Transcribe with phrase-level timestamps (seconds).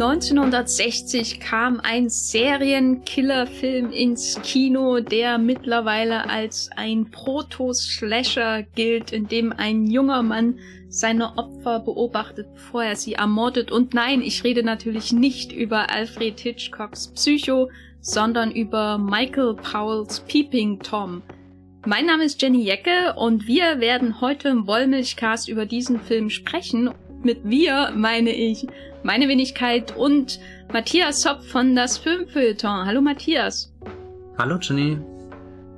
[0.00, 9.88] 1960 kam ein Serienkillerfilm ins Kino, der mittlerweile als ein Proto-Slasher gilt, in dem ein
[9.88, 13.72] junger Mann seine Opfer beobachtet, bevor er sie ermordet.
[13.72, 17.68] Und nein, ich rede natürlich nicht über Alfred Hitchcocks Psycho,
[18.00, 21.22] sondern über Michael Powells Peeping Tom.
[21.88, 26.90] Mein Name ist Jenny Jecke und wir werden heute im Wollmilchcast über diesen Film sprechen.
[27.22, 28.66] Mit wir meine ich
[29.02, 30.38] meine Wenigkeit und
[30.70, 32.84] Matthias Zopp von das Filmfeuilleton.
[32.84, 33.72] Hallo Matthias.
[34.36, 34.98] Hallo Jenny.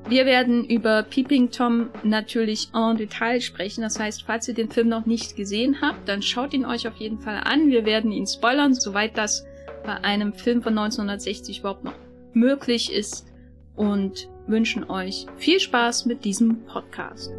[0.09, 3.83] Wir werden über Peeping Tom natürlich en Detail sprechen.
[3.83, 6.97] Das heißt, falls ihr den Film noch nicht gesehen habt, dann schaut ihn euch auf
[6.97, 7.69] jeden Fall an.
[7.69, 9.47] Wir werden ihn spoilern, soweit das
[9.85, 11.95] bei einem Film von 1960 überhaupt noch
[12.33, 13.29] möglich ist
[13.77, 17.33] und wünschen euch viel Spaß mit diesem Podcast.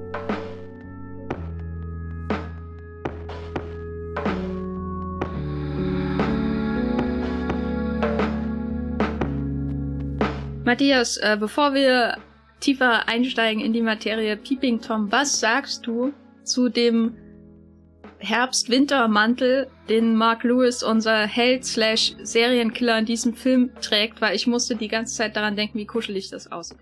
[10.64, 12.18] Matthias, äh, bevor wir
[12.62, 17.18] tiefer einsteigen in die Materie Peeping Tom, was sagst du zu dem
[18.20, 24.76] Herbst-Winter-Mantel, den Mark Lewis, unser Held slash Serienkiller in diesem Film trägt, weil ich musste
[24.76, 26.78] die ganze Zeit daran denken, wie kuschelig das aussieht.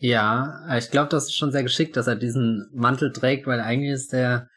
[0.00, 3.92] Ja, ich glaube, das ist schon sehr geschickt, dass er diesen Mantel trägt, weil eigentlich
[3.92, 4.48] ist der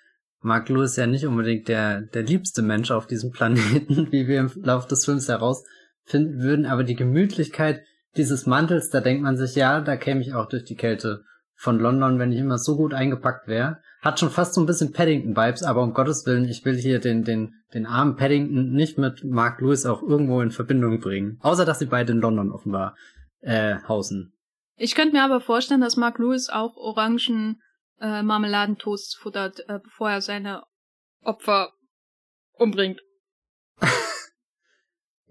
[0.42, 4.52] Mark Lewis ja nicht unbedingt der, der liebste Mensch auf diesem Planeten, wie wir im
[4.56, 7.82] Laufe des Films herausfinden würden, aber die Gemütlichkeit,
[8.18, 11.24] dieses Mantels, da denkt man sich, ja, da käme ich auch durch die Kälte
[11.56, 13.80] von London, wenn ich immer so gut eingepackt wäre.
[14.02, 17.24] Hat schon fast so ein bisschen Paddington-Vibes, aber um Gottes Willen, ich will hier den,
[17.24, 21.38] den, den armen Paddington nicht mit Mark Lewis auch irgendwo in Verbindung bringen.
[21.42, 22.96] Außer, dass sie beide in London offenbar
[23.42, 24.34] äh, hausen.
[24.82, 27.62] Ich könnte mir aber vorstellen, dass Mark Lewis auch Orangen
[28.00, 30.64] äh, Marmeladentoast futtert, äh, bevor er seine
[31.24, 31.72] Opfer
[32.54, 33.00] umbringt.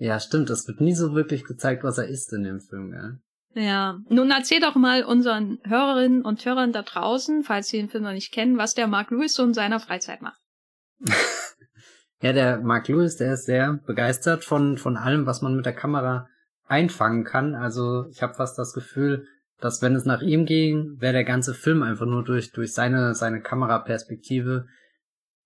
[0.03, 0.49] Ja, stimmt.
[0.49, 3.21] Es wird nie so wirklich gezeigt, was er isst in dem Film, gell?
[3.63, 3.99] Ja.
[4.09, 8.13] Nun erzähl doch mal unseren Hörerinnen und Hörern da draußen, falls sie den Film noch
[8.13, 10.41] nicht kennen, was der Mark Lewis so in seiner Freizeit macht.
[12.23, 15.75] ja, der Mark Lewis, der ist sehr begeistert von, von allem, was man mit der
[15.75, 16.31] Kamera
[16.65, 17.55] einfangen kann.
[17.55, 19.27] Also ich habe fast das Gefühl,
[19.61, 23.15] dass wenn es nach ihm ging, wäre der ganze Film einfach nur durch, durch seine,
[23.15, 24.67] seine Kameraperspektive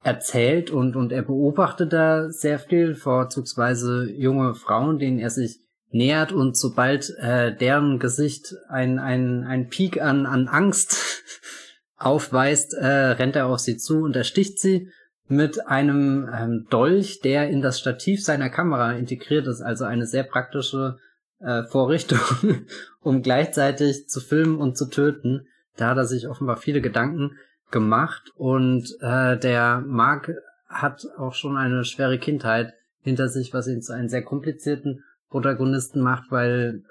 [0.03, 5.61] erzählt und, und er beobachtet da sehr viel, vorzugsweise junge Frauen, denen er sich
[5.91, 11.23] nähert und sobald äh, deren Gesicht ein, ein, ein Peak an, an Angst
[11.97, 14.89] aufweist, äh, rennt er auf sie zu und ersticht sie
[15.27, 20.25] mit einem ähm, Dolch, der in das Stativ seiner Kamera integriert ist, also eine sehr
[20.25, 20.99] praktische
[21.41, 22.19] äh, Vorrichtung,
[23.00, 25.47] um gleichzeitig zu filmen und zu töten.
[25.77, 27.37] Da hat er sich offenbar viele Gedanken
[27.71, 30.31] gemacht und äh, der Mark
[30.69, 36.00] hat auch schon eine schwere Kindheit hinter sich, was ihn zu einem sehr komplizierten Protagonisten
[36.00, 36.83] macht, weil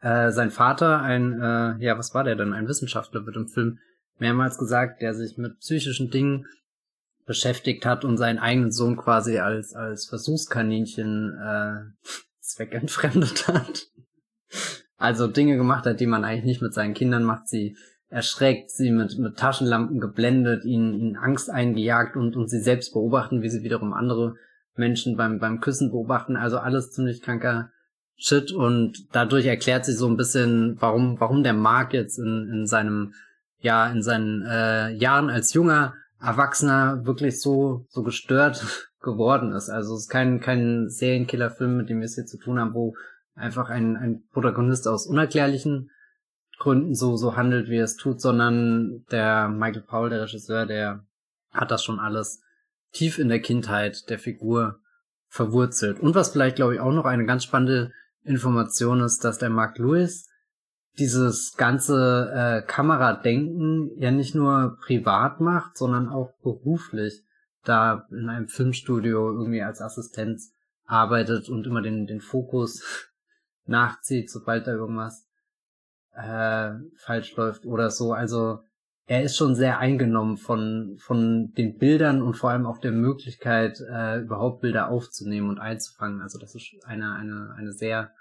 [0.00, 2.52] äh, sein Vater ein, äh, ja, was war der denn?
[2.52, 3.78] Ein Wissenschaftler wird im Film
[4.18, 6.46] mehrmals gesagt, der sich mit psychischen Dingen
[7.26, 12.08] beschäftigt hat und seinen eigenen Sohn quasi als als Versuchskaninchen äh,
[12.52, 13.86] zweckentfremdet hat.
[14.96, 17.76] Also Dinge gemacht hat, die man eigentlich nicht mit seinen Kindern macht, sie
[18.08, 23.40] erschreckt, sie mit, mit Taschenlampen geblendet, ihnen, ihnen Angst eingejagt und, und sie selbst beobachten,
[23.40, 24.34] wie sie wiederum andere
[24.74, 26.36] Menschen beim, beim Küssen beobachten.
[26.36, 27.70] Also alles ziemlich kranker
[28.16, 32.66] Shit und dadurch erklärt sich so ein bisschen, warum, warum der Mark jetzt in, in
[32.66, 33.14] seinem,
[33.60, 39.70] ja, in seinen äh, Jahren als junger Erwachsener wirklich so, so gestört geworden ist.
[39.70, 42.94] Also es ist kein, kein Serienkillerfilm, mit dem wir es hier zu tun haben, wo
[43.34, 45.90] einfach ein, ein Protagonist aus unerklärlichen
[46.58, 51.04] Gründen so, so handelt, wie er es tut, sondern der Michael Paul, der Regisseur, der
[51.50, 52.42] hat das schon alles
[52.92, 54.80] tief in der Kindheit der Figur
[55.28, 56.00] verwurzelt.
[56.00, 57.92] Und was vielleicht, glaube ich, auch noch eine ganz spannende
[58.24, 60.28] Information ist, dass der Mark Lewis
[60.98, 67.22] dieses ganze äh, Kameradenken ja nicht nur privat macht, sondern auch beruflich
[67.64, 70.54] da in einem Filmstudio irgendwie als Assistenz
[70.84, 72.82] arbeitet und immer den, den Fokus
[73.66, 75.26] nachzieht, sobald da irgendwas
[76.14, 78.12] äh, falsch läuft oder so.
[78.12, 78.60] Also
[79.06, 83.80] er ist schon sehr eingenommen von, von den Bildern und vor allem auch der Möglichkeit,
[83.80, 86.22] äh, überhaupt Bilder aufzunehmen und einzufangen.
[86.22, 88.12] Also das ist eine, eine, eine sehr,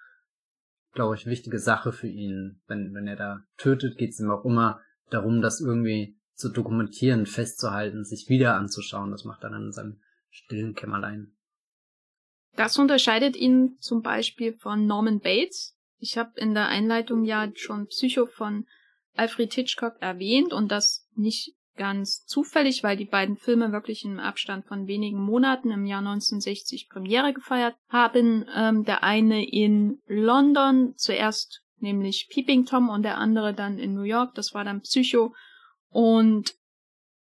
[0.93, 2.61] glaube ich, wichtige Sache für ihn.
[2.67, 4.81] Wenn, wenn er da tötet, geht es ihm auch immer
[5.11, 9.11] darum, das irgendwie zu dokumentieren, festzuhalten, sich wieder anzuschauen.
[9.11, 9.99] Das macht er dann in seinem
[10.29, 11.35] stillen Kämmerlein.
[12.55, 17.87] Das unterscheidet ihn zum Beispiel von Norman Bates, ich habe in der Einleitung ja schon
[17.87, 18.65] Psycho von
[19.15, 24.65] Alfred Hitchcock erwähnt und das nicht ganz zufällig, weil die beiden Filme wirklich im Abstand
[24.65, 28.45] von wenigen Monaten im Jahr 1960 Premiere gefeiert haben.
[28.53, 34.03] Ähm, der eine in London zuerst nämlich Peeping Tom und der andere dann in New
[34.03, 35.33] York, das war dann Psycho.
[35.89, 36.53] Und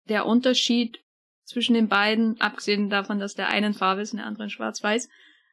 [0.07, 0.99] der Unterschied
[1.43, 5.09] zwischen den beiden, abgesehen davon, dass der eine in Farbe ist und der andere Schwarz-Weiß,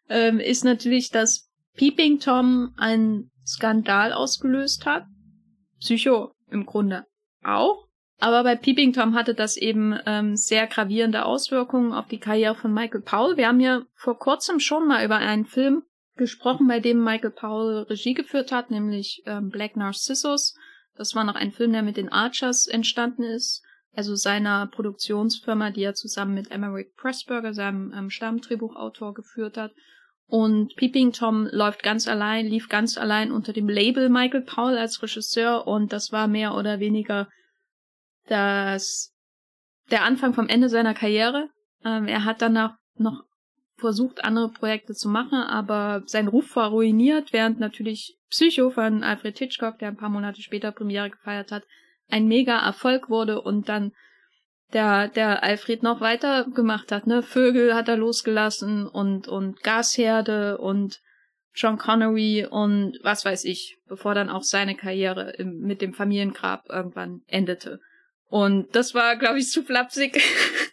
[0.09, 5.05] ähm, ist natürlich, dass Peeping Tom einen Skandal ausgelöst hat.
[5.81, 7.07] Psycho im Grunde
[7.43, 7.89] auch.
[8.19, 12.73] Aber bei Peeping Tom hatte das eben ähm, sehr gravierende Auswirkungen auf die Karriere von
[12.73, 13.39] Michael Powell.
[13.39, 15.85] Wir haben ja vor kurzem schon mal über einen Film
[16.17, 20.55] gesprochen, bei dem Michael Powell Regie geführt hat, nämlich ähm, Black Narcissus.
[21.01, 23.63] Das war noch ein Film, der mit den Archers entstanden ist,
[23.95, 29.73] also seiner Produktionsfirma, die er zusammen mit Emmerich Pressburger, seinem ähm, Stammdrehbuchautor, geführt hat.
[30.27, 35.03] Und Peeping Tom läuft ganz allein, lief ganz allein unter dem Label Michael Powell als
[35.03, 37.31] Regisseur und das war mehr oder weniger
[38.29, 39.15] das,
[39.91, 41.49] der Anfang vom Ende seiner Karriere.
[41.83, 43.23] Ähm, er hat danach noch
[43.81, 49.39] versucht, andere Projekte zu machen, aber sein Ruf war ruiniert, während natürlich Psycho von Alfred
[49.39, 51.65] Hitchcock, der ein paar Monate später Premiere gefeiert hat,
[52.09, 53.93] ein mega Erfolg wurde und dann
[54.73, 57.23] der, der Alfred noch weiter gemacht hat, ne?
[57.23, 61.01] Vögel hat er losgelassen und, und Gasherde und
[61.55, 66.69] John Connery und was weiß ich, bevor dann auch seine Karriere im, mit dem Familiengrab
[66.69, 67.81] irgendwann endete.
[68.29, 70.23] Und das war, glaube ich, zu flapsig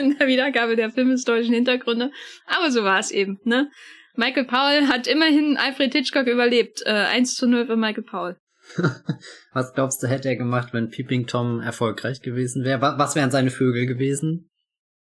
[0.00, 2.10] in der Wiedergabe der filmhistorischen Hintergründe.
[2.46, 3.70] Aber so war es eben, ne?
[4.16, 6.82] Michael Powell hat immerhin Alfred Hitchcock überlebt.
[6.84, 8.36] Äh, 1 zu 0 für Michael Powell.
[9.52, 12.80] was glaubst du, hätte er gemacht, wenn Peeping Tom erfolgreich gewesen wäre?
[12.80, 14.50] Was wären seine Vögel gewesen?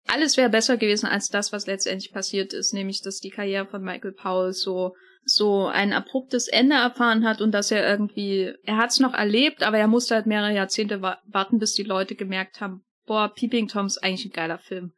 [0.07, 3.83] Alles wäre besser gewesen als das, was letztendlich passiert ist, nämlich dass die Karriere von
[3.83, 8.91] Michael Powell so so ein abruptes Ende erfahren hat und dass er irgendwie, er hat
[8.91, 12.61] es noch erlebt, aber er musste halt mehrere Jahrzehnte wa warten, bis die Leute gemerkt
[12.61, 14.93] haben, boah, Peeping Tom ist eigentlich ein geiler Film.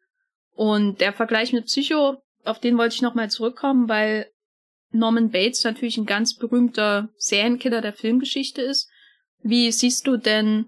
[0.53, 4.27] Und der Vergleich mit Psycho, auf den wollte ich nochmal zurückkommen, weil
[4.91, 8.89] Norman Bates natürlich ein ganz berühmter Serienkiller der Filmgeschichte ist.
[9.41, 10.65] Wie siehst du denn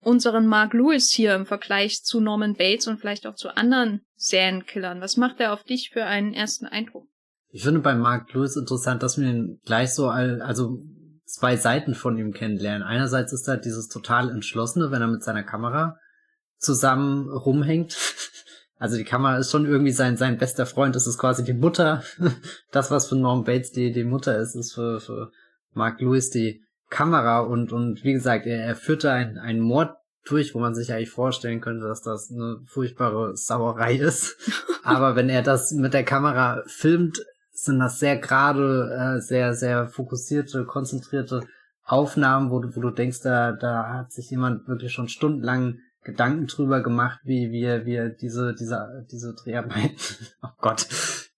[0.00, 5.00] unseren Mark Lewis hier im Vergleich zu Norman Bates und vielleicht auch zu anderen Serienkillern?
[5.00, 7.08] Was macht er auf dich für einen ersten Eindruck?
[7.50, 10.84] Ich finde bei Mark Lewis interessant, dass wir ihn gleich so, all, also
[11.24, 12.84] zwei Seiten von ihm kennenlernen.
[12.84, 15.98] Einerseits ist er dieses total entschlossene, wenn er mit seiner Kamera
[16.66, 17.96] zusammen rumhängt.
[18.78, 20.94] Also die Kamera ist schon irgendwie sein, sein bester Freund.
[20.94, 22.02] Das ist quasi die Mutter.
[22.72, 25.30] Das, was für Norm Bates die, die Mutter ist, ist für, für
[25.72, 27.38] Mark Lewis die Kamera.
[27.38, 29.96] Und, und wie gesagt, er, er führte einen, einen Mord
[30.26, 34.36] durch, wo man sich eigentlich vorstellen könnte, dass das eine furchtbare Sauerei ist.
[34.82, 39.88] Aber wenn er das mit der Kamera filmt, sind das sehr gerade, äh, sehr, sehr
[39.88, 41.46] fokussierte, konzentrierte
[41.84, 46.46] Aufnahmen, wo du, wo du denkst, da, da hat sich jemand wirklich schon stundenlang Gedanken
[46.46, 49.96] drüber gemacht, wie wir, wir diese, diese, diese Dreharbeiten,
[50.42, 50.86] oh Gott,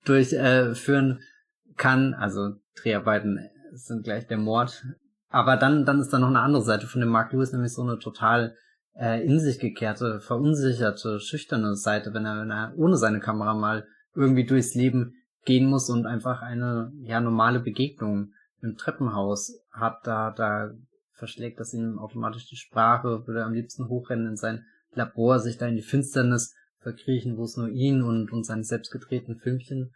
[0.04, 2.12] durchführen äh, kann.
[2.12, 3.40] Also Dreharbeiten
[3.72, 4.84] sind gleich der Mord.
[5.30, 7.82] Aber dann, dann ist da noch eine andere Seite von dem Mark Lewis, nämlich so
[7.82, 8.56] eine total
[8.94, 13.86] äh, in sich gekehrte, verunsicherte, schüchterne Seite, wenn er, wenn er ohne seine Kamera mal
[14.14, 15.14] irgendwie durchs Leben
[15.46, 20.72] gehen muss und einfach eine ja normale Begegnung im Treppenhaus hat, da da
[21.18, 25.66] verschlägt das ihm automatisch die Sprache, würde am liebsten hochrennen in sein Labor, sich da
[25.66, 29.92] in die Finsternis verkriechen, wo es nur ihn und, und seine selbstgedrehten Filmchen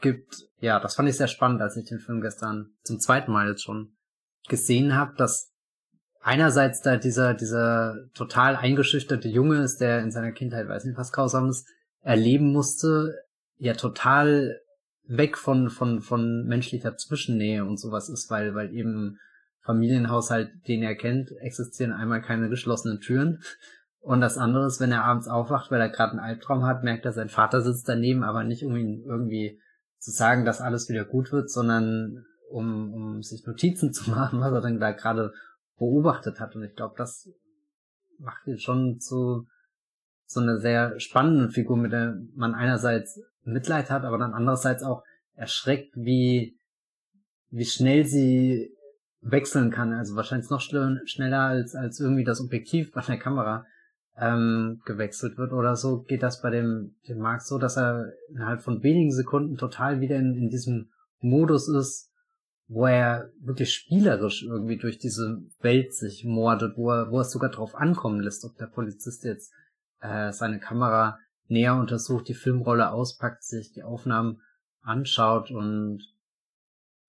[0.00, 0.48] gibt.
[0.58, 3.62] Ja, das fand ich sehr spannend, als ich den Film gestern zum zweiten Mal jetzt
[3.62, 3.96] schon
[4.48, 5.52] gesehen habe, dass
[6.20, 11.12] einerseits da dieser, dieser total eingeschüchterte Junge ist, der in seiner Kindheit, weiß nicht, was
[11.12, 11.64] Grausames
[12.00, 13.14] erleben musste,
[13.56, 14.60] ja total
[15.06, 19.18] weg von, von, von menschlicher Zwischennähe und sowas ist, weil, weil eben
[19.64, 23.42] Familienhaushalt, den er kennt, existieren einmal keine geschlossenen Türen.
[24.00, 27.06] Und das andere ist, wenn er abends aufwacht, weil er gerade einen Albtraum hat, merkt
[27.06, 29.58] er, sein Vater sitzt daneben, aber nicht um ihn irgendwie
[29.98, 34.52] zu sagen, dass alles wieder gut wird, sondern um, um sich Notizen zu machen, was
[34.52, 35.32] er dann da gerade
[35.78, 36.54] beobachtet hat.
[36.54, 37.30] Und ich glaube, das
[38.18, 39.46] macht ihn schon zu
[40.26, 45.02] so einer sehr spannenden Figur, mit der man einerseits Mitleid hat, aber dann andererseits auch
[45.34, 46.58] erschreckt, wie,
[47.50, 48.73] wie schnell sie
[49.24, 49.92] wechseln kann.
[49.92, 53.66] Also wahrscheinlich noch schneller als, als irgendwie das Objektiv bei der Kamera
[54.16, 58.62] ähm, gewechselt wird oder so, geht das bei dem, dem Mark so, dass er innerhalb
[58.62, 60.90] von wenigen Sekunden total wieder in, in diesem
[61.20, 62.12] Modus ist,
[62.68, 67.32] wo er wirklich spielerisch irgendwie durch diese Welt sich mordet, wo er, wo er es
[67.32, 69.52] sogar drauf ankommen lässt, ob der Polizist jetzt
[70.00, 74.40] äh, seine Kamera näher untersucht, die Filmrolle auspackt, sich die Aufnahmen
[74.80, 76.02] anschaut und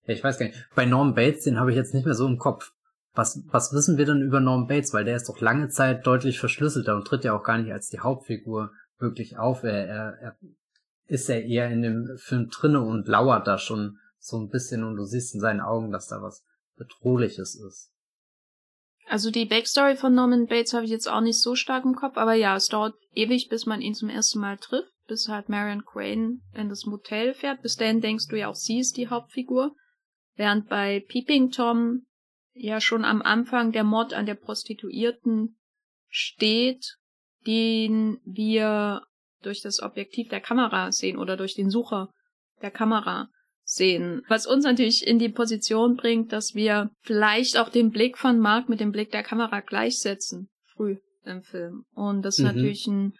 [0.06, 0.68] ja, ich weiß gar nicht.
[0.76, 2.72] Bei Norm Bates, den habe ich jetzt nicht mehr so im Kopf.
[3.14, 4.94] was, was wissen wir denn über Norman Bates?
[4.94, 7.90] Weil der ist doch lange Zeit deutlich verschlüsselter und tritt ja auch gar nicht als
[7.90, 9.64] die Hauptfigur wirklich auf.
[9.64, 10.38] Er, er, er
[11.08, 14.96] ist ja eher in dem Film drinne und lauert da schon so ein bisschen und
[14.96, 16.44] du siehst in seinen Augen, dass da was
[16.78, 17.92] Bedrohliches ist.
[19.08, 22.18] Also die Backstory von Norman Bates habe ich jetzt auch nicht so stark im Kopf,
[22.18, 25.86] aber ja, es dauert ewig, bis man ihn zum ersten Mal trifft, bis halt Marion
[25.86, 27.62] Crane in das Motel fährt.
[27.62, 29.76] Bis dahin denkst du ja auch, sie ist die Hauptfigur.
[30.36, 32.06] Während bei Peeping Tom
[32.54, 35.58] ja schon am Anfang der Mord an der Prostituierten
[36.08, 36.96] steht,
[37.46, 39.04] den wir
[39.42, 42.10] durch das Objektiv der Kamera sehen oder durch den Sucher
[42.62, 43.30] der Kamera
[43.64, 44.24] sehen.
[44.28, 48.70] Was uns natürlich in die Position bringt, dass wir vielleicht auch den Blick von Mark
[48.70, 51.86] mit dem Blick der Kamera gleichsetzen, früh im Film.
[51.94, 52.56] Und das ist mhm.
[52.56, 53.14] natürlich ein,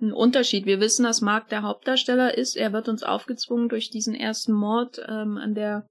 [0.00, 0.66] ein Unterschied.
[0.66, 2.56] Wir wissen, dass Mark der Hauptdarsteller ist.
[2.56, 5.86] Er wird uns aufgezwungen durch diesen ersten Mord ähm, an der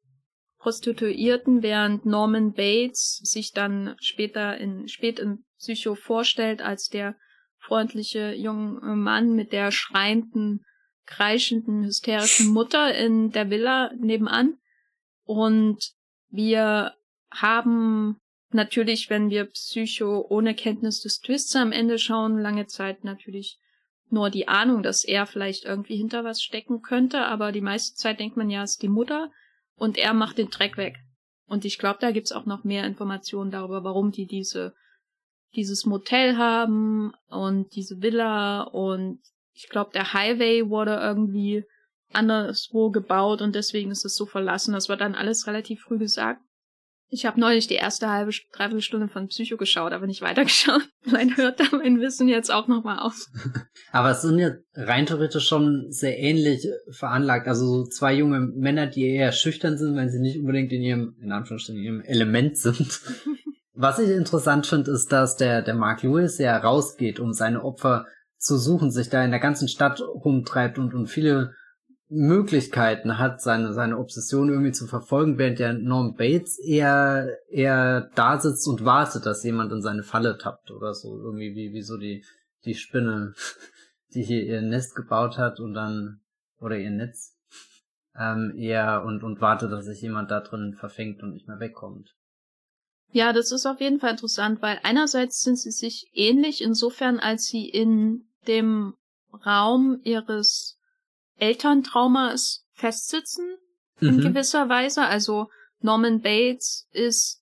[0.65, 7.15] Prostituierten, während Norman Bates sich dann später in, spät in Psycho vorstellt als der
[7.59, 10.65] freundliche junge Mann mit der schreienden,
[11.05, 14.57] kreischenden, hysterischen Mutter in der Villa nebenan.
[15.23, 15.91] Und
[16.29, 16.95] wir
[17.29, 18.17] haben
[18.49, 23.59] natürlich, wenn wir Psycho ohne Kenntnis des Twists am Ende schauen, lange Zeit natürlich
[24.09, 28.19] nur die Ahnung, dass er vielleicht irgendwie hinter was stecken könnte, aber die meiste Zeit
[28.19, 29.29] denkt man ja, es ist die Mutter
[29.77, 30.97] und er macht den Dreck weg.
[31.47, 34.73] Und ich glaube, da gibt's auch noch mehr Informationen darüber, warum die diese
[35.55, 39.19] dieses Motel haben und diese Villa und
[39.53, 41.63] ich glaube, der Highway wurde irgendwie
[42.11, 44.73] anderswo gebaut und deswegen ist es so verlassen.
[44.73, 46.41] Das war dann alles relativ früh gesagt.
[47.09, 50.81] Ich habe neulich die erste halbe, dreiviertel Stunde von Psycho geschaut, aber nicht weitergeschaut.
[51.01, 53.27] Vielleicht hört da mein Wissen jetzt auch nochmal auf.
[53.91, 57.47] aber es sind ja rein theoretisch schon sehr ähnlich veranlagt.
[57.47, 61.15] Also so zwei junge Männer, die eher schüchtern sind, wenn sie nicht unbedingt in ihrem,
[61.21, 63.01] in Anführungsstrichen, in ihrem Element sind.
[63.73, 68.05] Was ich interessant finde, ist, dass der, der Mark Lewis ja rausgeht, um seine Opfer
[68.37, 71.53] zu suchen, sich da in der ganzen Stadt rumtreibt und, und viele
[72.15, 78.39] Möglichkeiten hat, seine, seine Obsession irgendwie zu verfolgen, während der Norm Bates eher, eher da
[78.39, 81.17] sitzt und wartet, dass jemand in seine Falle tappt oder so.
[81.17, 82.23] Irgendwie wie, wie so die,
[82.63, 83.33] die Spinne,
[84.13, 86.21] die hier ihr Nest gebaut hat und dann,
[86.59, 87.35] oder ihr Netz,
[88.17, 92.15] ähm, eher und, und wartet, dass sich jemand da drin verfängt und nicht mehr wegkommt.
[93.11, 97.45] Ja, das ist auf jeden Fall interessant, weil einerseits sind sie sich ähnlich insofern, als
[97.45, 98.93] sie in dem
[99.45, 100.79] Raum ihres
[101.37, 103.45] Elterntraumas festsitzen,
[103.99, 104.09] mhm.
[104.09, 105.03] in gewisser Weise.
[105.03, 105.47] Also
[105.79, 107.41] Norman Bates ist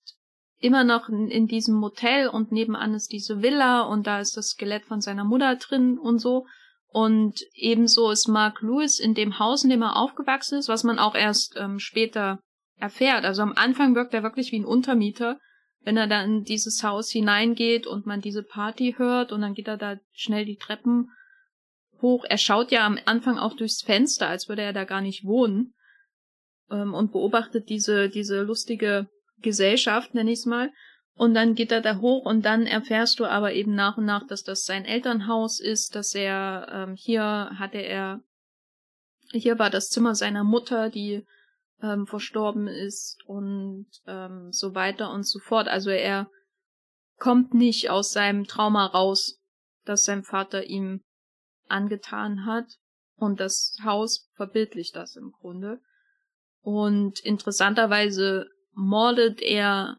[0.58, 4.50] immer noch in, in, diesem Motel und nebenan ist diese Villa und da ist das
[4.50, 6.46] Skelett von seiner Mutter drin und so.
[6.88, 10.98] Und ebenso ist Mark Lewis in dem Haus, in dem er aufgewachsen ist, was man
[10.98, 12.38] auch erst ähm, später
[12.78, 13.24] erfährt.
[13.24, 15.38] Also am Anfang wirkt er wirklich wie ein Untermieter,
[15.80, 19.68] wenn er dann in dieses Haus hineingeht und man diese Party hört und dann geht
[19.68, 21.10] er da schnell die Treppen
[22.04, 22.24] hoch.
[22.28, 25.74] Er schaut ja am Anfang auch durchs Fenster, als würde er da gar nicht wohnen
[26.70, 29.08] ähm, und beobachtet diese, diese lustige
[29.38, 30.70] Gesellschaft, nenne ich es mal.
[31.16, 34.26] Und dann geht er da hoch und dann erfährst du aber eben nach und nach,
[34.26, 38.20] dass das sein Elternhaus ist, dass er ähm, hier hatte er
[39.32, 41.24] hier war das Zimmer seiner Mutter, die
[41.82, 45.68] ähm, verstorben ist und ähm, so weiter und so fort.
[45.68, 46.30] Also er
[47.18, 49.40] kommt nicht aus seinem Trauma raus,
[49.84, 51.02] das sein Vater ihm
[51.68, 52.66] angetan hat.
[53.16, 55.80] Und das Haus verbildlicht das im Grunde.
[56.62, 59.98] Und interessanterweise mordet er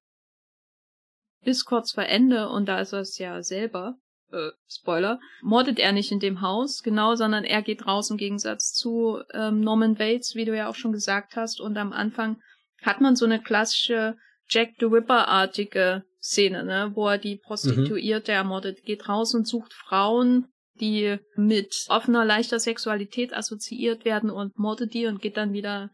[1.44, 3.98] bis kurz vor Ende, und da ist er es ja selber,
[4.32, 8.74] äh, Spoiler, mordet er nicht in dem Haus, genau, sondern er geht raus im Gegensatz
[8.74, 11.62] zu ähm, Norman Bates, wie du ja auch schon gesagt hast.
[11.62, 12.42] Und am Anfang
[12.82, 14.18] hat man so eine klassische
[14.50, 18.38] Jack the Ripper-artige Szene, ne, wo er die Prostituierte mhm.
[18.38, 20.48] ermordet, geht raus und sucht Frauen,
[20.80, 25.90] die mit offener, leichter Sexualität assoziiert werden und mordet die und geht dann wieder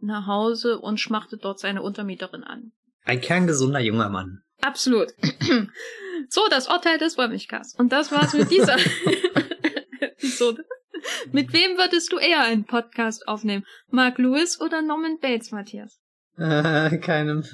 [0.00, 2.72] nach Hause und schmachtet dort seine Untermieterin an.
[3.04, 4.42] Ein kerngesunder junger Mann.
[4.60, 5.08] Absolut.
[6.28, 7.74] So, das Urteil des Wollmilchkas.
[7.76, 8.76] Und das war's mit dieser
[10.00, 10.64] Episode.
[11.32, 13.64] Mit wem würdest du eher einen Podcast aufnehmen?
[13.88, 15.98] Mark Lewis oder Norman Bates, Matthias?
[16.36, 17.44] Äh, keinem.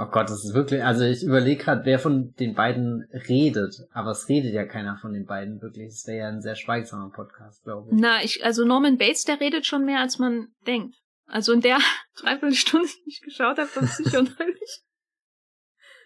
[0.00, 4.12] Oh Gott, das ist wirklich, also ich überlege gerade, wer von den beiden redet, aber
[4.12, 5.88] es redet ja keiner von den beiden wirklich.
[5.88, 7.98] Es wäre ja ein sehr schweigsamer Podcast, glaube ich.
[8.00, 10.96] Na, ich, also Norman Bates, der redet schon mehr, als man denkt.
[11.26, 11.80] Also in der
[12.16, 14.80] Dreiviertelstunde, die ich geschaut habe, von Psycho neulich,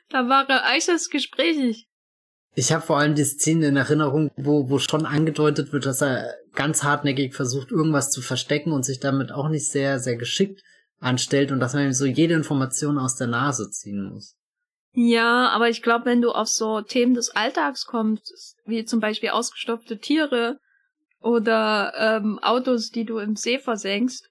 [0.08, 1.86] da war er äußerst gesprächig.
[2.56, 6.34] Ich habe vor allem die Szene in Erinnerung, wo, wo schon angedeutet wird, dass er
[6.54, 10.62] ganz hartnäckig versucht, irgendwas zu verstecken und sich damit auch nicht sehr, sehr geschickt
[11.04, 14.36] anstellt und dass man ihm so jede Information aus der Nase ziehen muss.
[14.92, 19.30] Ja, aber ich glaube, wenn du auf so Themen des Alltags kommst, wie zum Beispiel
[19.30, 20.60] ausgestopfte Tiere
[21.20, 24.30] oder ähm, Autos, die du im See versenkst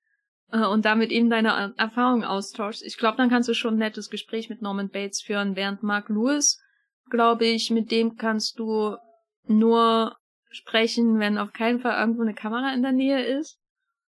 [0.51, 4.10] äh, und damit ihm deine Erfahrungen austauschst, ich glaube, dann kannst du schon ein nettes
[4.10, 6.62] Gespräch mit Norman Bates führen, während Mark Lewis,
[7.10, 8.96] glaube ich, mit dem kannst du
[9.46, 10.15] nur
[10.50, 13.60] sprechen, wenn auf keinen Fall irgendwo eine Kamera in der Nähe ist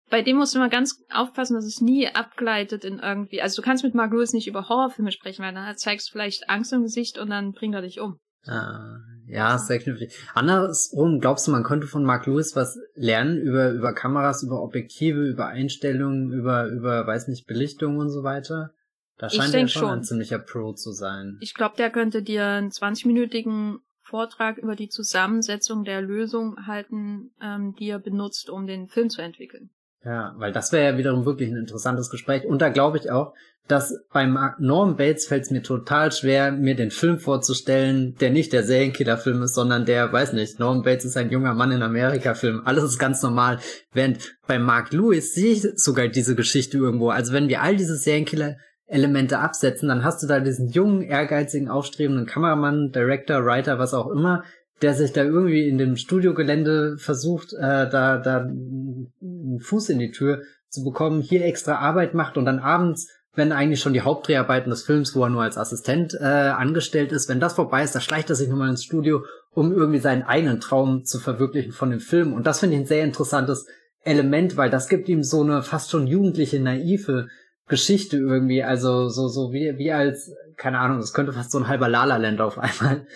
[0.09, 3.41] bei dem musst du mal ganz aufpassen, dass es nie abgleitet in irgendwie.
[3.41, 6.49] Also du kannst mit Mark Lewis nicht über Horrorfilme sprechen, weil dann zeigst du vielleicht
[6.49, 8.19] Angst im Gesicht und dann bringt er dich um.
[8.47, 10.15] Ah, ja, sehr knifflig.
[10.35, 15.27] Andersrum, glaubst du, man könnte von Mark Lewis was lernen über, über Kameras, über Objektive,
[15.27, 18.71] über Einstellungen, über, über, weiß nicht, Belichtung und so weiter?
[19.17, 21.37] Da scheint er schon, schon ein ziemlicher Pro zu sein.
[21.41, 27.73] Ich glaube, der könnte dir einen 20-minütigen Vortrag über die Zusammensetzung der Lösung halten, ähm,
[27.79, 29.71] die er benutzt, um den Film zu entwickeln.
[30.05, 32.45] Ja, weil das wäre ja wiederum wirklich ein interessantes Gespräch.
[32.45, 33.33] Und da glaube ich auch,
[33.67, 38.53] dass beim Norm Bates fällt es mir total schwer, mir den Film vorzustellen, der nicht
[38.53, 42.61] der Serienkiller-Film ist, sondern der, weiß nicht, Norm Bates ist ein junger Mann in Amerika-Film.
[42.65, 43.57] Alles ist ganz normal.
[43.93, 47.09] Während bei Mark Lewis sehe ich sogar diese Geschichte irgendwo.
[47.09, 51.69] Also wenn wir all diese Serienkiller Elemente absetzen, dann hast du da diesen jungen, ehrgeizigen,
[51.69, 54.43] aufstrebenden Kameramann, Director, Writer, was auch immer,
[54.81, 60.11] der sich da irgendwie in dem Studiogelände versucht, äh, da, da einen Fuß in die
[60.11, 64.69] Tür zu bekommen, hier extra Arbeit macht und dann abends, wenn eigentlich schon die Hauptdreharbeiten
[64.69, 67.99] des Films, wo er nur als Assistent äh, angestellt ist, wenn das vorbei ist, da
[67.99, 71.99] schleicht er sich nochmal ins Studio, um irgendwie seinen eigenen Traum zu verwirklichen von dem
[71.99, 72.33] Film.
[72.33, 73.67] Und das finde ich ein sehr interessantes
[74.03, 77.27] Element, weil das gibt ihm so eine fast schon jugendliche, naive
[77.67, 81.67] Geschichte irgendwie, also so, so wie, wie als, keine Ahnung, das könnte fast so ein
[81.67, 83.07] halber Lala-Land auf einmal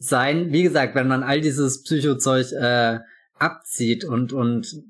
[0.00, 0.52] sein.
[0.52, 2.98] Wie gesagt, wenn man all dieses Psychozeug äh,
[3.34, 4.82] abzieht und und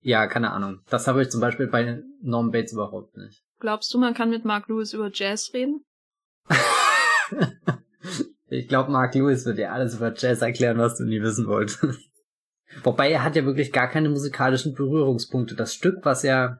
[0.00, 0.80] ja, keine Ahnung.
[0.88, 3.44] Das habe ich zum Beispiel bei Norm Bates überhaupt nicht.
[3.60, 5.84] Glaubst du, man kann mit Mark Lewis über Jazz reden?
[8.48, 11.84] ich glaube, Mark Lewis wird dir alles über Jazz erklären, was du nie wissen wolltest.
[12.82, 15.54] Wobei er hat ja wirklich gar keine musikalischen Berührungspunkte.
[15.54, 16.58] Das Stück, was ja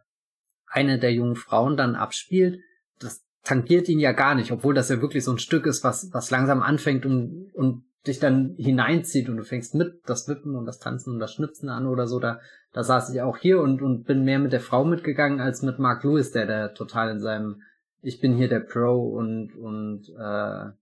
[0.66, 2.60] eine der jungen Frauen dann abspielt,
[3.00, 6.10] das tangiert ihn ja gar nicht, obwohl das ja wirklich so ein Stück ist, was,
[6.12, 10.66] was langsam anfängt und, und dich dann hineinzieht und du fängst mit das Wippen und
[10.66, 12.40] das Tanzen und das Schnipsen an oder so, da,
[12.72, 15.78] da saß ich auch hier und, und bin mehr mit der Frau mitgegangen als mit
[15.78, 17.62] Mark Lewis, der da total in seinem
[18.00, 20.72] Ich bin hier der Pro und, und äh,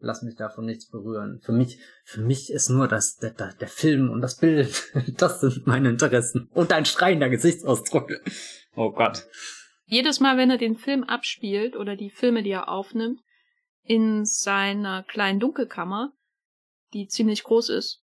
[0.00, 1.40] lass mich davon nichts berühren.
[1.42, 5.40] Für mich, für mich ist nur das, der, der, der Film und das Bild, das
[5.40, 6.48] sind meine Interessen.
[6.54, 8.12] Und ein schreiender Gesichtsausdruck.
[8.76, 9.26] Oh Gott.
[9.84, 13.20] Jedes Mal, wenn er den Film abspielt oder die Filme, die er aufnimmt,
[13.82, 16.12] in seiner kleinen Dunkelkammer,
[16.92, 18.02] die ziemlich groß ist.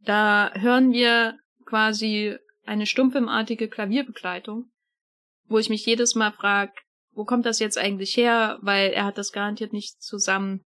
[0.00, 4.70] Da hören wir quasi eine stummfilmartige Klavierbegleitung,
[5.46, 6.72] wo ich mich jedes Mal frage,
[7.12, 8.58] wo kommt das jetzt eigentlich her?
[8.62, 10.64] Weil er hat das garantiert nicht zusammen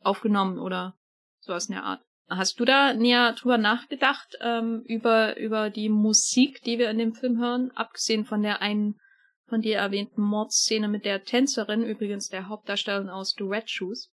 [0.00, 0.96] aufgenommen oder
[1.40, 2.02] sowas in der Art.
[2.28, 7.14] Hast du da näher drüber nachgedacht, ähm, über, über die Musik, die wir in dem
[7.14, 8.98] Film hören, abgesehen von der einen
[9.46, 14.10] von dir erwähnten Mordszene mit der Tänzerin, übrigens der Hauptdarstellerin aus Duet Shoes?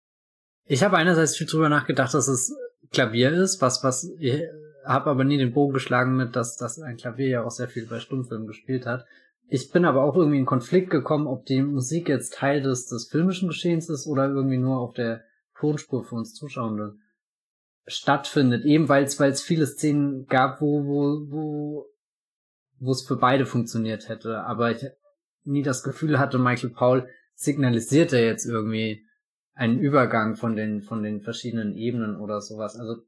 [0.67, 2.55] Ich habe einerseits viel drüber nachgedacht, dass es
[2.93, 4.43] Klavier ist, was, was, ich
[4.85, 7.87] habe aber nie den Bogen geschlagen mit, dass, dass ein Klavier ja auch sehr viel
[7.87, 9.07] bei Stummfilmen gespielt hat.
[9.47, 13.09] Ich bin aber auch irgendwie in Konflikt gekommen, ob die Musik jetzt Teil des, des
[13.09, 15.23] filmischen Geschehens ist oder irgendwie nur auf der
[15.59, 16.97] Tonspur für uns Zuschauende
[17.87, 18.65] stattfindet.
[18.65, 21.87] Eben weil es, weil es viele Szenen gab, wo, wo, wo,
[22.79, 24.45] wo es für beide funktioniert hätte.
[24.45, 24.87] Aber ich
[25.45, 29.05] nie das Gefühl hatte, Michael Paul signalisiert er jetzt irgendwie
[29.55, 32.77] einen Übergang von den, von den verschiedenen Ebenen oder sowas.
[32.77, 33.03] Also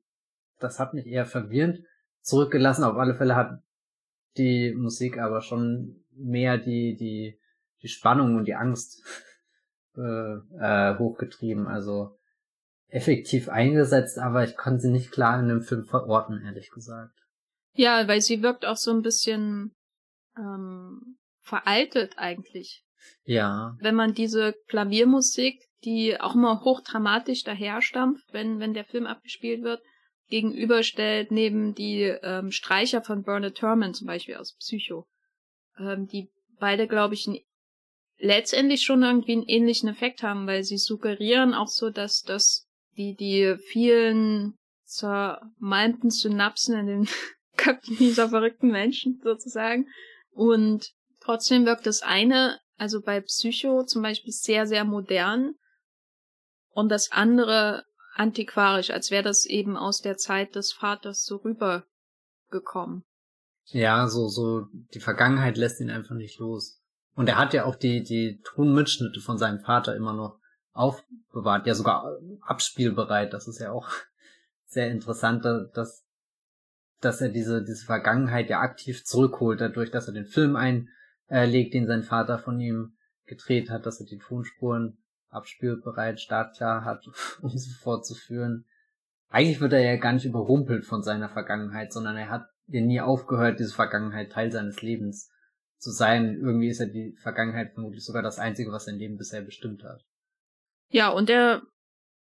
[0.59, 1.80] das hat mich eher verwirrend
[2.22, 2.85] zurückgelassen.
[2.85, 3.61] Auf alle Fälle hat
[4.37, 7.40] die Musik aber schon mehr die, die,
[7.82, 9.02] die Spannung und die Angst
[9.96, 11.66] äh, äh, hochgetrieben.
[11.66, 12.16] Also
[12.88, 17.12] effektiv eingesetzt, aber ich konnte sie nicht klar in dem Film verorten, ehrlich gesagt.
[17.74, 19.74] Ja, weil sie wirkt auch so ein bisschen
[20.38, 22.85] ähm, veraltet eigentlich.
[23.24, 23.76] Ja.
[23.80, 29.81] Wenn man diese Klaviermusik die auch immer hochdramatisch daherstampft, wenn, wenn der Film abgespielt wird,
[30.29, 35.07] gegenüberstellt neben die ähm, Streicher von Bernard Turman zum Beispiel aus Psycho,
[35.79, 37.29] ähm, die beide, glaube ich,
[38.19, 43.15] letztendlich schon irgendwie einen ähnlichen Effekt haben, weil sie suggerieren auch so, dass das die,
[43.15, 47.09] die vielen zermalmten Synapsen in den
[47.57, 49.89] Köpfen dieser verrückten Menschen sozusagen.
[50.31, 55.55] Und trotzdem wirkt das eine, also bei Psycho zum Beispiel sehr, sehr modern
[56.77, 57.85] und das andere
[58.15, 63.03] antiquarisch, als wäre das eben aus der Zeit des Vaters so rübergekommen.
[63.65, 66.83] Ja, so, so, die Vergangenheit lässt ihn einfach nicht los.
[67.15, 70.39] Und er hat ja auch die, die Tonmitschnitte von seinem Vater immer noch
[70.73, 73.33] aufbewahrt, ja sogar abspielbereit.
[73.33, 73.89] Das ist ja auch
[74.67, 76.05] sehr interessant, dass,
[77.01, 81.87] dass er diese, diese Vergangenheit ja aktiv zurückholt, dadurch, dass er den Film einlegt, den
[81.87, 84.99] sein Vater von ihm gedreht hat, dass er die Tonspuren
[85.37, 87.07] abspielbereit, startklar hat,
[87.42, 88.64] um sie fortzuführen.
[89.29, 93.01] Eigentlich wird er ja gar nicht überrumpelt von seiner Vergangenheit, sondern er hat ja nie
[93.01, 95.31] aufgehört, diese Vergangenheit Teil seines Lebens
[95.79, 96.37] zu sein.
[96.40, 100.05] Irgendwie ist ja die Vergangenheit vermutlich sogar das Einzige, was sein Leben bisher bestimmt hat.
[100.88, 101.62] Ja, und er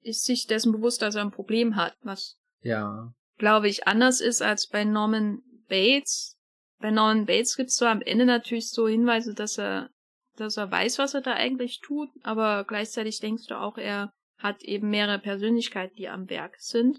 [0.00, 3.12] ist sich dessen bewusst, dass er ein Problem hat, was, ja.
[3.38, 6.36] glaube ich, anders ist als bei Norman Bates.
[6.78, 9.90] Bei Norman Bates gibt es so am Ende natürlich so Hinweise, dass er,
[10.36, 14.62] dass er weiß, was er da eigentlich tut, aber gleichzeitig denkst du auch, er hat
[14.62, 16.98] eben mehrere Persönlichkeiten, die am Werk sind.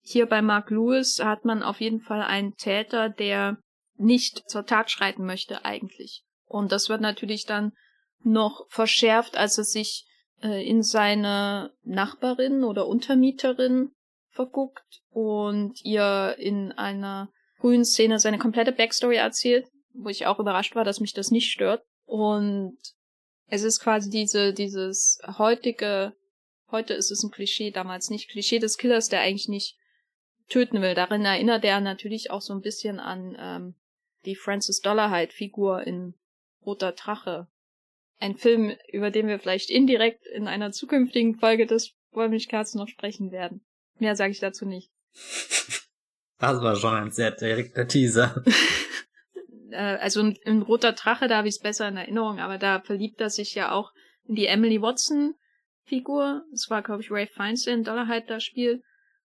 [0.00, 3.58] Hier bei Mark Lewis hat man auf jeden Fall einen Täter, der
[3.96, 6.24] nicht zur Tat schreiten möchte eigentlich.
[6.46, 7.72] Und das wird natürlich dann
[8.24, 10.06] noch verschärft, als er sich
[10.42, 13.92] äh, in seine Nachbarin oder Untermieterin
[14.30, 20.74] verguckt und ihr in einer frühen Szene seine komplette Backstory erzählt, wo ich auch überrascht
[20.74, 21.84] war, dass mich das nicht stört.
[22.12, 22.76] Und
[23.46, 26.12] es ist quasi diese, dieses heutige,
[26.70, 29.78] heute ist es ein Klischee, damals nicht Klischee des Killers, der eigentlich nicht
[30.50, 30.94] töten will.
[30.94, 33.74] Darin erinnert er natürlich auch so ein bisschen an ähm,
[34.26, 36.12] die Francis Dollarhide-Figur in
[36.66, 37.48] Roter Drache.
[38.18, 43.32] Ein Film, über den wir vielleicht indirekt in einer zukünftigen Folge des Wollmilchcasts noch sprechen
[43.32, 43.64] werden.
[43.98, 44.92] Mehr sage ich dazu nicht.
[46.38, 48.44] Das war schon ein sehr direkter Teaser.
[49.72, 52.80] Äh, also in, in Roter Drache, da habe ich es besser in Erinnerung, aber da
[52.80, 53.92] verliebt er sich ja auch
[54.24, 55.34] in die Emily Watson
[55.84, 56.44] Figur.
[56.50, 58.82] Das war, glaube ich, Ray Fiennes, der in Dollarhide da spielt.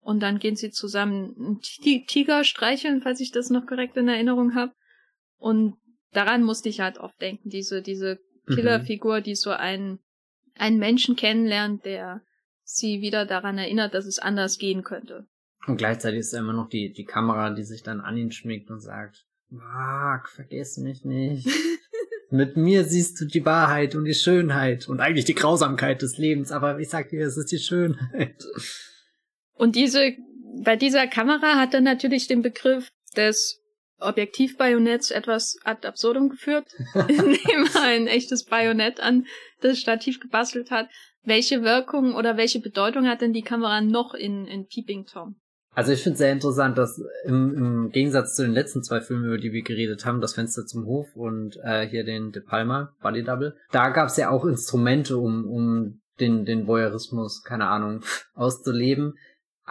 [0.00, 1.60] Und dann gehen sie zusammen einen
[2.06, 4.72] Tiger streicheln, falls ich das noch korrekt in Erinnerung habe.
[5.36, 5.76] Und
[6.12, 8.54] daran musste ich halt oft denken, diese, diese mhm.
[8.54, 9.98] Killerfigur, die so einen,
[10.54, 12.22] einen Menschen kennenlernt, der
[12.62, 15.26] sie wieder daran erinnert, dass es anders gehen könnte.
[15.66, 18.80] Und gleichzeitig ist immer noch die, die Kamera, die sich dann an ihn schmiegt und
[18.80, 21.48] sagt, Mark, vergiss mich nicht.
[22.30, 26.52] Mit mir siehst du die Wahrheit und die Schönheit und eigentlich die Grausamkeit des Lebens,
[26.52, 28.44] aber ich sag dir, es ist die Schönheit.
[29.54, 30.12] Und diese,
[30.62, 33.62] bei dieser Kamera hat er natürlich den Begriff des
[34.00, 39.26] Objektivbajonetts etwas ad absurdum geführt, indem er ein echtes Bajonett an
[39.60, 40.88] das Stativ gebastelt hat.
[41.22, 45.40] Welche Wirkung oder welche Bedeutung hat denn die Kamera noch in, in Peeping Tom?
[45.78, 49.38] Also ich finde sehr interessant, dass im, im Gegensatz zu den letzten zwei Filmen, über
[49.38, 53.22] die wir geredet haben, das Fenster zum Hof und äh, hier den De Palma, Body
[53.22, 58.00] Double, da gab es ja auch Instrumente, um, um den, den Voyeurismus, keine Ahnung,
[58.34, 59.14] auszuleben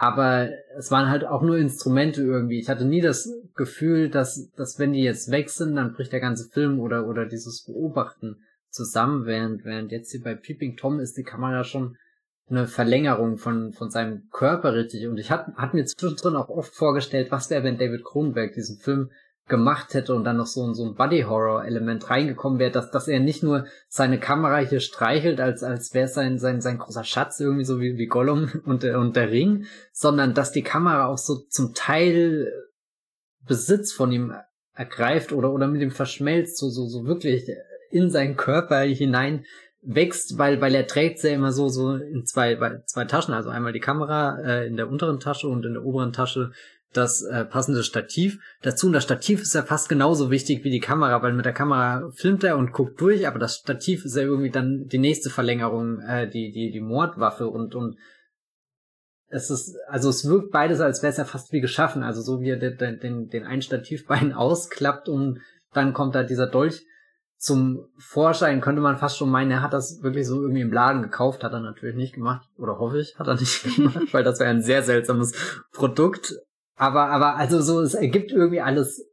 [0.00, 2.60] aber es waren halt auch nur Instrumente irgendwie.
[2.60, 6.20] Ich hatte nie das Gefühl, dass, dass wenn die jetzt weg sind, dann bricht der
[6.20, 8.36] ganze Film oder, oder dieses Beobachten
[8.70, 11.96] zusammen, während, während jetzt hier bei Peeping Tom ist die Kamera schon
[12.50, 15.06] eine Verlängerung von, von seinem Körper richtig.
[15.06, 18.78] Und ich hatte hat mir zwischendrin auch oft vorgestellt, was wäre, wenn David Cronenberg diesen
[18.78, 19.10] Film
[19.48, 23.42] gemacht hätte und dann noch so, so ein Buddy-Horror-Element reingekommen wäre, dass, dass er nicht
[23.42, 27.80] nur seine Kamera hier streichelt, als, als wäre sein, sein, sein großer Schatz, irgendwie so
[27.80, 32.52] wie, wie Gollum und, und der Ring, sondern dass die Kamera auch so zum Teil
[33.46, 34.34] Besitz von ihm
[34.74, 37.48] ergreift oder, oder mit ihm verschmelzt, so, so, so wirklich
[37.90, 39.44] in seinen Körper hinein
[39.82, 43.48] wächst, weil, weil er trägt sie ja immer so, so in zwei, zwei Taschen, also
[43.48, 46.50] einmal die Kamera äh, in der unteren Tasche und in der oberen Tasche
[46.92, 48.86] das äh, passende Stativ dazu.
[48.86, 52.10] Und das Stativ ist ja fast genauso wichtig wie die Kamera, weil mit der Kamera
[52.14, 56.00] filmt er und guckt durch, aber das Stativ ist ja irgendwie dann die nächste Verlängerung,
[56.00, 57.96] äh, die, die, die Mordwaffe und, und
[59.30, 62.02] es ist, also es wirkt beides, als wäre es ja fast wie geschaffen.
[62.02, 65.40] Also so wie er den, den, den einen Stativbein ausklappt und
[65.74, 66.82] dann kommt da dieser Dolch
[67.38, 71.02] zum Vorschein, könnte man fast schon meinen, er hat das wirklich so irgendwie im Laden
[71.02, 74.40] gekauft, hat er natürlich nicht gemacht, oder hoffe ich, hat er nicht gemacht, weil das
[74.40, 75.32] wäre ein sehr seltsames
[75.72, 76.34] Produkt.
[76.76, 79.04] Aber, aber also so, es ergibt irgendwie alles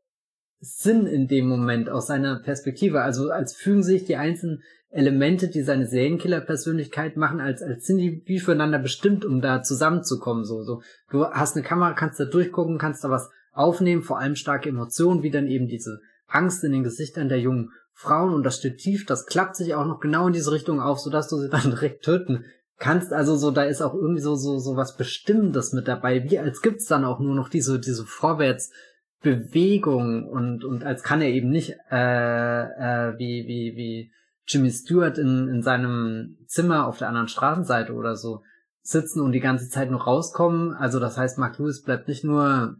[0.60, 3.02] Sinn in dem Moment aus seiner Perspektive.
[3.02, 8.24] Also als fügen sich die einzelnen Elemente, die seine Serienkiller-Persönlichkeit machen, als, als sind die
[8.26, 10.46] wie füreinander bestimmt, um da zusammenzukommen.
[10.46, 10.82] So, so.
[11.12, 15.22] Du hast eine Kamera, kannst da durchgucken, kannst da was aufnehmen, vor allem starke Emotionen,
[15.22, 19.26] wie dann eben diese Angst in den Gesichtern der jungen Frauen und das Stativ, das
[19.26, 22.46] klappt sich auch noch genau in diese Richtung auf, sodass du sie dann direkt töten
[22.78, 26.38] kannst also so, da ist auch irgendwie so, so, so was Bestimmendes mit dabei, wie
[26.40, 31.50] als gibt's dann auch nur noch diese, diese Vorwärtsbewegung und, und als kann er eben
[31.50, 34.12] nicht, äh, äh, wie, wie, wie
[34.48, 38.44] Jimmy Stewart in, in seinem Zimmer auf der anderen Straßenseite oder so
[38.82, 40.74] sitzen und die ganze Zeit noch rauskommen.
[40.74, 42.76] Also das heißt, Mark Lewis bleibt nicht nur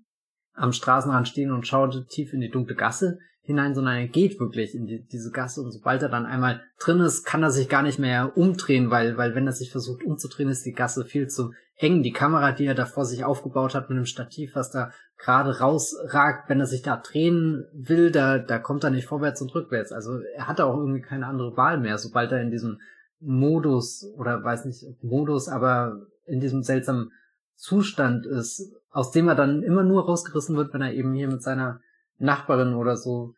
[0.54, 4.76] am Straßenrand stehen und schaut tief in die dunkle Gasse hinein, sondern er geht wirklich
[4.76, 7.84] in die, diese Gasse und sobald er dann einmal drin ist, kann er sich gar
[7.84, 11.52] nicht mehr umdrehen, weil, weil wenn er sich versucht umzudrehen, ist die Gasse viel zu
[11.78, 12.04] eng.
[12.04, 15.60] Die Kamera, die er da vor sich aufgebaut hat mit einem Stativ, was da gerade
[15.60, 19.92] rausragt, wenn er sich da drehen will, da, da kommt er nicht vorwärts und rückwärts.
[19.92, 22.80] Also er hatte auch irgendwie keine andere Wahl mehr, sobald er in diesem
[23.20, 27.12] Modus oder weiß nicht Modus, aber in diesem seltsamen
[27.56, 31.42] Zustand ist, aus dem er dann immer nur rausgerissen wird, wenn er eben hier mit
[31.42, 31.80] seiner
[32.18, 33.34] Nachbarin oder so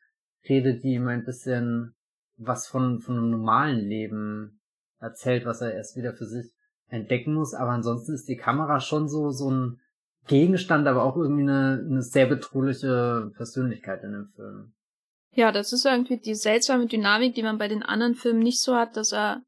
[0.47, 1.95] redet, die ihm ein bisschen
[2.37, 4.59] was von, von einem normalen Leben
[4.99, 6.51] erzählt, was er erst wieder für sich
[6.89, 7.53] entdecken muss.
[7.53, 9.79] Aber ansonsten ist die Kamera schon so, so ein
[10.27, 14.73] Gegenstand, aber auch irgendwie eine, eine sehr bedrohliche Persönlichkeit in dem Film.
[15.33, 18.75] Ja, das ist irgendwie die seltsame Dynamik, die man bei den anderen Filmen nicht so
[18.75, 19.43] hat, dass er,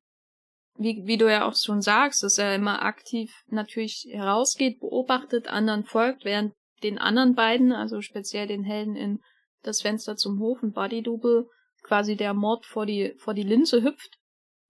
[0.78, 5.84] wie, wie du ja auch schon sagst, dass er immer aktiv natürlich herausgeht, beobachtet, anderen
[5.84, 9.20] folgt, während den anderen beiden, also speziell den Helden in
[9.62, 11.48] Das Fenster zum Hof und Body Double,
[11.84, 14.18] quasi der Mord vor die, vor die Linse hüpft.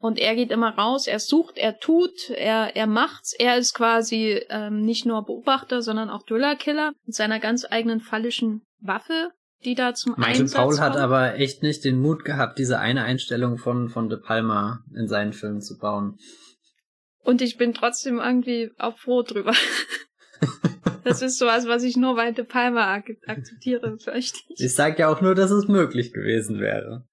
[0.01, 3.33] Und er geht immer raus, er sucht, er tut, er, er macht's.
[3.37, 8.61] Er ist quasi ähm, nicht nur Beobachter, sondern auch Thriller-Killer mit seiner ganz eigenen phallischen
[8.79, 9.31] Waffe,
[9.65, 10.79] die da zum Michael Einsatz Paul kommt.
[10.79, 15.09] hat aber echt nicht den Mut gehabt, diese eine Einstellung von, von De Palma in
[15.09, 16.17] seinen Filmen zu bauen.
[17.21, 19.53] Und ich bin trotzdem irgendwie auch froh drüber.
[21.09, 24.59] das ist sowas, was ich nur bei De Palma ak akzeptiere, fürchte ich.
[24.61, 27.05] Ich sag ja auch nur, dass es möglich gewesen wäre.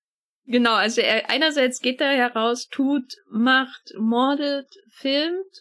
[0.47, 5.61] Genau, also er einerseits geht er heraus, tut, macht, mordet, filmt.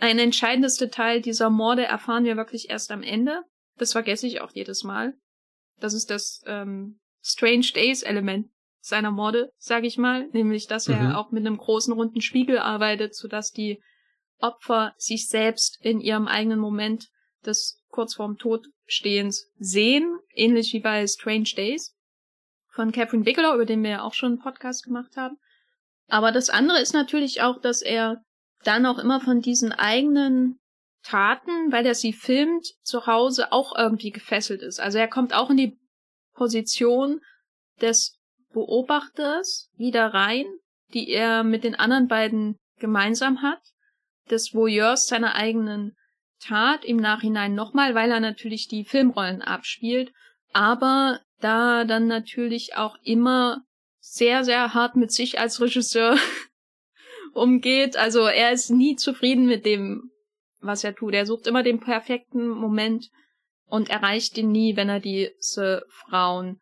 [0.00, 3.42] Ein entscheidendes Detail dieser Morde erfahren wir wirklich erst am Ende.
[3.78, 5.14] Das vergesse ich auch jedes Mal.
[5.80, 8.48] Das ist das ähm, Strange Days Element
[8.80, 11.14] seiner Morde, sage ich mal, nämlich dass er Mhm.
[11.14, 13.80] auch mit einem großen runden Spiegel arbeitet, sodass die
[14.38, 17.08] Opfer sich selbst in ihrem eigenen Moment
[17.44, 21.94] des kurz vorm Tod stehens sehen, ähnlich wie bei Strange Days
[22.70, 25.36] von Catherine Bigelow, über den wir ja auch schon einen Podcast gemacht haben.
[26.08, 28.22] Aber das andere ist natürlich auch, dass er
[28.64, 30.58] dann auch immer von diesen eigenen
[31.02, 34.80] Taten, weil er sie filmt, zu Hause auch irgendwie gefesselt ist.
[34.80, 35.78] Also er kommt auch in die
[36.34, 37.20] Position
[37.80, 38.18] des
[38.52, 40.46] Beobachters wieder rein,
[40.94, 43.60] die er mit den anderen beiden gemeinsam hat,
[44.30, 45.96] des Voyeurs seiner eigenen
[46.40, 50.12] Tat im Nachhinein nochmal, weil er natürlich die Filmrollen abspielt,
[50.52, 53.62] aber da dann natürlich auch immer
[54.00, 56.16] sehr, sehr hart mit sich als Regisseur
[57.34, 57.96] umgeht.
[57.96, 60.10] Also er ist nie zufrieden mit dem,
[60.60, 61.14] was er tut.
[61.14, 63.10] Er sucht immer den perfekten Moment
[63.66, 66.60] und erreicht ihn nie, wenn er diese Frauen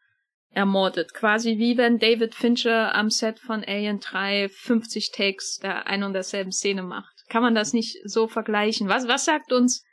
[0.51, 1.15] ermordet.
[1.15, 6.15] Quasi wie wenn David Fincher am Set von Alien 3 50 Takes der ein und
[6.15, 7.16] derselben Szene macht.
[7.29, 8.89] Kann man das nicht so vergleichen?
[8.89, 9.85] Was, was sagt uns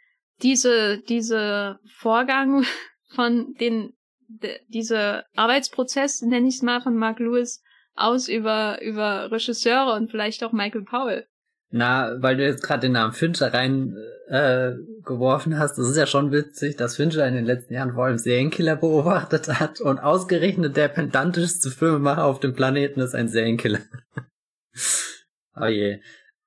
[0.42, 2.66] diese, diese Vorgang
[3.16, 3.94] von den,
[4.28, 7.62] de, diese Arbeitsprozess, nenne ich es mal, von Mark Lewis
[7.96, 11.28] aus über, über Regisseure und vielleicht auch Michael Powell?
[11.76, 16.06] Na, weil du jetzt gerade den Namen Fincher rein äh, geworfen hast, das ist ja
[16.06, 20.78] schon witzig, dass Fincher in den letzten Jahren vor allem Serienkiller beobachtet hat und ausgerechnet
[20.78, 23.80] der pedantischste Filmemacher auf dem Planeten ist ein Serienkiller.
[25.60, 26.00] oh je.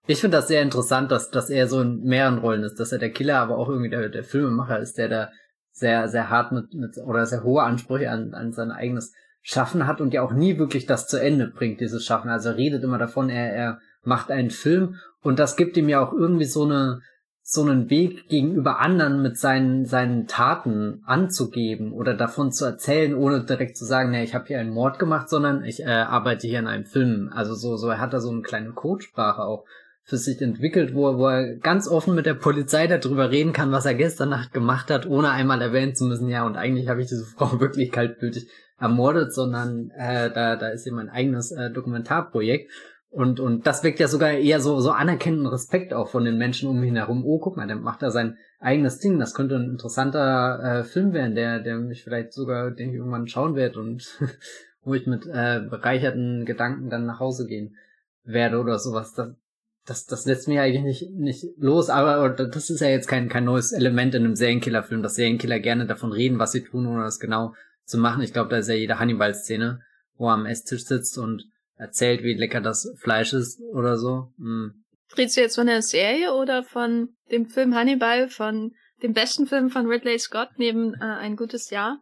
[0.06, 2.98] Ich finde das sehr interessant, dass, dass er so in mehreren Rollen ist, dass er
[2.98, 5.30] der Killer, aber auch irgendwie der, der Filmemacher ist, der da
[5.72, 10.00] sehr, sehr hart mit, mit oder sehr hohe Ansprüche an, an sein eigenes Schaffen hat
[10.00, 12.30] und ja auch nie wirklich das zu Ende bringt, dieses Schaffen.
[12.30, 16.00] Also er redet immer davon, er, er macht einen Film und das gibt ihm ja
[16.00, 17.00] auch irgendwie so eine
[17.48, 23.44] so einen Weg gegenüber anderen mit seinen seinen Taten anzugeben oder davon zu erzählen, ohne
[23.44, 26.58] direkt zu sagen, nee, ich habe hier einen Mord gemacht, sondern ich äh, arbeite hier
[26.58, 27.30] an einem Film.
[27.32, 29.64] Also so so er hat da so eine kleine Codesprache auch
[30.06, 33.86] für sich entwickelt, wo wo er ganz offen mit der Polizei darüber reden kann, was
[33.86, 37.08] er gestern Nacht gemacht hat, ohne einmal erwähnen zu müssen, ja, und eigentlich habe ich
[37.08, 42.70] diese Frau wirklich kaltblütig ermordet, sondern äh, da, da ist eben ein eigenes äh, Dokumentarprojekt.
[43.10, 46.68] Und, und das weckt ja sogar eher so, so anerkennenden Respekt auch von den Menschen
[46.68, 47.24] um ihn herum.
[47.24, 49.18] Oh, guck mal, der macht da sein eigenes Ding.
[49.18, 53.26] Das könnte ein interessanter äh, Film werden, der, der mich vielleicht sogar, den ich irgendwann
[53.26, 54.06] schauen werde und
[54.84, 57.76] wo ich mit äh, bereicherten Gedanken dann nach Hause gehen
[58.22, 59.14] werde oder sowas.
[59.14, 59.30] Das,
[59.86, 63.44] das, das lässt mich eigentlich nicht, nicht los, aber das ist ja jetzt kein, kein
[63.44, 67.20] neues Element in einem Serienkiller-Film, dass Serienkiller gerne davon reden, was sie tun, ohne das
[67.20, 68.22] genau zu machen.
[68.22, 69.80] Ich glaube, da ist ja jede Hannibal-Szene,
[70.16, 71.44] wo er am Esstisch sitzt und
[71.76, 74.32] erzählt, wie lecker das Fleisch ist oder so.
[74.38, 74.82] Hm.
[75.16, 78.72] Redest du jetzt von der Serie oder von dem Film Hannibal, von
[79.02, 82.00] dem besten Film von Ridley Scott neben äh, Ein gutes Jahr,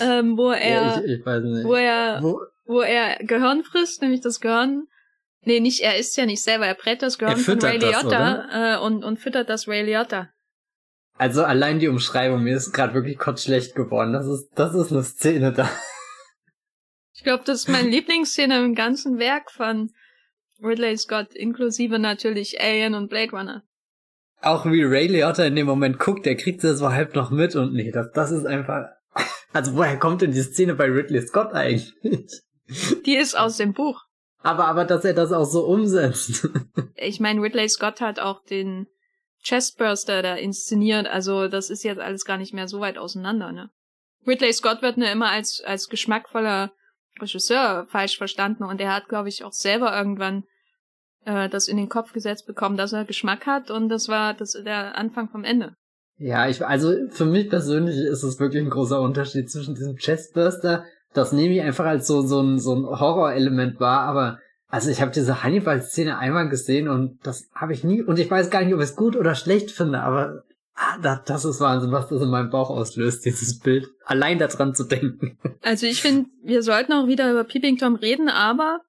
[0.00, 1.64] ähm, wo er, Ja, ich, ich weiß nicht.
[1.64, 4.86] wo er, Wo, wo er Gehirn frisst, nämlich das Gehirn.
[5.42, 8.02] Nee, nicht, er isst ja nicht selber, er brät das Gehirn von füttert Ray das,
[8.02, 10.30] Liotta äh, und, und füttert das Ray Liotta.
[11.16, 14.12] also allein die Umschreibung, mir ist gerade wirklich kurz schlecht geworden.
[14.12, 15.70] Das ist, das ist eine Szene da.
[17.14, 19.90] Ich glaube, das ist meine Lieblingsszene im ganzen Werk von
[20.62, 23.62] Ridley Scott, inklusive natürlich Alien und Blade Runner.
[24.42, 27.56] Auch wie Ray Liotta in dem Moment guckt, der kriegt das so halb noch mit
[27.56, 28.88] und nee, das, das ist einfach.
[29.52, 31.92] Also woher kommt denn die Szene bei Ridley Scott eigentlich?
[33.04, 34.04] Die ist aus dem Buch.
[34.42, 36.48] Aber, aber dass er das auch so umsetzt.
[37.02, 38.86] Ich meine, Ridley Scott hat auch den
[39.42, 43.70] Chestburster da inszeniert, also das ist jetzt alles gar nicht mehr so weit auseinander, ne?
[44.26, 46.72] Ridley Scott wird nur immer als, als geschmackvoller
[47.18, 50.44] Regisseur falsch verstanden und er hat, glaube ich, auch selber irgendwann
[51.24, 54.52] äh, das in den Kopf gesetzt bekommen, dass er Geschmack hat und das war das
[54.52, 55.74] der Anfang vom Ende.
[56.16, 60.84] Ja, ich, also für mich persönlich ist es wirklich ein großer Unterschied zwischen diesem Chestburster,
[61.12, 65.00] das nehme ich einfach als so, so ein, so ein Horrorelement wahr, aber also ich
[65.00, 68.72] habe diese Hannibal-Szene einmal gesehen und das habe ich nie, und ich weiß gar nicht,
[68.72, 70.44] ob ich es gut oder schlecht finde, aber
[70.74, 73.88] ah, das, das ist Wahnsinn, was das in meinem Bauch auslöst, dieses Bild.
[74.04, 75.36] Allein daran zu denken.
[75.62, 78.80] Also ich finde, wir sollten auch wieder über Peeping Tom reden, aber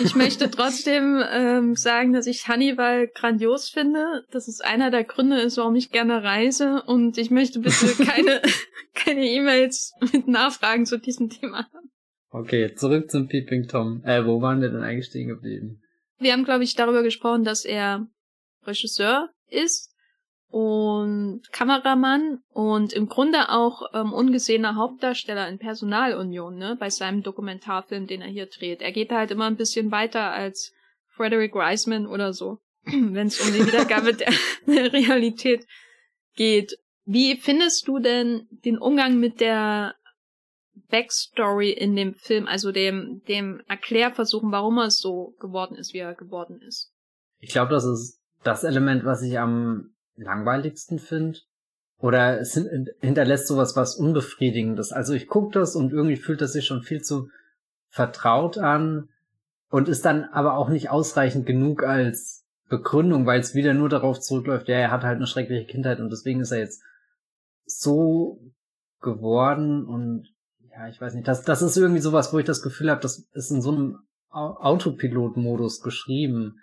[0.00, 4.24] ich möchte trotzdem ähm, sagen, dass ich Hannibal grandios finde.
[4.30, 6.82] Das ist einer der Gründe ist, warum ich gerne reise.
[6.86, 8.42] Und ich möchte bitte keine
[8.94, 11.90] keine E-Mails mit Nachfragen zu diesem Thema haben.
[12.30, 14.02] Okay, zurück zum Peeping Tom.
[14.04, 15.80] Äh, wo waren wir denn eigentlich stehen geblieben?
[16.18, 18.06] Wir haben, glaube ich, darüber gesprochen, dass er
[18.64, 19.94] Regisseur ist
[20.50, 28.06] und Kameramann und im Grunde auch ähm, ungesehener Hauptdarsteller in Personalunion, ne, bei seinem Dokumentarfilm,
[28.06, 28.80] den er hier dreht.
[28.80, 30.72] Er geht halt immer ein bisschen weiter als
[31.08, 34.32] Frederick Reisman oder so, wenn es um die Wiedergabe der,
[34.66, 35.66] der Realität
[36.34, 36.78] geht.
[37.04, 39.94] Wie findest du denn den Umgang mit der
[40.90, 46.14] Backstory in dem Film, also dem, dem Erklärversuchen, warum er so geworden ist, wie er
[46.14, 46.90] geworden ist?
[47.38, 51.38] Ich glaube, das ist das Element, was ich am langweiligsten finde.
[52.00, 52.54] Oder es
[53.00, 54.92] hinterlässt sowas was Unbefriedigendes.
[54.92, 57.28] Also ich gucke das und irgendwie fühlt das sich schon viel zu
[57.88, 59.08] vertraut an
[59.70, 64.20] und ist dann aber auch nicht ausreichend genug als Begründung, weil es wieder nur darauf
[64.20, 66.82] zurückläuft, ja, er hat halt eine schreckliche Kindheit und deswegen ist er jetzt
[67.64, 68.40] so
[69.00, 70.28] geworden und
[70.70, 73.26] ja, ich weiß nicht, das, das ist irgendwie sowas, wo ich das Gefühl habe, das
[73.32, 73.98] ist in so einem
[74.30, 76.60] Autopilot-Modus geschrieben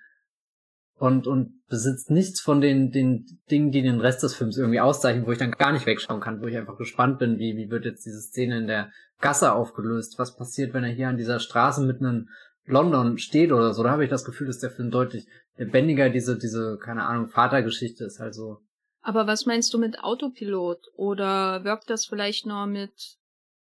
[0.97, 5.25] und, und besitzt nichts von den, den Dingen, die den Rest des Films irgendwie auszeichnen,
[5.25, 7.85] wo ich dann gar nicht wegschauen kann, wo ich einfach gespannt bin, wie, wie wird
[7.85, 11.81] jetzt diese Szene in der Gasse aufgelöst, was passiert, wenn er hier an dieser Straße
[11.81, 12.29] mitten in
[12.65, 15.25] London steht oder so, da habe ich das Gefühl, dass der Film deutlich
[15.57, 18.59] lebendiger diese, diese, keine Ahnung, Vatergeschichte ist, also.
[19.01, 20.79] Aber was meinst du mit Autopilot?
[20.95, 23.17] Oder wirkt das vielleicht nur mit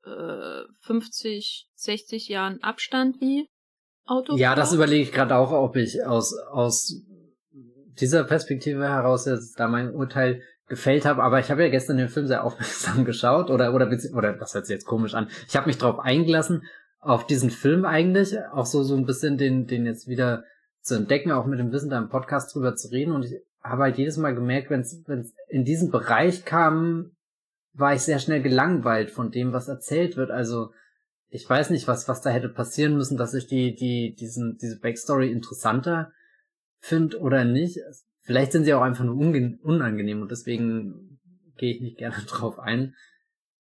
[0.04, 3.48] äh, 50, 60 Jahren Abstand wie
[4.06, 4.40] Autopilot?
[4.40, 7.02] Ja, das überlege ich gerade auch, ob ich aus, aus
[8.00, 12.08] dieser Perspektive heraus jetzt da mein Urteil gefällt habe, aber ich habe ja gestern den
[12.08, 15.28] Film sehr aufmerksam geschaut oder oder oder das hört sich jetzt komisch an.
[15.48, 16.64] Ich habe mich darauf eingelassen
[17.00, 20.46] auf diesen Film eigentlich, auch so so ein bisschen den den jetzt wieder
[20.82, 23.84] zu entdecken, auch mit dem Wissen da im Podcast drüber zu reden und ich habe
[23.84, 25.04] halt jedes Mal gemerkt, wenn es
[25.50, 27.12] in diesen Bereich kam,
[27.74, 30.32] war ich sehr schnell gelangweilt von dem, was erzählt wird.
[30.32, 30.72] Also
[31.30, 34.80] ich weiß nicht, was was da hätte passieren müssen, dass ich die die diesen diese
[34.80, 36.12] Backstory interessanter
[36.82, 37.80] finde oder nicht.
[38.22, 41.20] Vielleicht sind sie auch einfach nur unangenehm und deswegen
[41.58, 42.96] gehe ich nicht gerne drauf ein.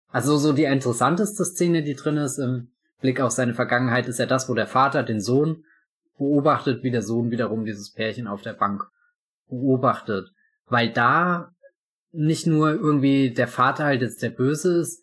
[0.08, 4.26] Also so die interessanteste Szene, die drin ist im Blick auf seine Vergangenheit, ist ja
[4.26, 5.64] das, wo der Vater den Sohn
[6.16, 8.84] beobachtet, wie der Sohn wiederum dieses Pärchen auf der Bank
[9.48, 10.30] beobachtet.
[10.66, 11.52] Weil da
[12.10, 15.02] nicht nur irgendwie der Vater halt jetzt der Böse ist,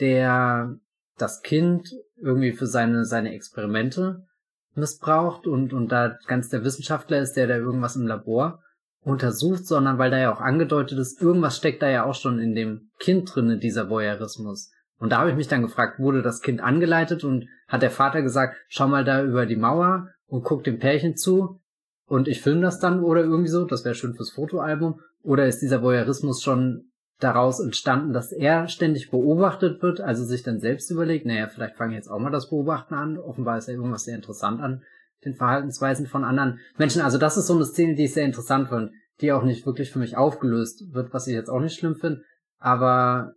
[0.00, 0.78] der
[1.16, 4.26] das Kind irgendwie für seine, seine Experimente
[4.74, 8.62] missbraucht und, und da ganz der Wissenschaftler ist, der da irgendwas im Labor
[9.04, 12.54] untersucht, sondern weil da ja auch angedeutet ist, irgendwas steckt da ja auch schon in
[12.54, 14.70] dem Kind drin, in dieser Voyeurismus.
[14.98, 18.22] Und da habe ich mich dann gefragt, wurde das Kind angeleitet und hat der Vater
[18.22, 21.60] gesagt, schau mal da über die Mauer und guck dem Pärchen zu
[22.06, 25.00] und ich filme das dann oder irgendwie so, das wäre schön fürs Fotoalbum.
[25.22, 26.91] Oder ist dieser Voyeurismus schon
[27.22, 31.92] daraus entstanden, dass er ständig beobachtet wird, also sich dann selbst überlegt, naja, vielleicht fange
[31.92, 33.18] ich jetzt auch mal das Beobachten an.
[33.18, 34.82] Offenbar ist ja irgendwas sehr interessant an
[35.24, 37.02] den Verhaltensweisen von anderen Menschen.
[37.02, 39.90] Also das ist so eine Szene, die ich sehr interessant fand, die auch nicht wirklich
[39.90, 42.22] für mich aufgelöst wird, was ich jetzt auch nicht schlimm finde.
[42.58, 43.34] Aber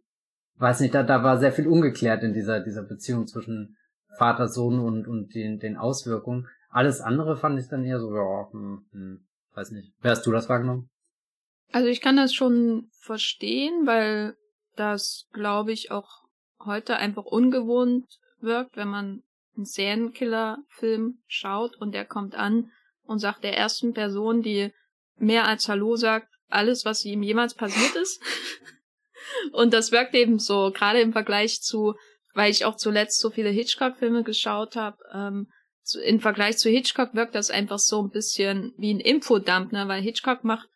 [0.57, 3.77] weiß nicht, da, da war sehr viel ungeklärt in dieser, dieser Beziehung zwischen
[4.17, 6.47] Vater, Sohn und, und den, den Auswirkungen.
[6.69, 9.93] Alles andere fand ich dann eher so, ja, hm, hm, weiß nicht.
[10.01, 10.89] Wer hast du das wahrgenommen?
[11.71, 14.35] Also ich kann das schon verstehen, weil
[14.75, 16.23] das, glaube ich, auch
[16.59, 18.05] heute einfach ungewohnt
[18.39, 19.23] wirkt, wenn man
[19.55, 22.71] einen Serienkiller-Film schaut und der kommt an
[23.03, 24.73] und sagt der ersten Person, die
[25.17, 28.21] mehr als Hallo sagt, alles, was ihm jemals passiert ist.
[29.51, 31.95] und das wirkt eben so, gerade im Vergleich zu
[32.35, 35.47] weil ich auch zuletzt so viele Hitchcock-Filme geschaut habe, ähm,
[36.03, 39.87] im Vergleich zu Hitchcock wirkt das einfach so ein bisschen wie ein Infodump, ne?
[39.87, 40.67] Weil Hitchcock macht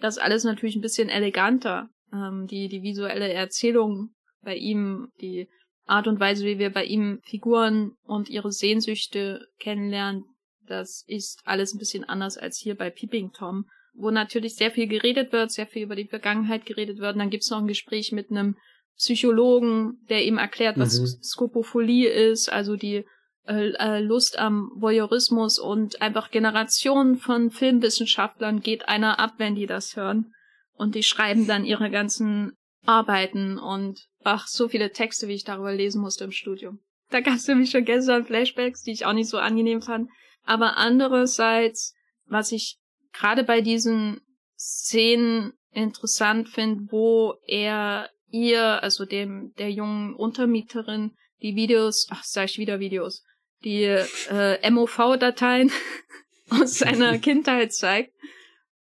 [0.00, 1.88] das alles natürlich ein bisschen eleganter.
[2.12, 4.10] Ähm, die, die visuelle Erzählung
[4.42, 5.48] bei ihm, die
[5.86, 10.24] Art und Weise, wie wir bei ihm Figuren und ihre Sehnsüchte kennenlernen,
[10.66, 14.88] das ist alles ein bisschen anders als hier bei Peeping Tom, wo natürlich sehr viel
[14.88, 17.14] geredet wird, sehr viel über die Vergangenheit geredet wird.
[17.14, 18.56] Und dann gibt's noch ein Gespräch mit einem
[18.96, 21.22] Psychologen, der ihm erklärt, was mhm.
[21.22, 23.04] Skopophilie ist, also die
[23.46, 29.66] äh, äh, Lust am Voyeurismus und einfach Generationen von Filmwissenschaftlern geht einer ab, wenn die
[29.66, 30.32] das hören.
[30.74, 35.72] Und die schreiben dann ihre ganzen Arbeiten und ach, so viele Texte, wie ich darüber
[35.72, 36.80] lesen musste im Studium.
[37.10, 40.10] Da gab es mich schon gestern Flashbacks, die ich auch nicht so angenehm fand.
[40.44, 41.94] Aber andererseits,
[42.26, 42.78] was ich
[43.12, 44.20] gerade bei diesen
[44.58, 52.46] Szenen interessant finde, wo er ihr, also dem der jungen Untermieterin, die Videos, ach, sag
[52.46, 53.22] ich wieder Videos,
[53.64, 55.72] die äh, MOV-Dateien
[56.50, 58.12] aus seiner Kindheit zeigt,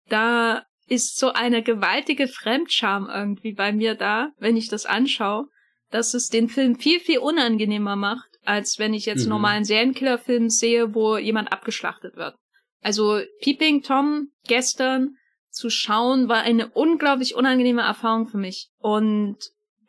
[0.09, 5.47] da ist so eine gewaltige Fremdscham irgendwie bei mir da, wenn ich das anschaue,
[5.91, 9.31] dass es den Film viel, viel unangenehmer macht, als wenn ich jetzt mhm.
[9.31, 12.35] normalen Serienkiller-Film sehe, wo jemand abgeschlachtet wird.
[12.81, 15.16] Also Peeping Tom gestern
[15.51, 18.70] zu schauen, war eine unglaublich unangenehme Erfahrung für mich.
[18.79, 19.37] Und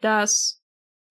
[0.02, 0.63] das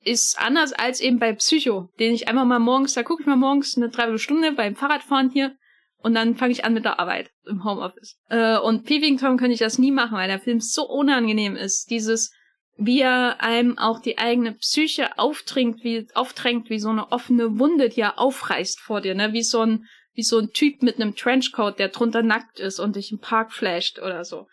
[0.04, 3.36] ist anders als eben bei Psycho, den ich einfach mal morgens, da gucke ich mal
[3.36, 5.56] morgens eine Dreiviertelstunde beim Fahrradfahren hier
[6.02, 8.18] und dann fange ich an mit der Arbeit im Homeoffice.
[8.28, 11.90] Äh, und Peeping Tom könnte ich das nie machen, weil der Film so unangenehm ist.
[11.90, 12.32] Dieses,
[12.76, 17.88] wie er einem auch die eigene Psyche aufdrängt, wie, aufdrängt, wie so eine offene Wunde,
[17.88, 19.32] die er aufreißt vor dir, ne?
[19.32, 22.96] Wie so ein, wie so ein Typ mit einem Trenchcoat, der drunter nackt ist und
[22.96, 24.48] dich im Park flasht oder so.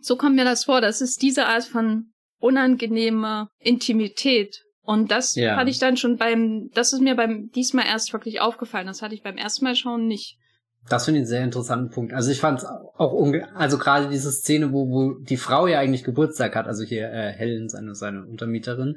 [0.00, 0.80] So kommt mir das vor.
[0.80, 5.54] Das ist diese Art von unangenehmer Intimität, und das ja.
[5.56, 8.86] hatte ich dann schon beim, das ist mir beim diesmal erst wirklich aufgefallen.
[8.86, 10.38] Das hatte ich beim ersten Mal schauen nicht.
[10.88, 12.14] Das finde ich einen sehr interessanten Punkt.
[12.14, 15.78] Also ich fand es auch unge also gerade diese Szene, wo, wo die Frau ja
[15.78, 18.96] eigentlich Geburtstag hat, also hier äh, Helen, seine, seine Untermieterin,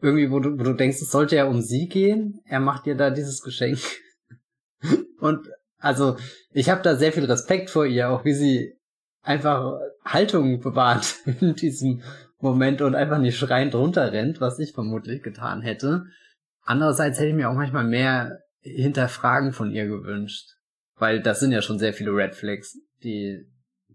[0.00, 2.94] irgendwie, wo du, wo du denkst, es sollte ja um sie gehen, er macht ihr
[2.94, 3.80] da dieses Geschenk.
[5.18, 6.16] Und also
[6.52, 8.78] ich habe da sehr viel Respekt vor ihr, auch wie sie
[9.22, 12.02] einfach Haltung bewahrt in diesem
[12.40, 16.06] Moment und einfach nicht schreiend runterrennt, was ich vermutlich getan hätte.
[16.62, 20.50] Andererseits hätte ich mir auch manchmal mehr Hinterfragen von ihr gewünscht.
[20.96, 23.46] Weil das sind ja schon sehr viele Red Flags, die,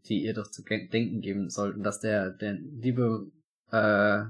[0.05, 3.31] die ihr doch zu denken geben sollten, dass der, der liebe
[3.71, 4.23] äh,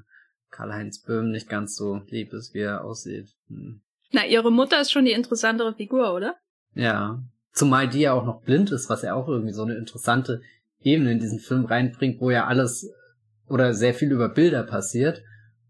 [0.52, 3.30] Karl-Heinz Böhm nicht ganz so lieb ist, wie er aussieht.
[3.48, 3.82] Hm.
[4.12, 6.36] Na, ihre Mutter ist schon die interessantere Figur, oder?
[6.74, 7.24] Ja.
[7.52, 10.42] Zumal die ja auch noch blind ist, was ja auch irgendwie so eine interessante
[10.80, 12.92] Ebene in diesen Film reinbringt, wo ja alles
[13.50, 15.24] oder sehr viel über Bilder passiert.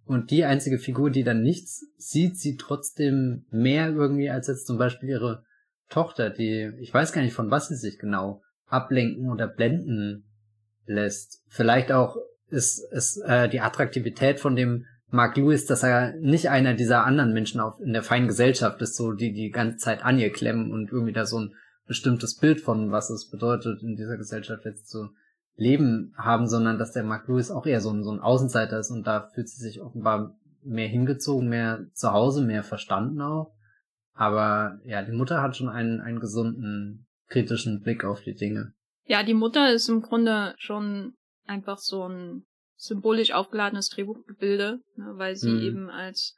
[0.05, 4.77] Und die einzige Figur, die dann nichts sieht, sieht trotzdem mehr irgendwie als jetzt zum
[4.77, 5.43] Beispiel ihre
[5.89, 10.25] Tochter, die, ich weiß gar nicht von was sie sich genau ablenken oder blenden
[10.85, 11.43] lässt.
[11.47, 12.17] Vielleicht auch
[12.49, 17.33] ist, ist äh, die Attraktivität von dem Mark Lewis, dass er nicht einer dieser anderen
[17.33, 20.71] Menschen auf, in der feinen Gesellschaft ist, so die die ganze Zeit an ihr klemmen
[20.71, 21.53] und irgendwie da so ein
[21.87, 25.09] bestimmtes Bild von was es bedeutet, in dieser Gesellschaft jetzt zu
[25.59, 28.91] Leben haben, sondern dass der Mark Lewis auch eher so ein, so ein Außenseiter ist
[28.91, 33.53] und da fühlt sie sich offenbar mehr hingezogen, mehr zu Hause, mehr verstanden auch.
[34.13, 38.73] Aber ja, die Mutter hat schon einen, einen gesunden, kritischen Blick auf die Dinge.
[39.05, 41.13] Ja, die Mutter ist im Grunde schon
[41.45, 42.45] einfach so ein
[42.75, 45.61] symbolisch aufgeladenes Drehbuchgebilde, ne, weil sie mhm.
[45.61, 46.35] eben als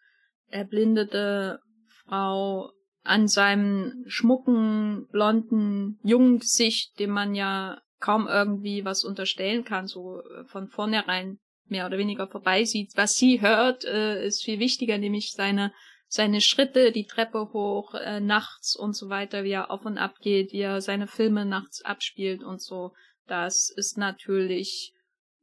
[0.47, 1.59] erblindete
[2.05, 2.71] Frau
[3.03, 10.21] an seinem schmucken, blonden, jungen Gesicht, dem man ja kaum irgendwie was unterstellen kann, so
[10.21, 12.91] äh, von vornherein mehr oder weniger vorbeisieht.
[12.95, 15.71] Was sie hört, äh, ist viel wichtiger, nämlich seine
[16.13, 20.15] seine Schritte, die Treppe hoch, äh, nachts und so weiter, wie er auf und ab
[20.19, 22.91] geht, wie er seine Filme nachts abspielt und so.
[23.27, 24.93] Das ist natürlich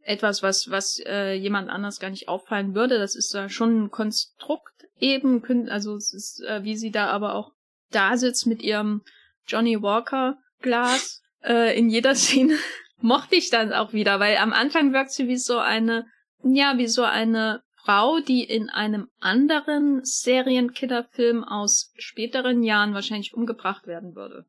[0.03, 2.99] etwas, was, was äh, jemand anders gar nicht auffallen würde.
[2.99, 7.35] Das ist da schon ein Konstrukt eben, also es ist, äh, wie sie da aber
[7.35, 7.53] auch
[7.91, 9.03] da sitzt mit ihrem
[9.47, 12.57] Johnny Walker Glas äh, in jeder Szene
[13.01, 16.07] mochte ich dann auch wieder, weil am Anfang wirkt sie wie so eine,
[16.43, 23.87] ja, wie so eine Frau, die in einem anderen Serienkillerfilm aus späteren Jahren wahrscheinlich umgebracht
[23.87, 24.45] werden würde,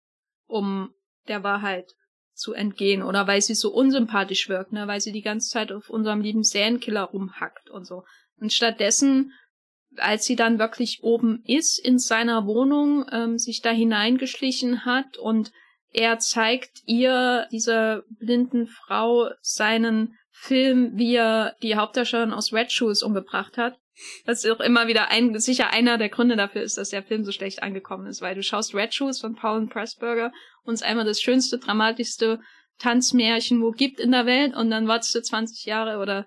[0.47, 0.93] um
[1.27, 1.93] der Wahrheit
[2.33, 5.89] zu entgehen oder weil sie so unsympathisch wirkt, ne, weil sie die ganze Zeit auf
[5.89, 8.03] unserem lieben Serienkiller rumhackt und so.
[8.39, 9.33] Und stattdessen,
[9.97, 15.51] als sie dann wirklich oben ist in seiner Wohnung, ähm, sich da hineingeschlichen hat und
[15.91, 23.03] er zeigt ihr, dieser blinden Frau, seinen Film, wie er die Hauptdarstellerin aus Red Shoes
[23.03, 23.77] umgebracht hat.
[24.25, 27.33] Was auch immer wieder ein, sicher einer der Gründe dafür ist, dass der Film so
[27.33, 30.31] schlecht angekommen ist, weil du schaust Red Shoes von Paul Pressburger
[30.63, 32.39] und es ist einmal das schönste, dramatischste
[32.77, 36.25] Tanzmärchen, wo gibt in der Welt und dann wartest du 20 Jahre oder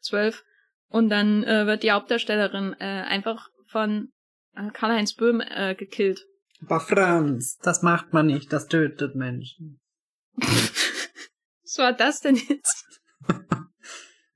[0.00, 0.42] 12
[0.88, 4.10] und dann äh, wird die Hauptdarstellerin äh, einfach von
[4.56, 6.24] äh, Karl-Heinz Böhm äh, gekillt.
[6.64, 9.80] Aber Franz, das macht man nicht, das tötet Menschen.
[10.36, 13.00] Was war das denn jetzt?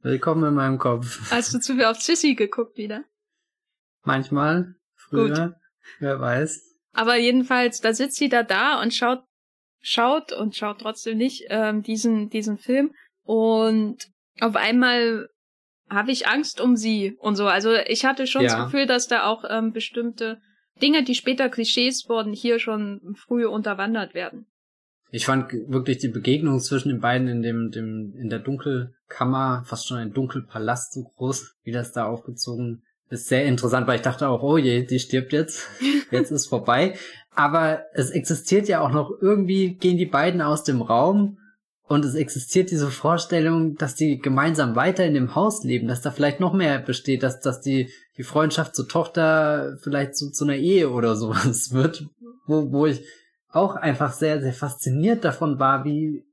[0.01, 1.31] Willkommen in meinem Kopf.
[1.31, 3.05] Hast du zu viel auf Sissy geguckt wieder?
[4.03, 5.57] Manchmal, früher, Gut.
[6.01, 6.61] wer weiß.
[6.95, 9.25] Aber jedenfalls, da sitzt sie da da und schaut,
[9.81, 13.99] schaut und schaut trotzdem nicht ähm, diesen diesen Film und
[14.41, 15.29] auf einmal
[15.89, 17.47] habe ich Angst um sie und so.
[17.47, 18.49] Also ich hatte schon ja.
[18.49, 20.41] das Gefühl, dass da auch ähm, bestimmte
[20.83, 24.47] Dinge, die später Klischees wurden, hier schon früh unterwandert werden.
[25.11, 29.87] Ich fand wirklich die Begegnung zwischen den beiden in dem, dem, in der Dunkelkammer, fast
[29.87, 34.29] schon ein Dunkelpalast so groß, wie das da aufgezogen ist, sehr interessant, weil ich dachte
[34.29, 35.69] auch, oh je, die stirbt jetzt,
[36.11, 36.97] jetzt ist vorbei.
[37.35, 41.39] Aber es existiert ja auch noch irgendwie, gehen die beiden aus dem Raum
[41.89, 46.11] und es existiert diese Vorstellung, dass die gemeinsam weiter in dem Haus leben, dass da
[46.11, 50.57] vielleicht noch mehr besteht, dass, dass die, die Freundschaft zur Tochter vielleicht zu, zu einer
[50.57, 52.07] Ehe oder sowas wird,
[52.47, 53.05] wo, wo ich
[53.51, 56.27] auch einfach sehr, sehr fasziniert davon war, wie,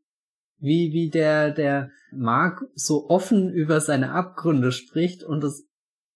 [0.58, 5.68] wie, wie der, der Mark so offen über seine Abgründe spricht und es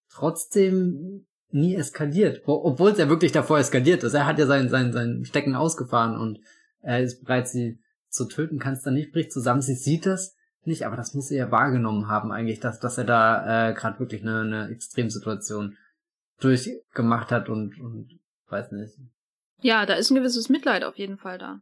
[0.10, 4.16] trotzdem nie eskaliert, obwohl es ja wirklich davor eskaliert ist.
[4.16, 6.40] Er hat ja sein, sein, sein Stecken ausgefahren und
[6.82, 7.80] er ist bereit, sie
[8.10, 9.62] zu töten, kann es dann nicht, bricht zusammen.
[9.62, 13.06] Sie sieht das nicht, aber das muss sie ja wahrgenommen haben eigentlich, dass, dass er
[13.06, 15.78] da äh, gerade wirklich eine, eine Extremsituation
[16.40, 18.94] durchgemacht hat und, und weiß nicht.
[19.62, 21.62] Ja, da ist ein gewisses Mitleid auf jeden Fall da.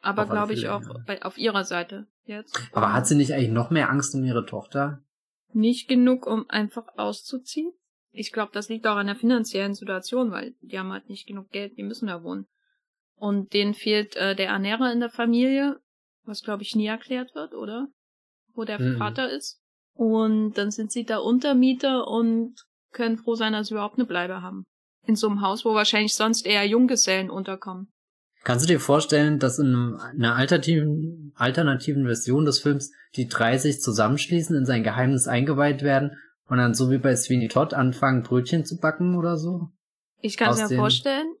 [0.00, 0.94] Aber glaube ich auch ja.
[1.06, 2.58] bei, auf ihrer Seite jetzt.
[2.72, 5.02] Aber hat sie nicht eigentlich noch mehr Angst um ihre Tochter?
[5.52, 7.72] Nicht genug, um einfach auszuziehen?
[8.12, 11.50] Ich glaube, das liegt auch an der finanziellen Situation, weil die haben halt nicht genug
[11.50, 12.46] Geld, die müssen da wohnen.
[13.20, 15.78] Und denen fehlt äh, der Ernährer in der Familie,
[16.24, 17.86] was glaube ich nie erklärt wird, oder?
[18.54, 18.96] Wo der mhm.
[18.96, 19.60] Vater ist.
[19.92, 22.54] Und dann sind sie da Untermieter und
[22.92, 24.64] können froh sein, dass sie überhaupt eine Bleibe haben.
[25.06, 27.92] In so einem Haus, wo wahrscheinlich sonst eher Junggesellen unterkommen.
[28.42, 33.82] Kannst du dir vorstellen, dass in einer alternativen, alternativen Version des Films die drei sich
[33.82, 36.16] zusammenschließen, in sein Geheimnis eingeweiht werden
[36.46, 39.68] und dann so wie bei Sweeney Todd anfangen, Brötchen zu backen oder so?
[40.22, 41.34] Ich kann es mir vorstellen.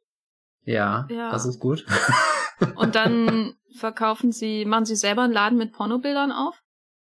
[0.64, 1.86] Ja, ja, das ist gut.
[2.76, 6.60] Und dann verkaufen sie, machen sie selber einen Laden mit Pornobildern auf?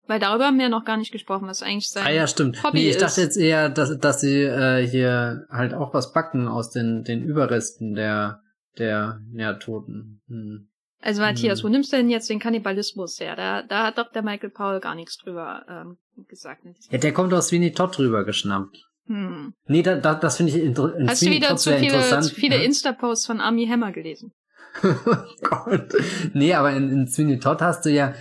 [0.09, 2.63] Weil darüber haben wir ja noch gar nicht gesprochen, was eigentlich sein Ah ja, stimmt.
[2.63, 3.01] Hobby nee, ich ist.
[3.01, 7.21] dachte jetzt eher, dass, dass sie äh, hier halt auch was backen aus den, den
[7.21, 8.41] Überresten der,
[8.79, 10.21] der ja, Toten.
[10.27, 10.67] Hm.
[10.99, 11.65] Also Matthias, hm.
[11.65, 13.35] wo nimmst du denn jetzt den Kannibalismus her?
[13.35, 15.97] Da, da hat doch der Michael Paul gar nichts drüber ähm,
[16.27, 16.63] gesagt.
[16.89, 18.88] Ja, der kommt aus Sweeney Todd drüber geschnappt.
[19.09, 19.55] Hm.
[19.65, 22.63] Nee, da, da, das finde ich inter Hast du wieder zu viele, zu viele?
[22.63, 24.33] Insta-Posts von Army Hammer gelesen?
[24.83, 25.95] oh Gott.
[26.33, 28.13] Nee, aber in, in Sweeney Todd hast du ja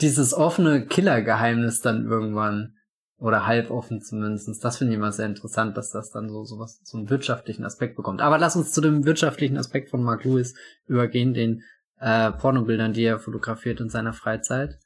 [0.00, 2.74] dieses offene Killer-Geheimnis dann irgendwann.
[3.18, 4.64] Oder halboffen zumindest.
[4.64, 7.66] Das finde ich immer sehr interessant, dass das dann so, so was, so einen wirtschaftlichen
[7.66, 8.22] Aspekt bekommt.
[8.22, 10.54] Aber lass uns zu dem wirtschaftlichen Aspekt von Mark Lewis
[10.86, 11.62] übergehen, den
[11.98, 14.78] äh, Pornobildern, die er fotografiert in seiner Freizeit.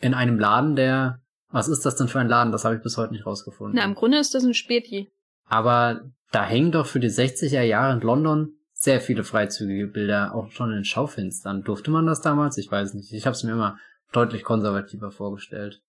[0.00, 1.20] In einem Laden, der
[1.54, 2.50] was ist das denn für ein Laden?
[2.50, 3.76] Das habe ich bis heute nicht rausgefunden.
[3.76, 5.12] Na, im Grunde ist das ein Späti.
[5.46, 10.50] Aber da hängen doch für die 60er Jahre in London sehr viele freizügige Bilder, auch
[10.50, 11.62] schon in Schaufenstern.
[11.62, 12.58] Durfte man das damals?
[12.58, 13.12] Ich weiß nicht.
[13.12, 13.78] Ich habe es mir immer
[14.10, 15.80] deutlich konservativer vorgestellt.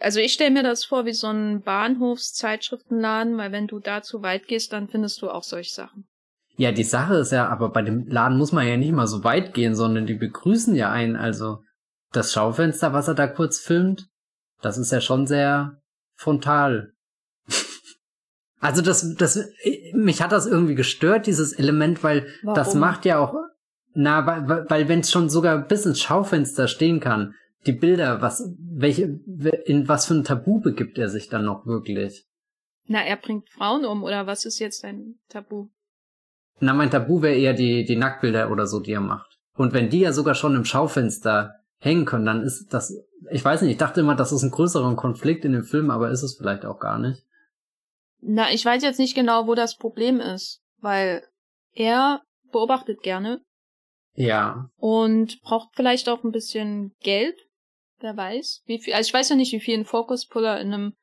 [0.00, 4.22] Also ich stelle mir das vor wie so ein Bahnhofszeitschriftenladen, weil wenn du da zu
[4.22, 6.08] weit gehst, dann findest du auch solche Sachen.
[6.56, 9.22] Ja, die Sache ist ja, aber bei dem Laden muss man ja nicht mal so
[9.22, 11.16] weit gehen, sondern die begrüßen ja einen.
[11.16, 11.62] Also
[12.12, 14.09] das Schaufenster, was er da kurz filmt,
[14.62, 15.80] das ist ja schon sehr
[16.16, 16.92] frontal.
[18.60, 19.48] also das, das,
[19.92, 22.54] mich hat das irgendwie gestört, dieses Element, weil Warum?
[22.54, 23.34] das macht ja auch,
[23.92, 27.34] na, weil, weil wenn es schon sogar bis ins Schaufenster stehen kann,
[27.66, 29.20] die Bilder, was, welche,
[29.66, 32.26] in was für ein Tabu begibt er sich dann noch wirklich?
[32.86, 35.68] Na, er bringt Frauen um, oder was ist jetzt ein Tabu?
[36.60, 39.38] Na, mein Tabu wäre eher die, die Nacktbilder oder so, die er macht.
[39.56, 42.94] Und wenn die ja sogar schon im Schaufenster hängen können, dann ist das,
[43.30, 46.10] ich weiß nicht, ich dachte immer, das ist ein größerer Konflikt in dem Film, aber
[46.10, 47.24] ist es vielleicht auch gar nicht.
[48.20, 51.26] Na, ich weiß jetzt nicht genau, wo das Problem ist, weil
[51.72, 52.22] er
[52.52, 53.40] beobachtet gerne.
[54.14, 54.68] Ja.
[54.76, 57.36] Und braucht vielleicht auch ein bisschen Geld.
[58.00, 58.62] Wer weiß.
[58.66, 60.96] Wie viel, also ich weiß ja nicht, wie viel ein Focus Puller in einem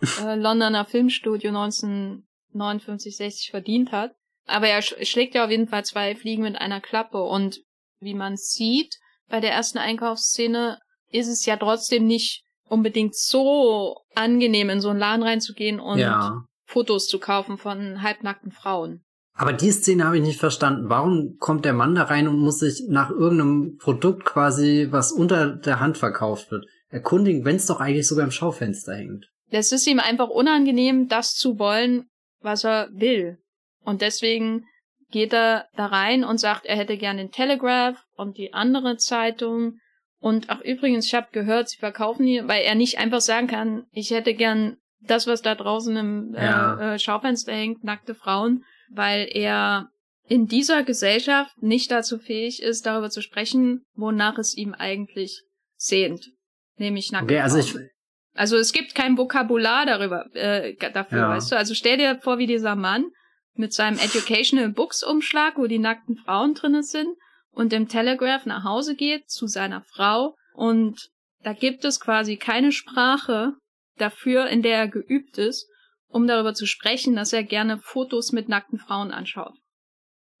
[0.20, 4.14] äh, Londoner Filmstudio 1959, 60 verdient hat.
[4.46, 7.60] Aber er sch schlägt ja auf jeden Fall zwei Fliegen mit einer Klappe und
[8.00, 8.98] wie man sieht,
[9.28, 10.78] bei der ersten Einkaufsszene
[11.10, 16.44] ist es ja trotzdem nicht unbedingt so angenehm, in so einen Laden reinzugehen und ja.
[16.66, 19.04] Fotos zu kaufen von halbnackten Frauen.
[19.36, 20.88] Aber die Szene habe ich nicht verstanden.
[20.88, 25.56] Warum kommt der Mann da rein und muss sich nach irgendeinem Produkt quasi, was unter
[25.56, 29.26] der Hand verkauft wird, erkundigen, wenn es doch eigentlich sogar im Schaufenster hängt?
[29.50, 32.06] Es ist ihm einfach unangenehm, das zu wollen,
[32.40, 33.38] was er will.
[33.84, 34.66] Und deswegen
[35.14, 39.78] geht er da rein und sagt, er hätte gern den Telegraph und die andere Zeitung.
[40.18, 43.86] Und ach übrigens, ich habe gehört, sie verkaufen hier, weil er nicht einfach sagen kann,
[43.92, 46.94] ich hätte gern das, was da draußen im äh, ja.
[46.94, 49.88] äh, Schaufenster hängt, nackte Frauen, weil er
[50.26, 55.44] in dieser Gesellschaft nicht dazu fähig ist, darüber zu sprechen, wonach es ihm eigentlich
[55.76, 56.32] sehnt.
[56.76, 57.76] Nämlich nackte okay, also Ich,
[58.32, 61.28] also es gibt kein Vokabular darüber äh, dafür, ja.
[61.28, 61.56] weißt du?
[61.56, 63.12] Also stell dir vor, wie dieser Mann
[63.56, 67.16] mit seinem Educational Books Umschlag, wo die nackten Frauen drinnen sind,
[67.50, 71.10] und dem Telegraph nach Hause geht zu seiner Frau und
[71.42, 73.54] da gibt es quasi keine Sprache
[73.96, 75.68] dafür, in der er geübt ist,
[76.08, 79.54] um darüber zu sprechen, dass er gerne Fotos mit nackten Frauen anschaut.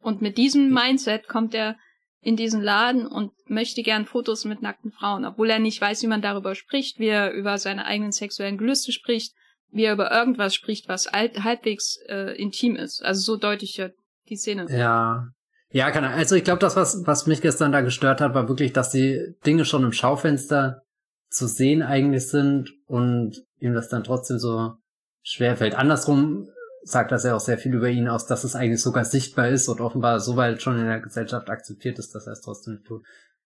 [0.00, 1.76] Und mit diesem Mindset kommt er
[2.20, 6.08] in diesen Laden und möchte gern Fotos mit nackten Frauen, obwohl er nicht weiß, wie
[6.08, 9.34] man darüber spricht, wie er über seine eigenen sexuellen Gelüste spricht,
[9.70, 13.04] wie er über irgendwas spricht, was halbwegs äh, intim ist.
[13.04, 13.90] Also so deutlich ja
[14.28, 14.66] die Szene.
[14.70, 15.28] Ja.
[15.70, 16.10] Ja, kann er.
[16.10, 19.34] Also ich glaube, das, was, was mich gestern da gestört hat, war wirklich, dass die
[19.44, 20.82] Dinge schon im Schaufenster
[21.30, 24.74] zu sehen eigentlich sind und ihm das dann trotzdem so
[25.22, 25.74] schwer fällt.
[25.74, 26.48] Andersrum
[26.84, 29.68] sagt das ja auch sehr viel über ihn aus, dass es eigentlich sogar sichtbar ist
[29.68, 33.02] und offenbar so weit schon in der Gesellschaft akzeptiert ist, dass er es trotzdem tut.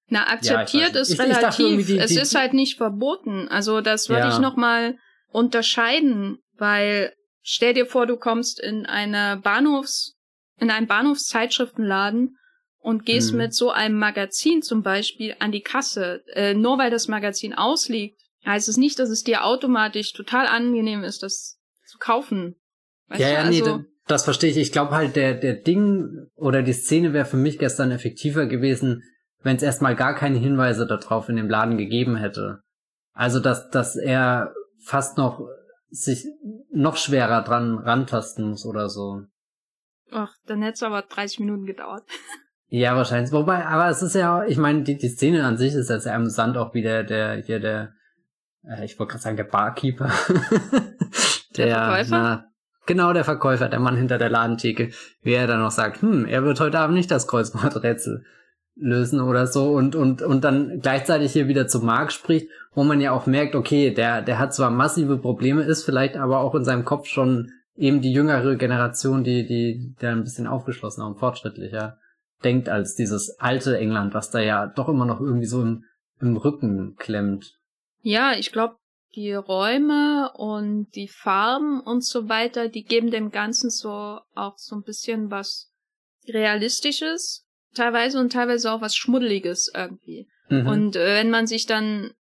[0.09, 1.81] Na, akzeptiert ja, ist ich, relativ.
[1.81, 3.49] Ich die, es die, ist halt nicht verboten.
[3.49, 4.33] Also das würde ja.
[4.33, 4.97] ich nochmal
[5.31, 7.13] unterscheiden, weil
[7.43, 10.17] stell dir vor, du kommst in eine Bahnhofs,
[10.59, 12.37] in einen Bahnhofszeitschriftenladen
[12.79, 13.39] und gehst mhm.
[13.39, 16.23] mit so einem Magazin zum Beispiel an die Kasse.
[16.33, 21.05] Äh, nur weil das Magazin ausliegt, heißt es nicht, dass es dir automatisch total angenehm
[21.05, 22.57] ist, das zu kaufen.
[23.09, 24.57] Weißt ja, ja, also, nee, das, das verstehe ich.
[24.57, 29.03] Ich glaube halt, der, der Ding oder die Szene wäre für mich gestern effektiver gewesen,
[29.43, 32.61] wenn es erstmal gar keine Hinweise darauf in dem Laden gegeben hätte.
[33.13, 34.53] Also, dass, dass er
[34.85, 35.41] fast noch
[35.91, 36.27] sich
[36.71, 39.23] noch schwerer dran rantasten muss oder so.
[40.11, 42.05] Ach, dann hätte es aber 30 Minuten gedauert.
[42.71, 43.33] Ja, wahrscheinlich.
[43.33, 46.15] Wobei, aber es ist ja, ich meine, die, die Szene an sich ist ja sehr
[46.15, 47.95] amüsant, auch wie der, der, hier der,
[48.63, 50.13] äh, ich wollte gerade sagen, der Barkeeper.
[51.57, 52.11] der, der Verkäufer?
[52.11, 52.49] Na,
[52.89, 56.43] Genau der Verkäufer, der Mann hinter der Ladentheke, wie er dann noch sagt, hm, er
[56.43, 58.25] wird heute Abend nicht das Kreuzworträtsel
[58.81, 63.01] lösen oder so und, und, und dann gleichzeitig hier wieder zu Mark spricht, wo man
[63.01, 66.65] ja auch merkt, okay, der, der hat zwar massive Probleme, ist vielleicht aber auch in
[66.65, 71.99] seinem Kopf schon eben die jüngere Generation, die, die, der ein bisschen aufgeschlossener und fortschrittlicher
[72.45, 75.85] denkt als dieses alte England, was da ja doch immer noch irgendwie so im,
[76.21, 77.57] im Rücken klemmt.
[78.03, 78.77] Ja, ich glaube,
[79.15, 84.77] die Räume und die Farben und so weiter, die geben dem Ganzen so auch so
[84.77, 85.73] ein bisschen was
[86.29, 90.29] Realistisches, teilweise und teilweise auch was Schmuddeliges irgendwie.
[90.49, 90.67] Mhm.
[90.67, 92.13] Und äh, wenn man sich dann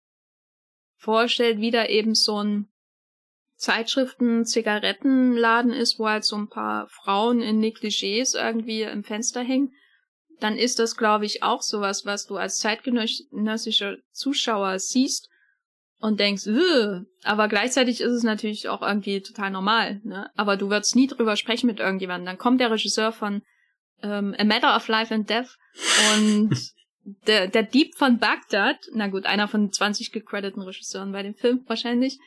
[0.96, 2.68] vorstellt, wie da eben so ein
[3.56, 9.72] Zeitschriften, Zigarettenladen ist, wo halt so ein paar Frauen in Negligés irgendwie im Fenster hängen,
[10.38, 15.28] dann ist das, glaube ich, auch sowas, was du als zeitgenössischer Zuschauer siehst
[15.98, 17.06] und denkst, Ugh!
[17.24, 20.30] aber gleichzeitig ist es natürlich auch irgendwie total normal, ne?
[20.36, 22.26] Aber du würdest nie drüber sprechen mit irgendjemandem.
[22.26, 23.42] Dann kommt der Regisseur von
[24.02, 25.56] ähm, A Matter of Life and Death
[26.14, 26.50] und
[27.26, 31.64] der, der Dieb von Bagdad, na gut, einer von 20 gecrediteten Regisseuren bei dem Film
[31.66, 32.18] wahrscheinlich,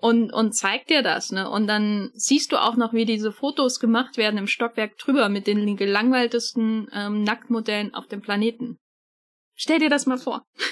[0.00, 1.50] und, und zeigt dir das, ne?
[1.50, 5.48] Und dann siehst du auch noch, wie diese Fotos gemacht werden im Stockwerk drüber mit
[5.48, 8.78] den gelangweiltesten ähm, Nacktmodellen auf dem Planeten.
[9.56, 10.44] Stell dir das mal vor.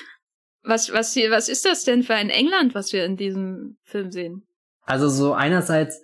[0.69, 4.11] Was, was, hier, was ist das denn für ein England, was wir in diesem Film
[4.11, 4.43] sehen?
[4.83, 6.03] Also so einerseits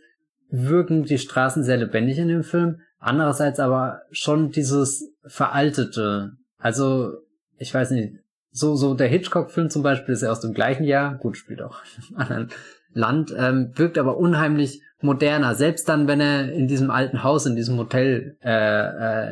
[0.50, 6.32] wirken die Straßen sehr lebendig in dem Film, andererseits aber schon dieses veraltete.
[6.58, 7.12] Also,
[7.58, 8.14] ich weiß nicht,
[8.50, 11.80] so, so der Hitchcock-Film zum Beispiel ist ja aus dem gleichen Jahr, gut, spielt auch
[12.10, 12.48] im anderen
[12.94, 15.54] Land, ähm, wirkt aber unheimlich moderner.
[15.54, 18.50] Selbst dann, wenn er in diesem alten Haus, in diesem Hotel äh,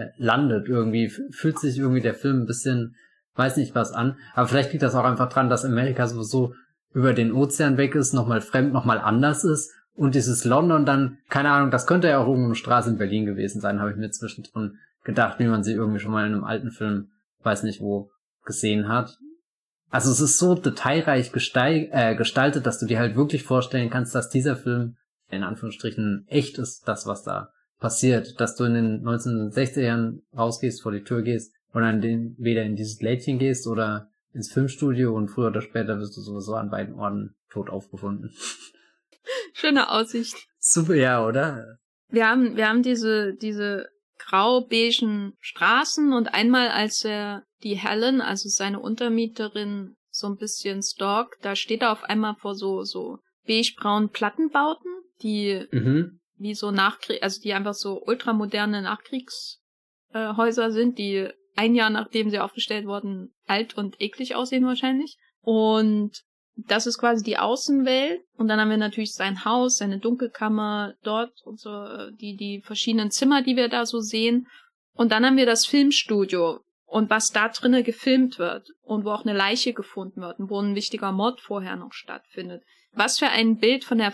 [0.05, 2.97] äh, landet, irgendwie fühlt sich irgendwie der Film ein bisschen
[3.41, 4.17] weiß nicht was an.
[4.35, 6.55] Aber vielleicht liegt das auch einfach dran, dass Amerika sowieso
[6.93, 9.73] über den Ozean weg ist, nochmal fremd, nochmal anders ist.
[10.01, 13.61] Und dieses London dann, keine Ahnung, das könnte ja auch irgendeine Straße in Berlin gewesen
[13.61, 16.71] sein, habe ich mir zwischendrin gedacht, wie man sie irgendwie schon mal in einem alten
[16.71, 17.11] Film,
[17.43, 18.11] weiß nicht wo,
[18.47, 19.19] gesehen hat.
[19.91, 24.31] Also es ist so detailreich äh, gestaltet, dass du dir halt wirklich vorstellen kannst, dass
[24.31, 24.97] dieser Film
[25.29, 30.93] in Anführungsstrichen echt ist, das was da passiert, dass du in den 1960ern rausgehst, vor
[30.93, 35.29] die Tür gehst und dann den, weder in dieses Lädchen gehst oder ins Filmstudio und
[35.29, 38.31] früher oder später wirst du sowieso an beiden Orten tot aufgefunden.
[39.61, 40.35] Schöne Aussicht.
[40.59, 41.77] Super, ja, oder?
[42.09, 43.89] Wir haben, wir haben diese, diese
[44.19, 51.45] grau-beigen Straßen und einmal, als er die Helen, also seine Untermieterin, so ein bisschen stalkt,
[51.45, 54.91] da steht er auf einmal vor so, so beige-braunen Plattenbauten,
[55.23, 56.21] die mhm.
[56.37, 62.31] wie so Nachkrieg, also die einfach so ultramoderne Nachkriegshäuser äh, sind, die ein Jahr nachdem
[62.31, 65.17] sie aufgestellt wurden, alt und eklig aussehen wahrscheinlich.
[65.43, 66.23] Und
[66.67, 68.23] das ist quasi die Außenwelt.
[68.37, 72.61] Und dann haben wir natürlich sein Haus, seine Dunkelkammer dort und so, äh, die, die
[72.63, 74.47] verschiedenen Zimmer, die wir da so sehen.
[74.93, 79.25] Und dann haben wir das Filmstudio und was da drinnen gefilmt wird und wo auch
[79.25, 82.63] eine Leiche gefunden wird und wo ein wichtiger Mord vorher noch stattfindet.
[82.93, 84.13] Was für ein Bild von der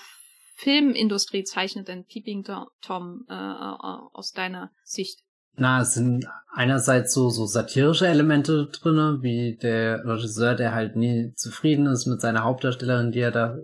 [0.56, 2.44] Filmindustrie zeichnet denn Peeping
[2.82, 3.76] Tom äh, äh,
[4.12, 5.25] aus deiner Sicht?
[5.56, 11.32] Na, es sind einerseits so, so satirische Elemente drinne, wie der Regisseur, der halt nie
[11.34, 13.58] zufrieden ist mit seiner Hauptdarstellerin, die er da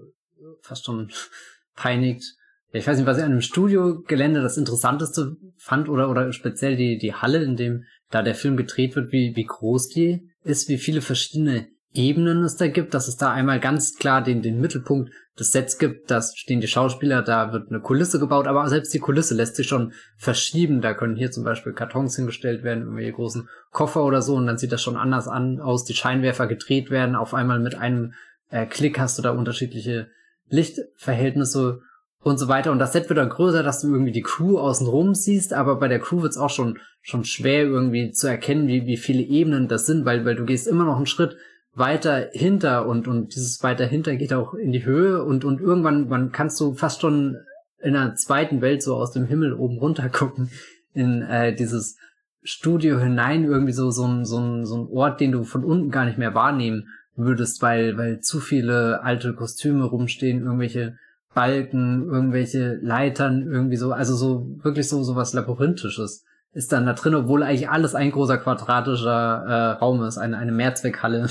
[0.60, 1.10] fast schon
[1.76, 2.24] peinigt.
[2.72, 6.96] Ich weiß nicht, was ich an einem Studiogelände das Interessanteste fand oder, oder speziell die,
[6.96, 10.78] die Halle, in dem da der Film gedreht wird, wie, wie groß die ist, wie
[10.78, 15.12] viele verschiedene Ebenen es da gibt, dass es da einmal ganz klar den, den Mittelpunkt
[15.38, 18.98] des Sets gibt, da stehen die Schauspieler, da wird eine Kulisse gebaut, aber selbst die
[18.98, 20.80] Kulisse lässt sich schon verschieben.
[20.80, 24.58] Da können hier zum Beispiel Kartons hingestellt werden, irgendwelche großen Koffer oder so, und dann
[24.58, 28.12] sieht das schon anders an, aus, die Scheinwerfer gedreht werden, auf einmal mit einem
[28.50, 30.08] äh, Klick hast du da unterschiedliche
[30.48, 31.80] Lichtverhältnisse
[32.22, 32.70] und so weiter.
[32.70, 35.88] Und das Set wird dann größer, dass du irgendwie die Crew außenrum siehst, aber bei
[35.88, 39.66] der Crew wird es auch schon, schon schwer irgendwie zu erkennen, wie, wie viele Ebenen
[39.66, 41.36] das sind, weil, weil du gehst immer noch einen Schritt
[41.74, 46.08] weiter hinter und, und dieses weiter hinter geht auch in die Höhe und, und irgendwann,
[46.08, 47.36] man kannst du fast schon
[47.80, 50.50] in einer zweiten Welt so aus dem Himmel oben runter gucken,
[50.92, 51.96] in äh, dieses
[52.42, 55.90] Studio hinein, irgendwie so, so ein, so ein, so ein Ort, den du von unten
[55.90, 60.96] gar nicht mehr wahrnehmen würdest, weil, weil zu viele alte Kostüme rumstehen, irgendwelche
[61.34, 66.92] Balken, irgendwelche Leitern, irgendwie so, also so, wirklich so, so was Labyrinthisches ist dann da
[66.92, 71.28] drin, obwohl eigentlich alles ein großer quadratischer äh, Raum ist, eine, eine Mehrzweckhalle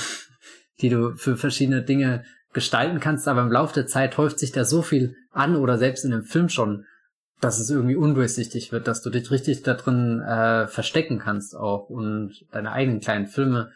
[0.82, 2.24] die du für verschiedene Dinge
[2.54, 6.04] gestalten kannst, aber im Laufe der Zeit häuft sich da so viel an oder selbst
[6.04, 6.86] in einem Film schon,
[7.40, 11.90] dass es irgendwie undurchsichtig wird, dass du dich richtig da drin äh, verstecken kannst auch
[11.90, 13.72] und deine eigenen kleinen Filme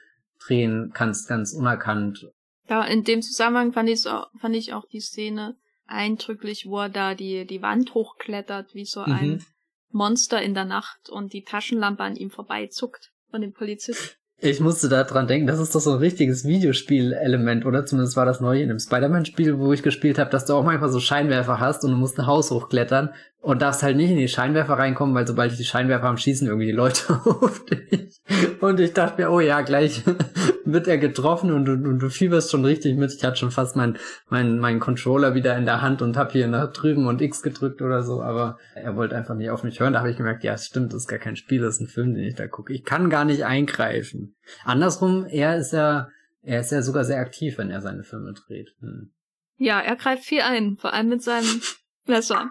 [0.46, 2.28] drehen kannst, ganz unerkannt.
[2.70, 5.56] Ja, in dem Zusammenhang fand, ich's auch, fand ich auch die Szene
[5.88, 9.46] eindrücklich, wo er da die, die Wand hochklettert, wie so ein mhm.
[9.92, 14.16] Monster in der Nacht und die Taschenlampe an ihm vorbeizuckt von dem Polizisten.
[14.38, 17.86] Ich musste da dran denken, das ist doch so ein richtiges Videospiel-Element, oder?
[17.86, 20.90] Zumindest war das neu in dem Spider-Man-Spiel, wo ich gespielt habe, dass du auch manchmal
[20.90, 23.14] so Scheinwerfer hast und du musst ein Haus hochklettern
[23.46, 26.66] und darfst halt nicht in die Scheinwerfer reinkommen, weil sobald die Scheinwerfer am Schießen irgendwie
[26.66, 28.20] die Leute auf dich.
[28.60, 30.02] Und ich dachte mir, oh ja, gleich
[30.66, 33.14] wird er getroffen und, und, und du fieberst schon richtig mit.
[33.14, 36.48] Ich hatte schon fast meinen mein, mein Controller wieder in der Hand und hab hier
[36.48, 39.94] nach drüben und X gedrückt oder so, aber er wollte einfach nicht auf mich hören.
[39.94, 41.88] Da habe ich gemerkt, ja, es stimmt, das ist gar kein Spiel, das ist ein
[41.88, 42.74] Film, den ich da gucke.
[42.74, 44.36] Ich kann gar nicht eingreifen.
[44.64, 46.10] Andersrum, er ist ja,
[46.42, 48.70] er ist ja sogar sehr aktiv, wenn er seine Filme dreht.
[48.80, 49.12] Hm.
[49.58, 51.62] Ja, er greift viel ein, vor allem mit seinem
[52.08, 52.50] Messer.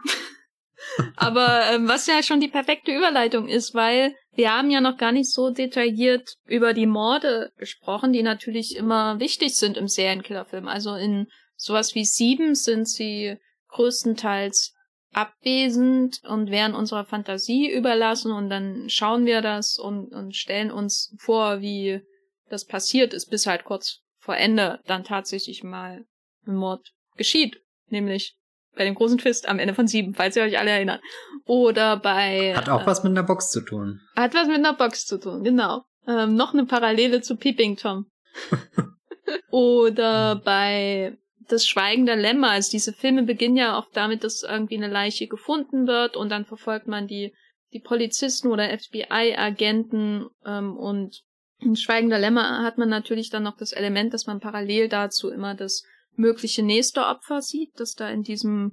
[1.16, 5.12] Aber ähm, was ja schon die perfekte Überleitung ist, weil wir haben ja noch gar
[5.12, 10.68] nicht so detailliert über die Morde gesprochen, die natürlich immer wichtig sind im Serienkillerfilm.
[10.68, 13.36] Also in sowas wie Sieben sind sie
[13.68, 14.74] größtenteils
[15.12, 21.14] abwesend und werden unserer Fantasie überlassen und dann schauen wir das und, und stellen uns
[21.18, 22.00] vor, wie
[22.48, 26.04] das passiert ist, bis halt kurz vor Ende dann tatsächlich mal
[26.46, 27.60] ein Mord geschieht.
[27.88, 28.36] Nämlich
[28.76, 31.00] bei dem großen Twist am Ende von sieben, falls ihr euch alle erinnert.
[31.46, 32.54] Oder bei.
[32.56, 34.00] Hat auch äh, was mit einer Box zu tun.
[34.16, 35.84] Hat was mit einer Box zu tun, genau.
[36.06, 38.06] Ähm, noch eine Parallele zu Peeping Tom.
[39.50, 41.16] Oder bei
[41.48, 42.50] Das Schweigen der Lämmer.
[42.50, 46.44] Also diese Filme beginnen ja auch damit, dass irgendwie eine Leiche gefunden wird und dann
[46.44, 47.34] verfolgt man die,
[47.72, 51.22] die Polizisten oder FBI-Agenten ähm, und
[51.60, 55.30] in Schweigen der Lämmer hat man natürlich dann noch das Element, dass man parallel dazu
[55.30, 55.84] immer das
[56.16, 58.72] mögliche nächste Opfer sieht, das da in diesem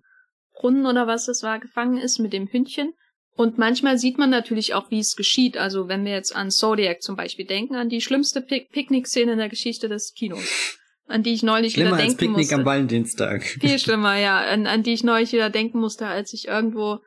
[0.54, 2.94] Brunnen oder was das war gefangen ist mit dem Hündchen.
[3.36, 5.58] Und manchmal sieht man natürlich auch, wie es geschieht.
[5.58, 9.38] Also wenn wir jetzt an Zodiac zum Beispiel denken, an die schlimmste Pick Picknick-Szene in
[9.38, 10.78] der Geschichte des Kinos,
[11.08, 12.56] an die ich neulich schlimmer wieder denken als Picknick musste.
[12.56, 13.44] am Valentinstag.
[13.44, 17.00] Viel schlimmer, ja, an, an die ich neulich wieder denken musste, als ich irgendwo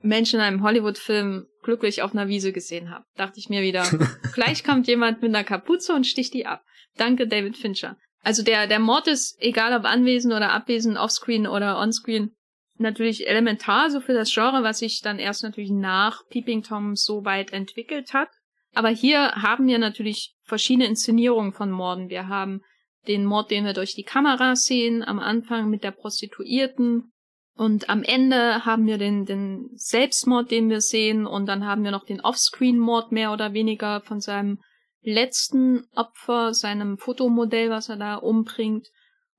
[0.00, 3.04] Menschen in einem Hollywood-Film glücklich auf einer Wiese gesehen habe.
[3.16, 3.84] Dachte ich mir wieder,
[4.34, 6.62] gleich kommt jemand mit einer Kapuze und sticht die ab.
[6.96, 7.96] Danke, David Fincher.
[8.22, 12.34] Also der, der Mord ist, egal ob anwesend oder abwesend, offscreen oder onscreen,
[12.78, 17.24] natürlich elementar so für das Genre, was sich dann erst natürlich nach Peeping Tom so
[17.24, 18.28] weit entwickelt hat.
[18.74, 22.08] Aber hier haben wir natürlich verschiedene Inszenierungen von Morden.
[22.08, 22.62] Wir haben
[23.08, 27.12] den Mord, den wir durch die Kamera sehen, am Anfang mit der Prostituierten,
[27.54, 31.90] Und am Ende haben wir den, den Selbstmord, den wir sehen, und dann haben wir
[31.90, 34.60] noch den Offscreen-Mord mehr oder weniger von seinem
[35.02, 38.88] letzten Opfer, seinem Fotomodell, was er da umbringt,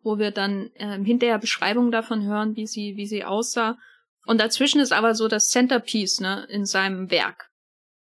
[0.01, 3.77] wo wir dann äh, hinterher Beschreibungen davon hören, wie sie, wie sie aussah.
[4.25, 7.49] Und dazwischen ist aber so das Centerpiece, ne, in seinem Werk.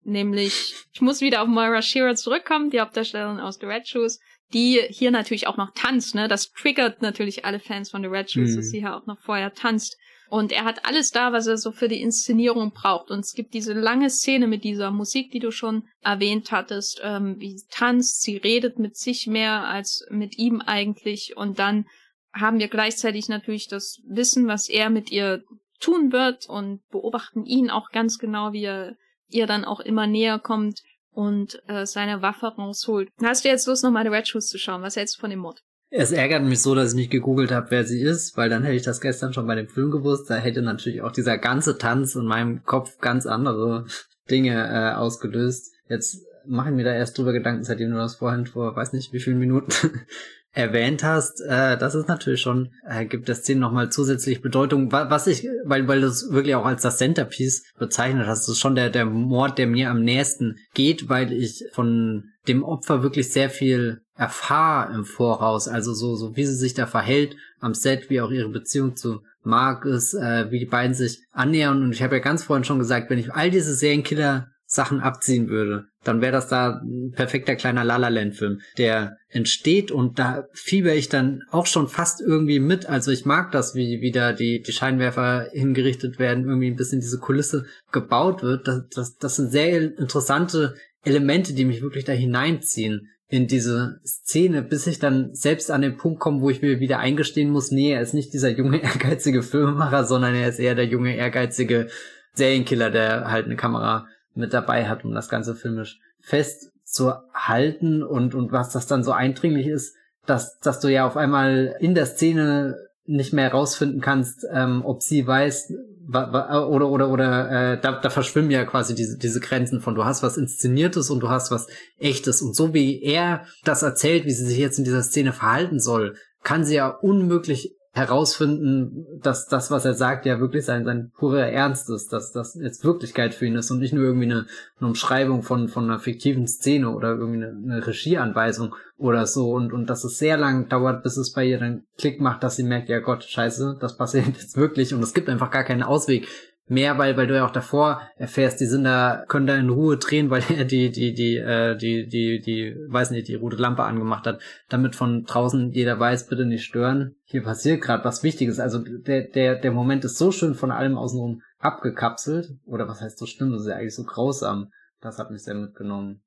[0.03, 4.19] Nämlich, ich muss wieder auf Moira Shearer zurückkommen, die Hauptdarstellerin aus The Red Shoes,
[4.53, 6.29] die hier natürlich auch noch tanzt, ne?
[6.29, 8.55] Das triggert natürlich alle Fans von The Red Shoes, mhm.
[8.55, 9.97] dass sie hier auch noch vorher tanzt.
[10.29, 13.11] Und er hat alles da, was er so für die Inszenierung braucht.
[13.11, 17.35] Und es gibt diese lange Szene mit dieser Musik, die du schon erwähnt hattest, ähm,
[17.39, 21.37] wie sie tanzt, sie redet mit sich mehr als mit ihm eigentlich.
[21.37, 21.85] Und dann
[22.33, 25.43] haben wir gleichzeitig natürlich das Wissen, was er mit ihr
[25.79, 28.95] tun wird und beobachten ihn auch ganz genau, wie er
[29.29, 33.09] ihr dann auch immer näher kommt und äh, seine Waffe rausholt.
[33.21, 34.81] Hast du jetzt Lust, nochmal The Red Shoes zu schauen?
[34.81, 35.61] Was hältst du von dem Mod?
[35.89, 38.75] Es ärgert mich so, dass ich nicht gegoogelt habe, wer sie ist, weil dann hätte
[38.75, 40.29] ich das gestern schon bei dem Film gewusst.
[40.29, 43.85] Da hätte natürlich auch dieser ganze Tanz in meinem Kopf ganz andere
[44.29, 45.71] Dinge äh, ausgelöst.
[45.87, 49.13] Jetzt mache ich mir da erst drüber Gedanken, seitdem du das vorhin vor weiß nicht
[49.13, 49.71] wie vielen Minuten
[50.57, 55.27] erwähnt hast, äh, das ist natürlich schon, äh, gibt der Szene nochmal zusätzlich Bedeutung, was
[55.27, 58.75] ich, weil, weil du es wirklich auch als das Centerpiece bezeichnet hast, das ist schon
[58.75, 63.49] der, der Mord, der mir am nächsten geht, weil ich von dem Opfer wirklich sehr
[63.49, 68.21] viel erfahre im Voraus, also so, so wie sie sich da verhält am Set, wie
[68.21, 72.17] auch ihre Beziehung zu Mark ist, äh, wie die beiden sich annähern und ich habe
[72.17, 76.33] ja ganz vorhin schon gesagt, wenn ich all diese Serienkiller Sachen abziehen würde, dann wäre
[76.33, 81.87] das da ein perfekter kleiner Lala-Land-Film, der entsteht und da fieber ich dann auch schon
[81.87, 82.85] fast irgendwie mit.
[82.85, 87.17] Also ich mag das, wie wieder die, die Scheinwerfer hingerichtet werden, irgendwie ein bisschen diese
[87.17, 88.67] Kulisse gebaut wird.
[88.67, 90.75] Das, das, das sind sehr interessante
[91.07, 95.97] Elemente, die mich wirklich da hineinziehen in diese Szene, bis ich dann selbst an den
[95.97, 99.43] Punkt komme, wo ich mir wieder eingestehen muss, nee, er ist nicht dieser junge, ehrgeizige
[99.43, 101.87] Filmemacher, sondern er ist eher der junge, ehrgeizige
[102.33, 108.03] Serienkiller, der halt eine Kamera mit dabei hat, um das Ganze filmisch festzuhalten.
[108.03, 109.95] Und, und was das dann so eindringlich ist,
[110.25, 115.01] dass, dass du ja auf einmal in der Szene nicht mehr rausfinden kannst, ähm, ob
[115.01, 115.73] sie weiß
[116.09, 120.23] oder oder oder äh, da, da verschwimmen ja quasi diese diese Grenzen von du hast
[120.23, 122.41] was inszeniertes und du hast was echtes.
[122.41, 126.15] Und so wie er das erzählt, wie sie sich jetzt in dieser Szene verhalten soll,
[126.43, 131.47] kann sie ja unmöglich herausfinden, dass das, was er sagt, ja wirklich sein, sein purer
[131.47, 134.45] Ernst ist, dass das jetzt Wirklichkeit für ihn ist und nicht nur irgendwie eine,
[134.79, 139.51] eine Umschreibung von, von einer fiktiven Szene oder irgendwie eine, eine Regieanweisung oder so.
[139.51, 142.55] Und, und dass es sehr lang dauert, bis es bei ihr dann Klick macht, dass
[142.55, 145.83] sie merkt, ja Gott, scheiße, das passiert jetzt wirklich und es gibt einfach gar keinen
[145.83, 146.27] Ausweg
[146.67, 149.97] mehr, weil, weil du ja auch davor erfährst, die sind da, können da in Ruhe
[149.97, 153.83] drehen, weil er die, die, die, äh, die, die, die, weiß nicht, die rote Lampe
[153.83, 157.15] angemacht hat, damit von draußen jeder weiß, bitte nicht stören.
[157.23, 158.59] Hier passiert gerade was Wichtiges.
[158.59, 162.55] Also der, der, der Moment ist so schön von allem außenrum abgekapselt.
[162.65, 164.71] Oder was heißt so schlimm, das ist ja eigentlich so grausam.
[165.01, 166.21] Das hat mich sehr mitgenommen.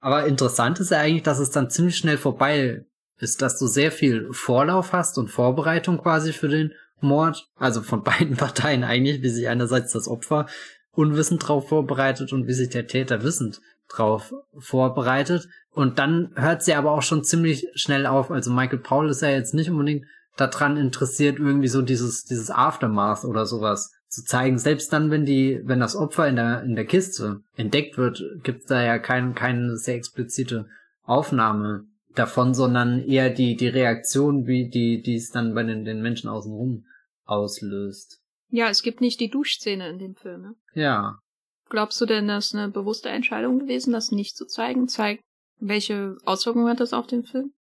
[0.00, 2.84] Aber interessant ist ja eigentlich, dass es dann ziemlich schnell vorbei
[3.18, 6.72] ist, dass du sehr viel Vorlauf hast und Vorbereitung quasi für den
[7.02, 10.46] Mord, also von beiden Parteien eigentlich, wie sich einerseits das Opfer
[10.92, 15.48] unwissend drauf vorbereitet und wie sich der Täter wissend drauf vorbereitet.
[15.70, 18.30] Und dann hört sie aber auch schon ziemlich schnell auf.
[18.30, 20.04] Also Michael Paul ist ja jetzt nicht unbedingt
[20.36, 24.58] daran interessiert, irgendwie so dieses, dieses Aftermath oder sowas zu zeigen.
[24.58, 28.66] Selbst dann, wenn die, wenn das Opfer in der, in der Kiste entdeckt wird, gibt's
[28.66, 30.66] da ja kein, keine sehr explizite
[31.04, 31.84] Aufnahme
[32.14, 36.28] davon, sondern eher die, die Reaktion, wie die, die es dann bei den, den Menschen
[36.28, 36.84] außenrum
[37.24, 38.20] auslöst.
[38.48, 40.42] Ja, es gibt nicht die Duschszene in dem Film.
[40.42, 40.54] Ne?
[40.74, 41.18] Ja.
[41.70, 44.88] Glaubst du denn, das ist eine bewusste Entscheidung gewesen, das nicht zu zeigen?
[44.88, 45.22] Zeigt,
[45.58, 47.52] welche Auswirkungen hat das auf den Film?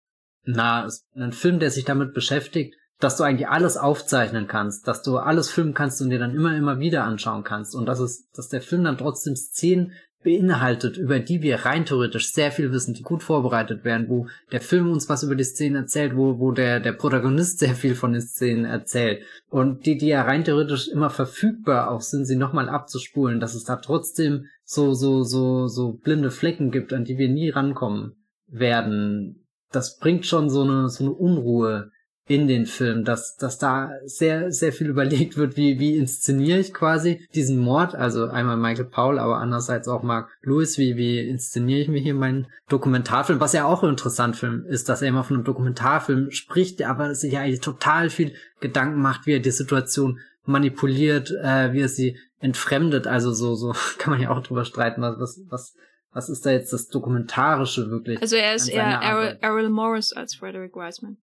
[0.43, 4.87] Na, es ist ein Film, der sich damit beschäftigt, dass du eigentlich alles aufzeichnen kannst,
[4.89, 8.01] dass du alles filmen kannst und dir dann immer, immer wieder anschauen kannst und dass
[8.01, 9.93] es, dass der Film dann trotzdem Szenen
[10.23, 14.61] beinhaltet, über die wir rein theoretisch sehr viel wissen, die gut vorbereitet werden, wo der
[14.61, 18.12] Film uns was über die Szenen erzählt, wo, wo der, der Protagonist sehr viel von
[18.12, 22.68] den Szenen erzählt und die, die ja rein theoretisch immer verfügbar auch sind, sie nochmal
[22.68, 27.29] abzuspulen, dass es da trotzdem so, so, so, so blinde Flecken gibt, an die wir
[27.29, 28.16] nie rankommen
[28.47, 29.47] werden.
[29.73, 31.91] Das bringt schon so eine, so eine Unruhe
[32.31, 36.72] in den Film, dass, dass da sehr, sehr viel überlegt wird, wie, wie inszeniere ich
[36.72, 41.81] quasi diesen Mord, also einmal Michael Paul, aber andererseits auch Mark Lewis, wie, wie inszeniere
[41.81, 45.39] ich mir hier meinen Dokumentarfilm, was ja auch interessant Film ist, dass er immer von
[45.39, 49.51] einem Dokumentarfilm spricht, der aber sich ja eigentlich total viel Gedanken macht, wie er die
[49.51, 54.64] Situation manipuliert, äh, wie er sie entfremdet, also so, so kann man ja auch drüber
[54.64, 55.74] streiten, was, was,
[56.12, 58.22] was ist da jetzt das Dokumentarische wirklich?
[58.22, 61.18] Also er ist eher Errol, Errol Morris als Frederick Wiseman.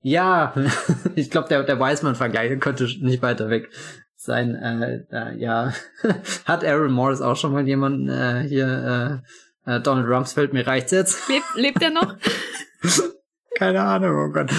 [0.00, 0.54] Ja,
[1.14, 3.68] ich glaube, der, der Wiseman-Vergleich könnte nicht weiter weg
[4.16, 4.54] sein.
[4.54, 5.72] Äh, äh, ja,
[6.44, 9.22] hat Aaron Morris auch schon mal jemanden äh, hier,
[9.66, 11.28] äh, äh, Donald Rumsfeld, mir reicht's jetzt.
[11.30, 12.16] Lebt, lebt er noch?
[13.56, 14.50] Keine Ahnung, oh Gott.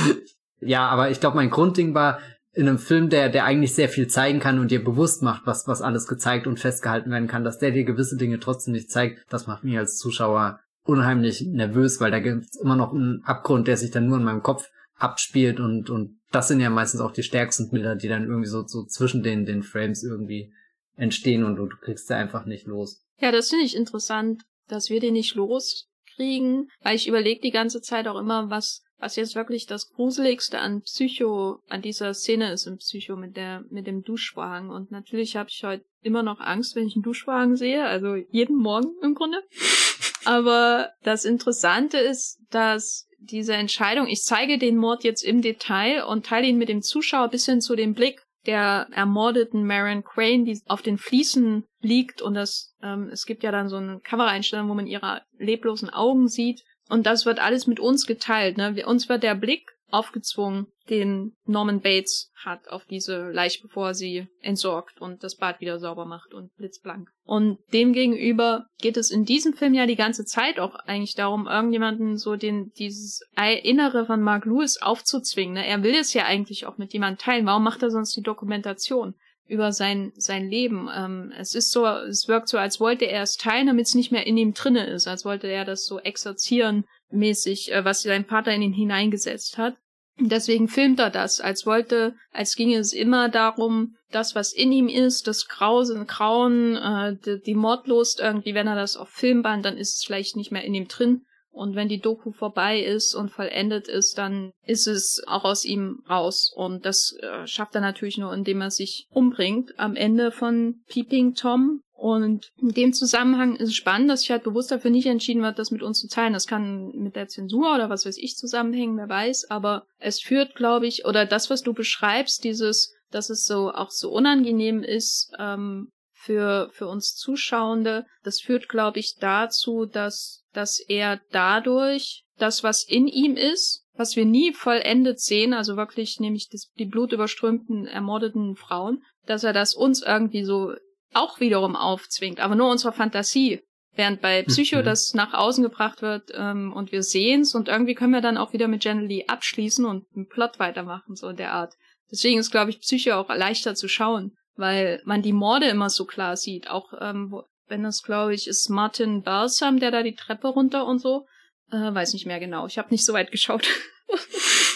[0.59, 2.19] Ja, aber ich glaube, mein Grundding war,
[2.51, 5.67] in einem Film, der, der eigentlich sehr viel zeigen kann und dir bewusst macht, was,
[5.67, 9.23] was alles gezeigt und festgehalten werden kann, dass der dir gewisse Dinge trotzdem nicht zeigt,
[9.29, 13.77] das macht mich als Zuschauer unheimlich nervös, weil da gibt's immer noch einen Abgrund, der
[13.77, 14.67] sich dann nur in meinem Kopf
[14.99, 18.65] abspielt und, und das sind ja meistens auch die stärksten Bilder, die dann irgendwie so,
[18.67, 20.53] so zwischen den, den Frames irgendwie
[20.95, 23.03] entstehen und du, du kriegst sie einfach nicht los.
[23.19, 27.81] Ja, das finde ich interessant, dass wir den nicht loskriegen, weil ich überlege die ganze
[27.81, 32.67] Zeit auch immer, was, was jetzt wirklich das Gruseligste an Psycho, an dieser Szene ist
[32.67, 34.69] im Psycho mit der, mit dem Duschwagen.
[34.69, 38.57] Und natürlich habe ich heute immer noch Angst, wenn ich einen Duschwagen sehe, also jeden
[38.57, 39.41] Morgen im Grunde.
[40.25, 46.26] Aber das Interessante ist, dass diese Entscheidung, ich zeige den Mord jetzt im Detail und
[46.26, 50.61] teile ihn mit dem Zuschauer bis hin zu dem Blick der ermordeten Maren Crane, die
[50.67, 52.22] auf den Fliesen liegt.
[52.22, 56.28] Und das, ähm, es gibt ja dann so eine Kameraeinstellung, wo man ihre leblosen Augen
[56.28, 56.63] sieht.
[56.89, 58.86] Und das wird alles mit uns geteilt, ne?
[58.86, 64.99] Uns wird der Blick aufgezwungen, den Norman Bates hat auf diese Leiche, bevor sie entsorgt
[65.01, 67.09] und das Bad wieder sauber macht und blitzblank.
[67.23, 72.17] Und demgegenüber geht es in diesem Film ja die ganze Zeit auch eigentlich darum, irgendjemanden
[72.17, 73.21] so den, dieses
[73.63, 75.53] Innere von Mark Lewis aufzuzwingen.
[75.53, 75.67] Ne?
[75.67, 77.45] Er will es ja eigentlich auch mit jemandem teilen.
[77.45, 79.15] Warum macht er sonst die Dokumentation?
[79.49, 80.89] über sein sein Leben.
[80.95, 84.11] Ähm, es ist so, es wirkt so, als wollte er es teilen, damit es nicht
[84.11, 88.26] mehr in ihm drinne ist, als wollte er das so exerzieren mäßig, äh, was sein
[88.26, 89.76] Vater in ihn hineingesetzt hat.
[90.22, 94.89] Deswegen filmt er das, als wollte, als ginge es immer darum, das, was in ihm
[94.89, 99.64] ist, das Grausen, Grauen, äh, die, die Mordlust irgendwie, wenn er das auf Film band,
[99.66, 101.22] dann ist es vielleicht nicht mehr in ihm drin.
[101.51, 106.03] Und wenn die Doku vorbei ist und vollendet ist, dann ist es auch aus ihm
[106.10, 106.51] raus.
[106.55, 109.78] Und das äh, schafft er natürlich nur, indem er sich umbringt.
[109.78, 114.43] Am Ende von Peeping Tom und in dem Zusammenhang ist es spannend, dass ich halt
[114.43, 116.31] bewusst dafür nicht entschieden wird, das mit uns zu teilen.
[116.31, 119.51] Das kann mit der Zensur oder was weiß ich zusammenhängen, wer weiß.
[119.51, 123.91] Aber es führt, glaube ich, oder das, was du beschreibst, dieses, dass es so auch
[123.91, 130.79] so unangenehm ist ähm, für für uns Zuschauende, das führt, glaube ich, dazu, dass dass
[130.79, 136.47] er dadurch das, was in ihm ist, was wir nie vollendet sehen, also wirklich nämlich
[136.49, 140.73] das, die blutüberströmten, ermordeten Frauen, dass er das uns irgendwie so
[141.14, 143.62] auch wiederum aufzwingt, aber nur unsere Fantasie.
[143.95, 144.86] Während bei Psycho mhm.
[144.86, 148.53] das nach außen gebracht wird ähm, und wir sehen's und irgendwie können wir dann auch
[148.53, 151.74] wieder mit Jenny Lee abschließen und einen Plot weitermachen, so in der Art.
[152.12, 156.05] Deswegen ist, glaube ich, Psycho auch leichter zu schauen, weil man die Morde immer so
[156.05, 156.70] klar sieht.
[156.70, 160.99] Auch ähm, wenn das, glaube ich, ist Martin Balsam, der da die Treppe runter und
[160.99, 161.26] so.
[161.72, 162.66] Äh, weiß nicht mehr genau.
[162.68, 163.68] Ich habe nicht so weit geschaut.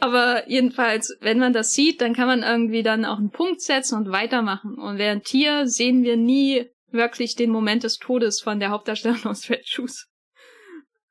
[0.00, 3.96] Aber jedenfalls, wenn man das sieht, dann kann man irgendwie dann auch einen Punkt setzen
[3.96, 4.76] und weitermachen.
[4.76, 9.50] Und während hier sehen wir nie wirklich den Moment des Todes von der Hauptdarstellerin aus
[9.50, 10.06] Red Shoes.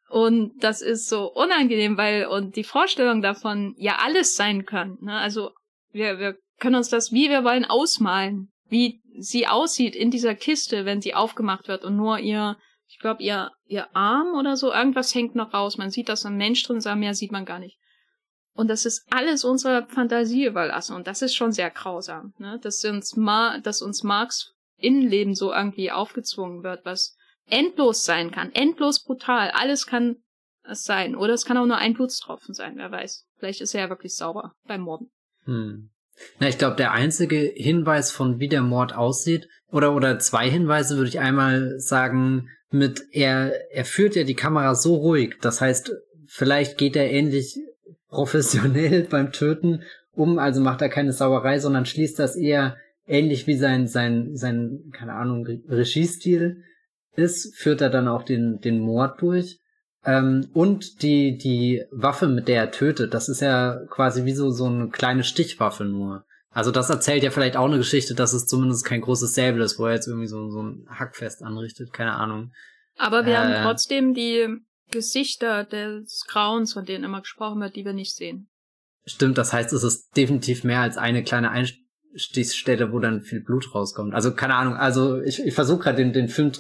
[0.10, 4.98] Und das ist so unangenehm, weil und die Vorstellung davon ja alles sein kann.
[5.02, 5.14] Ne?
[5.14, 5.52] Also
[5.92, 10.86] wir, wir können uns das, wie wir wollen, ausmalen, wie sie aussieht in dieser Kiste,
[10.86, 15.14] wenn sie aufgemacht wird und nur ihr, ich glaube, ihr, ihr Arm oder so, irgendwas
[15.16, 15.78] hängt noch raus.
[15.78, 17.78] Man sieht, dass ein Mensch drin ist, aber mehr sieht man gar nicht.
[18.56, 20.96] Und das ist alles unserer Fantasie überlassen.
[20.96, 22.60] Und das ist schon sehr grausam, ne?
[22.62, 23.16] Dass uns,
[23.64, 27.16] dass uns Marx Innenleben so irgendwie aufgezwungen wird, was
[27.48, 29.52] endlos sein kann, endlos brutal.
[29.52, 30.18] Alles kann
[30.64, 31.16] es sein.
[31.16, 33.26] Oder es kann auch nur ein Blutstropfen sein, wer weiß.
[33.38, 35.10] Vielleicht ist er ja wirklich sauber beim Morden.
[35.46, 35.90] Hm.
[36.40, 40.98] Na, ich glaube, der einzige Hinweis von wie der Mord aussieht, oder, oder zwei Hinweise
[40.98, 45.38] würde ich einmal sagen, mit er, er führt ja die Kamera so ruhig.
[45.42, 45.92] Das heißt,
[46.28, 47.60] vielleicht geht er ähnlich
[48.14, 49.84] professionell beim Töten
[50.16, 54.92] um, also macht er keine Sauerei, sondern schließt das eher ähnlich wie sein, sein, sein,
[54.92, 56.64] keine Ahnung, Regiestil
[57.16, 59.60] ist, führt er dann auch den, den Mord durch.
[60.06, 64.52] Ähm, und die, die Waffe, mit der er tötet, das ist ja quasi wie so,
[64.52, 66.26] so eine kleine Stichwaffe nur.
[66.50, 69.80] Also das erzählt ja vielleicht auch eine Geschichte, dass es zumindest kein großes Säbel ist,
[69.80, 72.52] wo er jetzt irgendwie so, so ein Hackfest anrichtet, keine Ahnung.
[72.98, 74.48] Aber wir äh, haben trotzdem die
[74.94, 78.48] Gesichter des Grauens, von denen immer gesprochen wird, die wir nicht sehen.
[79.06, 83.76] Stimmt, das heißt, es ist definitiv mehr als eine kleine Einstichstelle, wo dann viel Blut
[83.76, 84.14] rauskommt.
[84.14, 86.52] Also keine Ahnung, also ich, ich versuche gerade den, den Film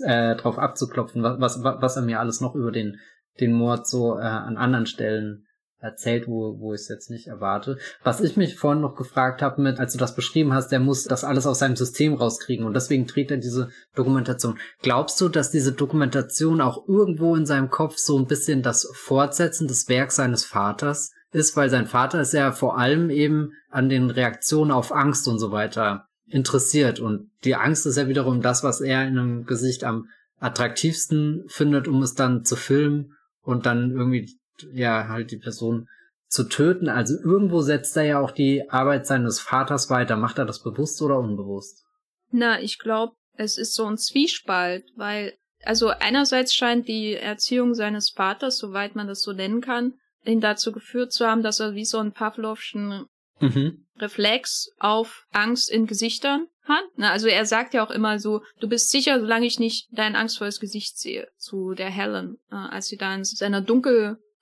[0.00, 2.98] äh, drauf abzuklopfen, was, was, was er mir alles noch über den,
[3.38, 5.46] den Mord so äh, an anderen Stellen
[5.82, 7.76] erzählt, wo, wo ich es jetzt nicht erwarte.
[8.02, 11.04] Was ich mich vorhin noch gefragt habe, mit, als du das beschrieben hast, der muss
[11.04, 14.58] das alles aus seinem System rauskriegen und deswegen trägt er diese Dokumentation.
[14.82, 19.68] Glaubst du, dass diese Dokumentation auch irgendwo in seinem Kopf so ein bisschen das Fortsetzen
[19.68, 24.10] des Werks seines Vaters ist, weil sein Vater ist ja vor allem eben an den
[24.10, 27.00] Reaktionen auf Angst und so weiter interessiert.
[27.00, 30.08] Und die Angst ist ja wiederum das, was er in einem Gesicht am
[30.40, 34.38] attraktivsten findet, um es dann zu filmen und dann irgendwie,
[34.72, 35.88] ja, halt die Person
[36.28, 36.88] zu töten.
[36.88, 40.16] Also irgendwo setzt er ja auch die Arbeit seines Vaters weiter.
[40.16, 41.84] Macht er das bewusst oder unbewusst?
[42.30, 48.10] Na, ich glaube, es ist so ein Zwiespalt, weil, also einerseits scheint die Erziehung seines
[48.10, 49.94] Vaters, soweit man das so nennen kann,
[50.24, 53.06] ihn dazu geführt zu haben, dass er wie so einen Pavlovschen
[53.40, 53.86] mhm.
[53.98, 56.84] Reflex auf Angst in Gesichtern hat.
[56.96, 60.16] Na, also er sagt ja auch immer so, du bist sicher, solange ich nicht dein
[60.16, 63.60] angstvolles Gesicht sehe, zu der Helen, äh, als sie da in seiner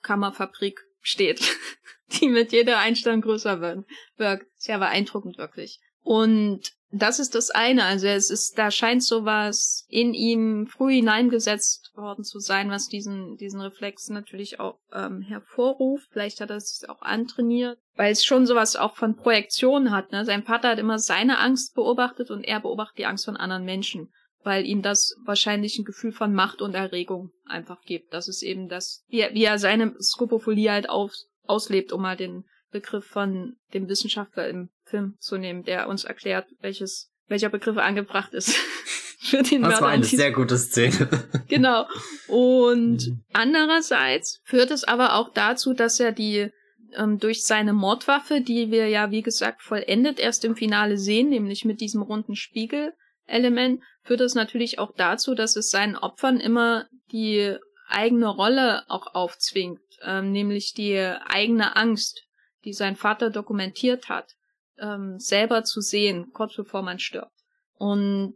[0.01, 1.41] Dunkelkammerfabrik steht,
[2.21, 3.87] die mit jeder Einstellung größer wird.
[4.17, 4.47] wirkt.
[4.57, 5.81] Sehr beeindruckend wirklich.
[6.03, 7.85] Und das ist das eine.
[7.85, 13.37] Also es ist, da scheint sowas in ihm früh hineingesetzt worden zu sein, was diesen,
[13.37, 16.09] diesen Reflex natürlich auch ähm, hervorruft.
[16.11, 20.11] Vielleicht hat er es auch antrainiert, weil es schon sowas auch von Projektion hat.
[20.11, 20.25] Ne?
[20.25, 24.13] Sein Vater hat immer seine Angst beobachtet und er beobachtet die Angst von anderen Menschen,
[24.43, 28.13] weil ihm das wahrscheinlich ein Gefühl von Macht und Erregung einfach gibt.
[28.15, 31.13] Das ist eben das, wie er, wie er seine Skopophilie halt auf,
[31.45, 36.47] auslebt, um mal den Begriff von dem Wissenschaftler im Film zu nehmen, der uns erklärt,
[36.61, 38.57] welches, welcher Begriff angebracht ist.
[39.21, 41.09] für den das Mörder war eine sehr gute Szene.
[41.49, 41.87] genau.
[42.27, 43.25] Und mhm.
[43.33, 46.51] andererseits führt es aber auch dazu, dass er die
[46.97, 51.65] ähm, durch seine Mordwaffe, die wir ja wie gesagt vollendet erst im Finale sehen, nämlich
[51.65, 57.55] mit diesem runden Spiegelelement, führt es natürlich auch dazu, dass es seinen Opfern immer die
[57.87, 62.25] eigene Rolle auch aufzwingt, ähm, nämlich die eigene Angst,
[62.65, 64.33] die sein Vater dokumentiert hat,
[64.79, 67.31] ähm, selber zu sehen, kurz bevor man stirbt.
[67.75, 68.35] Und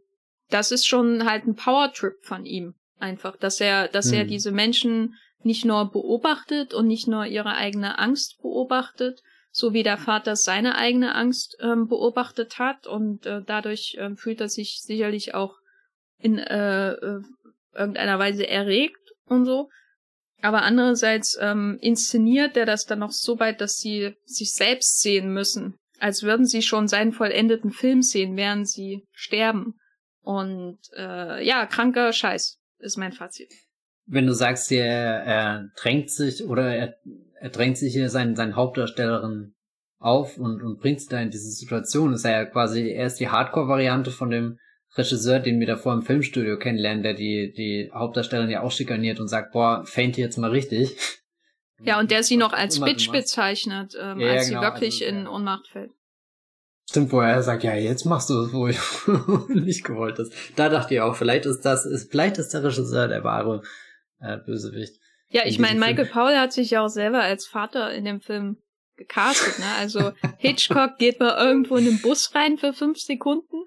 [0.49, 2.77] das ist schon halt ein Powertrip von ihm.
[3.01, 4.19] Einfach, dass er, dass hm.
[4.19, 9.83] er diese Menschen nicht nur beobachtet und nicht nur ihre eigene Angst beobachtet, so wie
[9.83, 14.81] der Vater seine eigene Angst ähm, beobachtet hat und äh, dadurch äh, fühlt er sich
[14.81, 15.57] sicherlich auch
[16.25, 17.21] in äh, äh,
[17.75, 19.69] irgendeiner Weise erregt und so.
[20.41, 25.33] Aber andererseits ähm, inszeniert er das dann noch so weit, dass sie sich selbst sehen
[25.33, 29.75] müssen, als würden sie schon seinen vollendeten Film sehen, während sie sterben.
[30.23, 33.53] Und äh, ja, kranker Scheiß ist mein Fazit.
[34.07, 36.95] Wenn du sagst, er, er drängt sich oder er,
[37.41, 39.55] er drängt sich hier seinen, seinen Hauptdarstellerin
[39.99, 43.21] auf und, und bringt sie da in diese Situation, ist er ja quasi, er ist
[43.21, 44.59] die Hardcore-Variante von dem
[44.97, 49.29] Regisseur, den wir davor im Filmstudio kennenlernen, der die, die Hauptdarstellerin ja auch schikaniert und
[49.29, 50.97] sagt, boah, faint jetzt mal richtig.
[51.81, 55.17] Ja, und der sie noch als Bitch bezeichnet, ähm, ja, als genau, sie wirklich also,
[55.17, 55.91] in Ohnmacht fällt.
[56.89, 58.79] Stimmt, wo er sagt, ja, jetzt machst du es, wo ich
[59.49, 60.33] nicht gewollt ist.
[60.55, 63.63] Da dachte ich auch, vielleicht ist das, ist, vielleicht ist der Regisseur der wahre
[64.21, 65.01] äh, Bösewicht.
[65.29, 68.59] Ja, ich meine, Michael Paul hat sich ja auch selber als Vater in dem Film
[68.97, 69.65] gecastet, ne?
[69.81, 73.65] Also Hitchcock geht mal irgendwo in den Bus rein für fünf Sekunden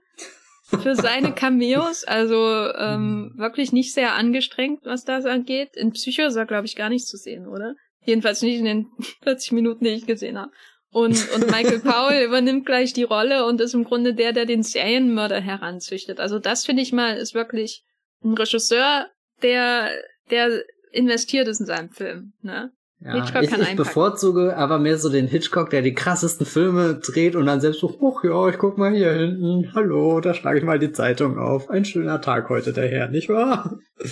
[0.67, 2.03] für seine Cameos.
[2.03, 2.35] Also
[2.75, 5.75] ähm, wirklich nicht sehr angestrengt, was das angeht.
[5.75, 7.75] In Psycho ist er, glaube ich, gar nicht zu sehen, oder?
[8.05, 8.87] Jedenfalls nicht in den
[9.23, 10.51] 40 Minuten, die ich gesehen habe.
[10.89, 14.63] Und, und Michael Powell übernimmt gleich die Rolle und ist im Grunde der, der den
[14.63, 16.19] Serienmörder heranzüchtet.
[16.19, 17.83] Also das finde ich mal, ist wirklich
[18.23, 19.07] ein Regisseur,
[19.41, 19.89] der,
[20.31, 22.71] der investiert ist in seinem Film, ne?
[22.99, 26.95] Ja, Hitchcock ich, kann ich bevorzuge aber mehr so den Hitchcock, der die krassesten Filme
[26.95, 30.59] dreht und dann selbst so, ach ja, ich guck mal hier hinten, hallo, da schlage
[30.59, 31.69] ich mal die Zeitung auf.
[31.69, 33.77] Ein schöner Tag heute, der Herr, nicht wahr?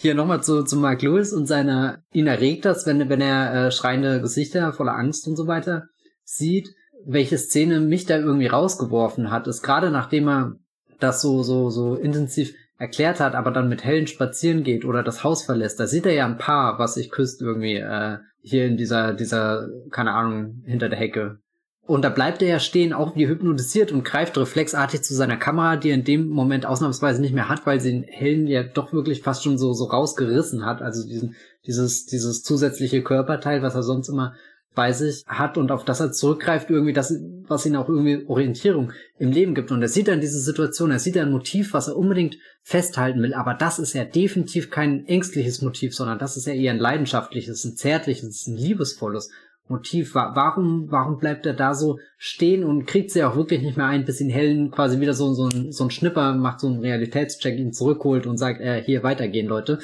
[0.00, 3.70] Hier nochmal zu, zu Mark Lewis und seiner, ihn erregt das, wenn, wenn er äh,
[3.72, 5.88] schreiende Gesichter voller Angst und so weiter
[6.22, 6.68] sieht,
[7.04, 10.52] welche Szene mich da irgendwie rausgeworfen hat, ist gerade nachdem er
[11.00, 15.24] das so, so, so intensiv erklärt hat, aber dann mit Helen spazieren geht oder das
[15.24, 18.76] Haus verlässt, da sieht er ja ein Paar, was sich küsst irgendwie, äh, hier in
[18.76, 21.40] dieser, dieser, keine Ahnung, hinter der Hecke.
[21.88, 25.76] Und da bleibt er ja stehen, auch wie hypnotisiert und greift reflexartig zu seiner Kamera,
[25.76, 29.22] die er in dem Moment ausnahmsweise nicht mehr hat, weil sie Helen ja doch wirklich
[29.22, 30.82] fast schon so, so rausgerissen hat.
[30.82, 31.34] Also diesen,
[31.66, 34.34] dieses, dieses zusätzliche Körperteil, was er sonst immer
[34.78, 37.12] bei sich hat und auf das er zurückgreift, irgendwie das,
[37.48, 39.72] was ihn auch irgendwie Orientierung im Leben gibt.
[39.72, 43.34] Und er sieht dann diese Situation, er sieht ein Motiv, was er unbedingt festhalten will,
[43.34, 47.64] aber das ist ja definitiv kein ängstliches Motiv, sondern das ist ja eher ein leidenschaftliches,
[47.64, 49.32] ein zärtliches, ein liebesvolles
[49.66, 50.14] Motiv.
[50.14, 54.04] Warum, warum bleibt er da so stehen und kriegt sie auch wirklich nicht mehr ein,
[54.04, 57.58] bis ihn Helen quasi wieder so, so, ein, so ein Schnipper macht, so einen Realitätscheck,
[57.58, 59.80] ihn zurückholt und sagt, äh, hier weitergehen, Leute.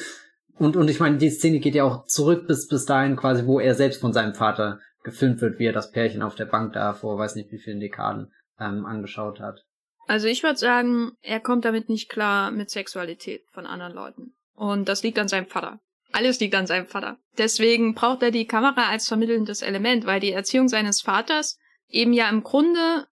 [0.59, 3.59] Und, und ich meine, die Szene geht ja auch zurück bis, bis dahin quasi, wo
[3.59, 6.93] er selbst von seinem Vater gefilmt wird, wie er das Pärchen auf der Bank da
[6.93, 9.65] vor weiß nicht wie vielen Dekaden ähm, angeschaut hat.
[10.07, 14.35] Also ich würde sagen, er kommt damit nicht klar mit Sexualität von anderen Leuten.
[14.55, 15.81] Und das liegt an seinem Vater.
[16.13, 17.19] Alles liegt an seinem Vater.
[17.39, 21.59] Deswegen braucht er die Kamera als vermittelndes Element, weil die Erziehung seines Vaters
[21.89, 23.07] eben ja im Grunde,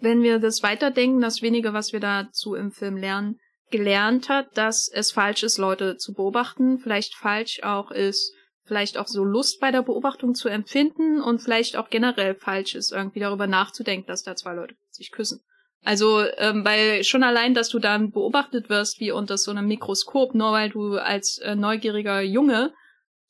[0.00, 3.38] wenn wir das weiterdenken, das wenige, was wir dazu im Film lernen,
[3.70, 8.32] gelernt hat, dass es falsch ist, Leute zu beobachten, vielleicht falsch auch ist,
[8.64, 12.92] vielleicht auch so Lust bei der Beobachtung zu empfinden und vielleicht auch generell falsch ist,
[12.92, 15.40] irgendwie darüber nachzudenken, dass da zwei Leute sich küssen.
[15.84, 20.34] Also, ähm, weil schon allein, dass du dann beobachtet wirst, wie unter so einem Mikroskop,
[20.34, 22.72] nur weil du als äh, neugieriger Junge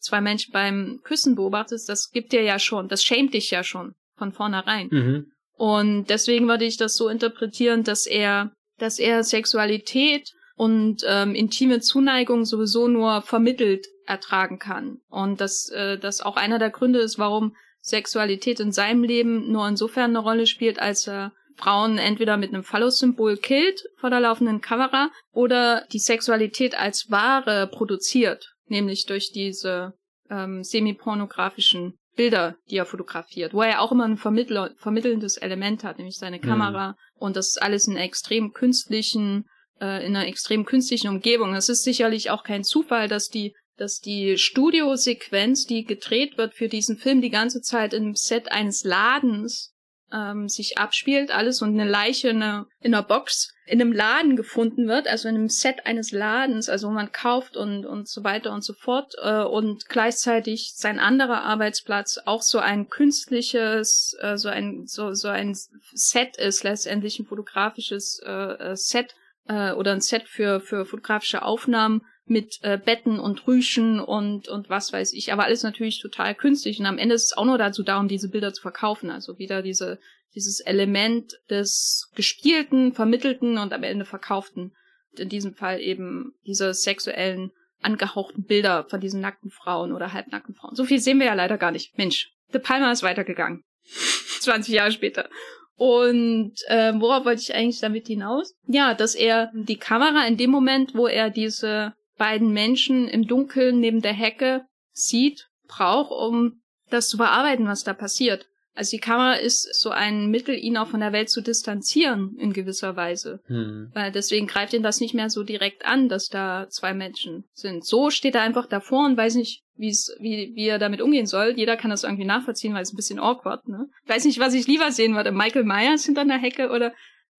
[0.00, 3.94] zwei Menschen beim Küssen beobachtest, das gibt dir ja schon, das schämt dich ja schon
[4.16, 4.88] von vornherein.
[4.90, 5.32] Mhm.
[5.58, 11.80] Und deswegen würde ich das so interpretieren, dass er, dass er Sexualität und ähm, intime
[11.80, 14.98] Zuneigung sowieso nur vermittelt ertragen kann.
[15.08, 19.68] Und dass äh, das auch einer der Gründe ist, warum Sexualität in seinem Leben nur
[19.68, 24.60] insofern eine Rolle spielt, als er Frauen entweder mit einem Phallus-Symbol killt vor der laufenden
[24.60, 29.94] Kamera oder die Sexualität als Ware produziert, nämlich durch diese
[30.30, 35.98] ähm, semi-pornografischen Bilder, die er fotografiert, wo er auch immer ein Vermittler, vermittelndes Element hat,
[35.98, 36.94] nämlich seine Kamera mhm.
[37.18, 39.44] Und das ist alles in extrem künstlichen,
[39.80, 41.54] äh, in einer extrem künstlichen Umgebung.
[41.54, 46.68] Es ist sicherlich auch kein Zufall, dass die dass die Studiosequenz, die gedreht wird für
[46.68, 49.72] diesen Film, die ganze Zeit im Set eines Ladens
[50.12, 54.36] ähm, sich abspielt, alles und eine Leiche in einer, in einer Box in einem Laden
[54.36, 58.24] gefunden wird, also in einem Set eines Ladens, also wo man kauft und, und so
[58.24, 64.36] weiter und so fort, äh, und gleichzeitig sein anderer Arbeitsplatz auch so ein künstliches, äh,
[64.36, 65.54] so ein, so, so ein
[65.92, 69.14] Set ist, letztendlich ein fotografisches äh, äh Set
[69.48, 74.68] äh, oder ein Set für, für fotografische Aufnahmen mit äh, Betten und Rüschen und, und
[74.70, 75.32] was weiß ich.
[75.32, 76.78] Aber alles natürlich total künstlich.
[76.78, 79.10] Und am Ende ist es auch nur dazu da, um diese Bilder zu verkaufen.
[79.10, 79.98] Also wieder diese,
[80.34, 84.74] dieses Element des gespielten, vermittelten und am Ende verkauften.
[85.16, 87.50] In diesem Fall eben diese sexuellen,
[87.80, 90.74] angehauchten Bilder von diesen nackten Frauen oder halbnackten Frauen.
[90.74, 91.96] So viel sehen wir ja leider gar nicht.
[91.96, 93.62] Mensch, De Palma ist weitergegangen.
[94.40, 95.28] 20 Jahre später.
[95.76, 98.54] Und äh, worauf wollte ich eigentlich damit hinaus?
[98.66, 103.78] Ja, dass er die Kamera in dem Moment, wo er diese beiden Menschen im Dunkeln
[103.78, 106.60] neben der Hecke sieht, braucht, um
[106.90, 108.46] das zu bearbeiten, was da passiert.
[108.78, 112.52] Also die Kamera ist so ein Mittel, ihn auch von der Welt zu distanzieren in
[112.52, 113.40] gewisser Weise.
[113.48, 113.90] Hm.
[113.92, 117.84] Weil deswegen greift ihn das nicht mehr so direkt an, dass da zwei Menschen sind.
[117.84, 119.90] So steht er einfach davor und weiß nicht, wie
[120.20, 121.54] wie, wie er damit umgehen soll.
[121.56, 123.88] Jeder kann das irgendwie nachvollziehen, weil es ein bisschen awkward, ne?
[124.06, 125.32] weiß nicht, was ich lieber sehen würde.
[125.32, 126.94] Michael Myers hinter einer Hecke oder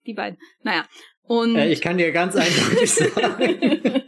[0.05, 0.37] die beiden.
[0.63, 0.85] Naja.
[1.21, 4.03] Und äh, ich kann dir ganz eindeutig sagen.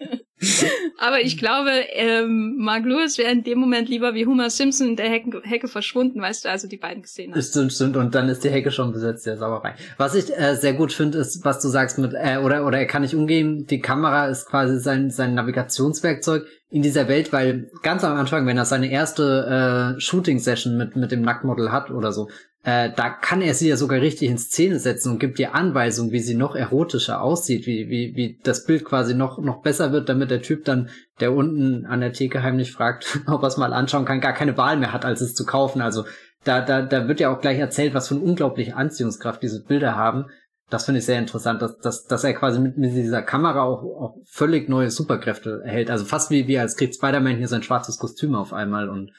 [0.97, 4.95] Aber ich glaube, ähm, Mark Lewis wäre in dem Moment lieber wie Homer Simpson in
[4.95, 7.49] der Hecke, Hecke verschwunden, weißt du, also die beiden gesehen hast.
[7.49, 7.97] Stimmt, stimmt.
[7.97, 9.75] Und dann ist die Hecke schon besetzt, der Sauerei.
[9.97, 12.85] Was ich äh, sehr gut finde, ist, was du sagst mit, äh, oder, oder er
[12.85, 18.03] kann nicht umgehen, die Kamera ist quasi sein, sein Navigationswerkzeug in dieser Welt, weil ganz
[18.03, 22.29] am Anfang, wenn er seine erste äh, Shooting-Session mit, mit dem Nacktmodel hat oder so,
[22.63, 26.11] äh, da kann er sie ja sogar richtig in Szene setzen und gibt ihr Anweisungen,
[26.11, 30.09] wie sie noch erotischer aussieht, wie, wie, wie das Bild quasi noch, noch besser wird,
[30.09, 30.89] damit der Typ dann,
[31.19, 34.57] der unten an der Theke heimlich fragt, ob er es mal anschauen kann, gar keine
[34.57, 35.81] Wahl mehr hat, als es zu kaufen.
[35.81, 36.05] Also
[36.43, 39.95] da, da, da wird ja auch gleich erzählt, was für eine unglaubliche Anziehungskraft diese Bilder
[39.95, 40.25] haben.
[40.69, 43.83] Das finde ich sehr interessant, dass, dass, dass er quasi mit, mit dieser Kamera auch,
[43.83, 45.89] auch völlig neue Superkräfte erhält.
[45.89, 49.11] Also fast wie, wie als kriegt Spider-Man hier sein schwarzes Kostüm auf einmal und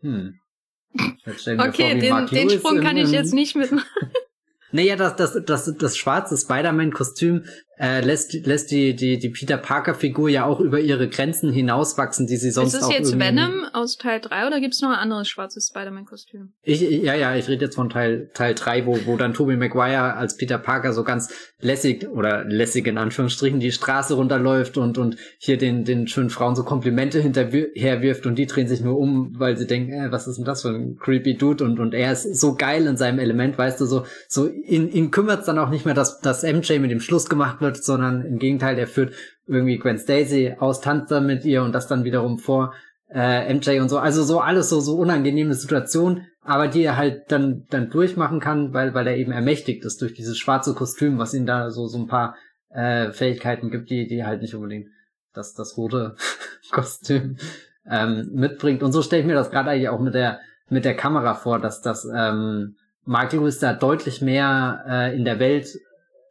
[0.00, 0.34] hm,
[0.96, 3.86] okay, vor, den, den Sprung kann ich jetzt nicht mitmachen.
[4.70, 7.46] Naja, das, das, das, das schwarze Spider-Man-Kostüm
[7.78, 12.36] äh, lässt, lässt die, die, die Peter Parker-Figur ja auch über ihre Grenzen hinauswachsen, die
[12.36, 12.90] sie sonst auch.
[12.90, 16.52] Ist es jetzt Venom aus Teil 3 oder gibt's noch ein anderes schwarzes Spider-Man-Kostüm?
[16.62, 20.14] Ich, ja, ja, ich rede jetzt von Teil, Teil 3, wo, wo dann Tobey Maguire
[20.14, 25.16] als Peter Parker so ganz lässig oder lässig in Anführungsstrichen die Straße runterläuft und, und
[25.38, 29.56] hier den, den schönen Frauen so Komplimente hinterherwirft und die drehen sich nur um, weil
[29.56, 32.36] sie denken, äh, was ist denn das für ein creepy Dude und, und er ist
[32.36, 35.84] so geil in seinem Element, weißt du, so, so ihn, ihn kümmert's dann auch nicht
[35.84, 39.14] mehr, dass, dass MJ mit dem Schluss gemacht wird wird, sondern im Gegenteil, der führt
[39.46, 42.74] irgendwie Gwen Stacy aus, tanzt dann mit ihr und das dann wiederum vor
[43.12, 43.98] äh, MJ und so.
[43.98, 48.72] Also so alles so, so unangenehme Situationen, aber die er halt dann, dann durchmachen kann,
[48.72, 51.98] weil, weil er eben ermächtigt ist durch dieses schwarze Kostüm, was ihm da so, so
[51.98, 52.36] ein paar
[52.70, 54.88] äh, Fähigkeiten gibt, die, die halt nicht unbedingt
[55.34, 56.16] das, das rote
[56.70, 57.36] Kostüm
[57.86, 58.82] ähm, mitbringt.
[58.82, 60.40] Und so stelle ich mir das gerade eigentlich auch mit der,
[60.70, 65.38] mit der Kamera vor, dass das ähm, Mark Lewis da deutlich mehr äh, in der
[65.38, 65.68] Welt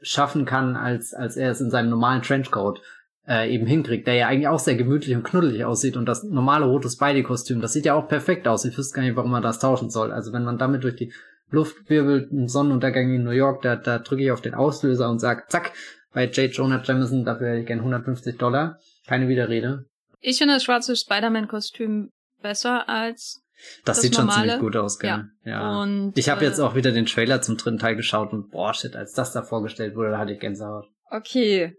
[0.02, 2.82] schaffen kann, als, als er es in seinem normalen Trenchcoat
[3.28, 6.66] äh, eben hinkriegt, der ja eigentlich auch sehr gemütlich und knuddelig aussieht und das normale
[6.66, 8.66] rote Spidey-Kostüm, das sieht ja auch perfekt aus.
[8.66, 10.12] Ich wüsste gar nicht, warum man das tauschen soll.
[10.12, 11.14] Also wenn man damit durch die
[11.50, 15.20] Luft wirbelt, ein Sonnenuntergang in New York, da, da drücke ich auf den Auslöser und
[15.20, 15.74] sag, zack,
[16.14, 16.52] bei J.
[16.52, 18.80] Jonah Jameson, dafür hätte ich gern 150 Dollar.
[19.06, 19.86] Keine Widerrede.
[20.20, 22.10] Ich finde das schwarze Spider-Man-Kostüm
[22.42, 23.42] besser als
[23.86, 24.34] das, das sieht normale.
[24.34, 25.10] schon ziemlich gut aus, gell?
[25.10, 25.30] Ja.
[25.46, 25.82] ja.
[25.82, 28.74] Und, ich habe äh, jetzt auch wieder den Trailer zum dritten Teil geschaut und boah,
[28.74, 30.86] shit, als das da vorgestellt wurde, da hatte ich Gänsehaut.
[31.10, 31.76] Okay.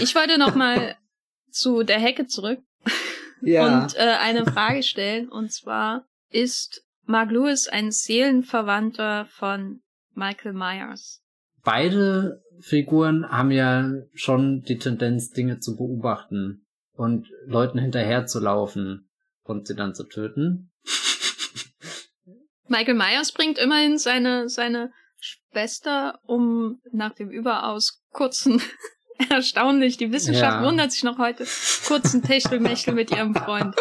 [0.00, 0.96] Ich wollte noch mal
[1.50, 2.60] zu der Hecke zurück
[3.40, 3.82] Ja.
[3.82, 5.28] und äh, eine Frage stellen.
[5.28, 9.80] Und zwar, ist Mark Lewis ein Seelenverwandter von
[10.14, 11.20] Michael Myers?
[11.64, 19.08] Beide Figuren haben ja schon die Tendenz, Dinge zu beobachten und Leuten hinterher zu laufen
[19.44, 20.71] und sie dann zu töten.
[22.68, 28.60] Michael Myers bringt immerhin seine, seine Schwester um nach dem überaus kurzen,
[29.30, 30.66] erstaunlich, die Wissenschaft Ja.
[30.66, 31.44] wundert sich noch heute,
[31.86, 33.74] kurzen Techtelmechtel mit ihrem Freund.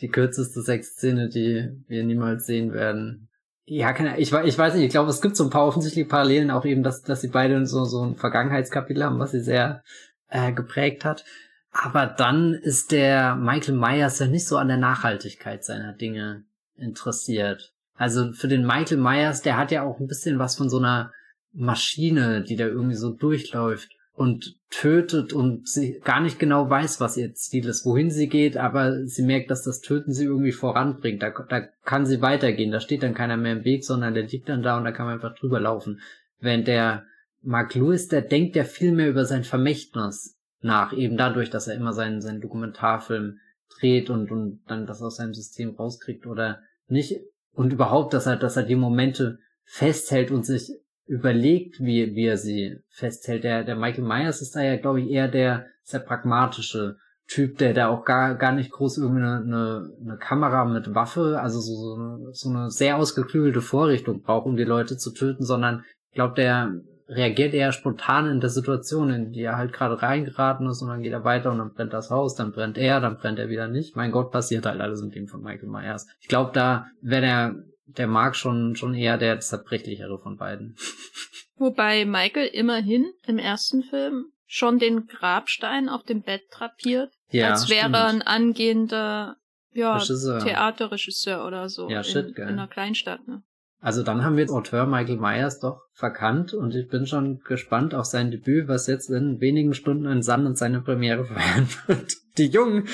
[0.00, 3.28] Die kürzeste Sexszene, die wir niemals sehen werden.
[3.66, 6.50] Ja, keine, ich, ich weiß nicht, ich glaube, es gibt so ein paar offensichtliche Parallelen
[6.50, 9.82] auch eben, dass, dass sie beide so, so ein Vergangenheitskapitel haben, was sie sehr
[10.28, 11.24] äh, geprägt hat.
[11.70, 16.44] Aber dann ist der Michael Myers ja nicht so an der Nachhaltigkeit seiner Dinge
[16.80, 17.72] interessiert.
[17.94, 21.12] Also für den Michael Myers, der hat ja auch ein bisschen was von so einer
[21.52, 27.16] Maschine, die da irgendwie so durchläuft und tötet und sie gar nicht genau weiß, was
[27.16, 31.22] ihr Ziel ist, wohin sie geht, aber sie merkt, dass das Töten sie irgendwie voranbringt.
[31.22, 32.70] Da, da kann sie weitergehen.
[32.70, 35.06] Da steht dann keiner mehr im Weg, sondern der liegt dann da und da kann
[35.06, 36.00] man einfach drüber laufen.
[36.38, 37.04] Während der
[37.42, 41.74] Mark Lewis, der denkt ja viel mehr über sein Vermächtnis nach, eben dadurch, dass er
[41.74, 43.38] immer seinen, seinen Dokumentarfilm
[43.78, 46.60] dreht und, und dann das aus seinem System rauskriegt oder
[46.90, 47.20] nicht.
[47.52, 50.70] Und überhaupt, dass er, dass er die Momente festhält und sich
[51.06, 53.44] überlegt, wie, wie er sie festhält.
[53.44, 56.96] Der, der Michael Myers ist da ja, glaube ich, eher der sehr pragmatische
[57.26, 61.40] Typ, der da auch gar, gar nicht groß irgendwie eine, eine, eine Kamera mit Waffe,
[61.40, 66.14] also so, so, eine, sehr ausgeklügelte Vorrichtung braucht, um die Leute zu töten, sondern ich
[66.14, 66.74] glaube, der
[67.10, 71.02] reagiert eher spontan in der Situation, in die er halt gerade reingeraten ist und dann
[71.02, 73.68] geht er weiter und dann brennt das Haus, dann brennt er, dann brennt er wieder
[73.68, 73.96] nicht.
[73.96, 76.06] Mein Gott, passiert halt alles mit dem von Michael Myers.
[76.20, 77.54] Ich glaube, da wäre der,
[77.86, 80.76] der Mark schon, schon eher der zerbrechlichere von beiden.
[81.56, 87.68] Wobei Michael immerhin im ersten Film schon den Grabstein auf dem Bett drapiert, Ja, als
[87.68, 87.96] wäre stimmt.
[87.96, 89.36] er ein angehender
[89.72, 90.40] ja, Regisseur.
[90.40, 92.44] Theaterregisseur oder so Ja, in, shit, gell.
[92.48, 93.26] in einer Kleinstadt.
[93.28, 93.42] Ne?
[93.80, 97.94] Also dann haben wir den Autor Michael Myers doch verkannt und ich bin schon gespannt
[97.94, 102.12] auf sein Debüt, was jetzt in wenigen Stunden in Sand und seine Premiere feiern wird.
[102.36, 102.88] Die jungen,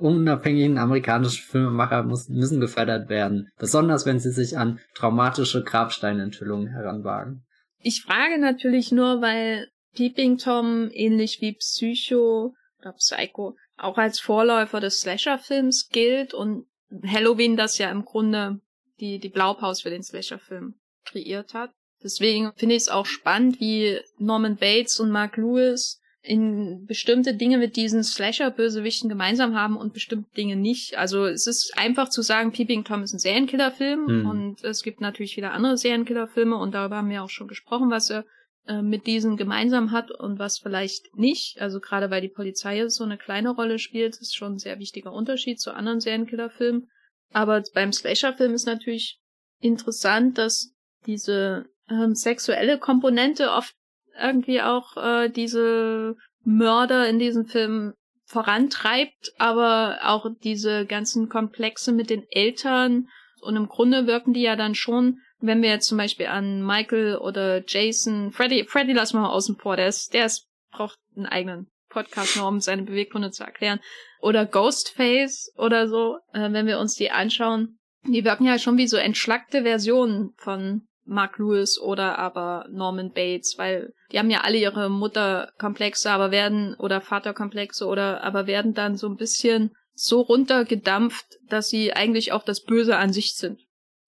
[0.00, 7.44] unabhängigen amerikanischen Filmemacher müssen gefördert werden, besonders wenn sie sich an traumatische Grabsteinenthüllungen heranwagen.
[7.78, 14.80] Ich frage natürlich nur, weil Peeping Tom ähnlich wie Psycho oder Psycho auch als Vorläufer
[14.80, 16.66] des Slasher-Films gilt und
[17.06, 18.60] Halloween das ja im Grunde
[19.02, 20.74] die, die Blaupause für den Slasher-Film
[21.04, 21.72] kreiert hat.
[22.02, 27.58] Deswegen finde ich es auch spannend, wie Norman Bates und Mark Lewis in bestimmte Dinge
[27.58, 30.96] mit diesen Slasher-Bösewichten gemeinsam haben und bestimmte Dinge nicht.
[30.96, 34.30] Also es ist einfach zu sagen, Peeping Tom ist ein Serienkillerfilm Hm.
[34.30, 38.10] und es gibt natürlich viele andere Serienkillerfilme und darüber haben wir auch schon gesprochen, was
[38.10, 38.24] er
[38.68, 41.60] äh, mit diesen gemeinsam hat und was vielleicht nicht.
[41.60, 45.12] Also gerade weil die Polizei so eine kleine Rolle spielt, ist schon ein sehr wichtiger
[45.12, 46.88] Unterschied zu anderen Serienkillerfilmen.
[47.32, 49.18] Aber beim Slasher-Film ist natürlich
[49.60, 50.72] interessant, dass
[51.06, 53.74] diese ähm, sexuelle Komponente oft
[54.20, 57.94] irgendwie auch äh, diese Mörder in diesen Filmen
[58.26, 63.08] vorantreibt, aber auch diese ganzen Komplexe mit den Eltern.
[63.40, 67.16] Und im Grunde wirken die ja dann schon, wenn wir jetzt zum Beispiel an Michael
[67.16, 71.26] oder Jason, Freddy, Freddy lassen wir mal außen vor, der ist, der ist, braucht einen
[71.26, 73.80] eigenen Podcast nur, um seine Beweggründe zu erklären.
[74.20, 78.86] Oder Ghostface oder so, äh, wenn wir uns die anschauen, die wirken ja schon wie
[78.88, 84.58] so entschlackte Versionen von Mark Lewis oder aber Norman Bates, weil die haben ja alle
[84.58, 91.26] ihre Mutterkomplexe, aber werden oder Vaterkomplexe oder aber werden dann so ein bisschen so runtergedampft,
[91.48, 93.60] dass sie eigentlich auch das Böse an sich sind.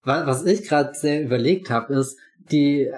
[0.02, 2.18] Wa- Was ich gerade sehr überlegt habe, ist,
[2.50, 2.90] die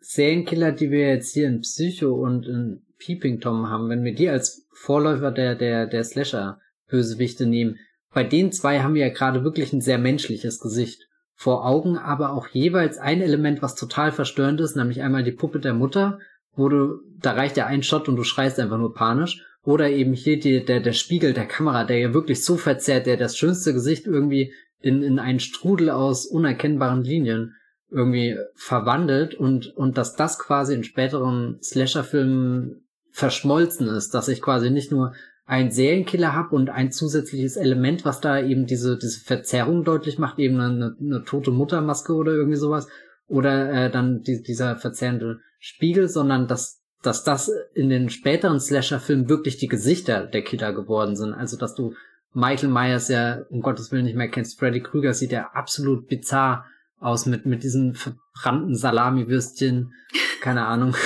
[0.00, 4.28] Serienkiller, die wir jetzt hier in Psycho und in Peeping Tom haben, wenn wir die
[4.28, 7.78] als Vorläufer der, der, der Slasher-Bösewichte nehmen,
[8.12, 11.06] bei den zwei haben wir ja gerade wirklich ein sehr menschliches Gesicht.
[11.34, 15.60] Vor Augen, aber auch jeweils ein Element, was total verstörend ist, nämlich einmal die Puppe
[15.60, 16.18] der Mutter,
[16.54, 19.44] wo du, da reicht ja ein Shot und du schreist einfach nur panisch.
[19.62, 23.18] Oder eben hier die, der, der Spiegel der Kamera, der ja wirklich so verzerrt, der
[23.18, 27.54] das schönste Gesicht irgendwie in, in einen Strudel aus unerkennbaren Linien
[27.90, 29.34] irgendwie verwandelt.
[29.34, 32.85] Und, und dass das quasi in späteren Slasher-Filmen
[33.16, 35.14] verschmolzen ist, dass ich quasi nicht nur
[35.46, 40.38] einen Serienkiller habe und ein zusätzliches Element, was da eben diese, diese Verzerrung deutlich macht,
[40.38, 42.88] eben eine, eine tote Muttermaske oder irgendwie sowas,
[43.26, 49.28] oder äh, dann die, dieser verzerrende Spiegel, sondern dass dass das in den späteren Slasher-Filmen
[49.28, 51.34] wirklich die Gesichter der Killer geworden sind.
[51.34, 51.94] Also, dass du
[52.34, 54.58] Michael Myers ja um Gottes Willen nicht mehr kennst.
[54.58, 56.66] Freddy Krüger sieht ja absolut bizarr
[56.98, 59.92] aus mit, mit diesen verbrannten Salami-Würstchen.
[60.40, 60.96] Keine Ahnung.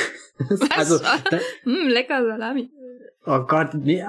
[0.49, 0.71] Was?
[0.71, 2.71] Also, da, mm, lecker Salami.
[3.27, 4.03] Oh Gott, nee,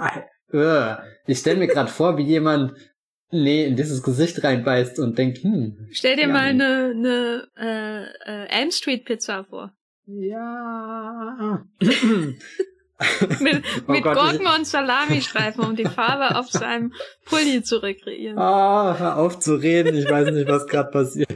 [0.54, 0.96] uh,
[1.28, 2.74] ich stelle mir gerade vor, wie jemand
[3.32, 5.88] nee, in dieses Gesicht reinbeißt und denkt, hm.
[5.92, 9.74] Stell dir mal eine, eine äh, äh, Elm Street Pizza vor.
[10.06, 11.64] Ja.
[13.40, 16.94] mit oh mit Gott, Gurken und Salami-Streifen, um die Farbe auf seinem
[17.26, 18.38] Pulli zu rekreieren.
[18.38, 21.32] Ah, oh, hör auf zu reden, ich weiß nicht, was gerade passiert.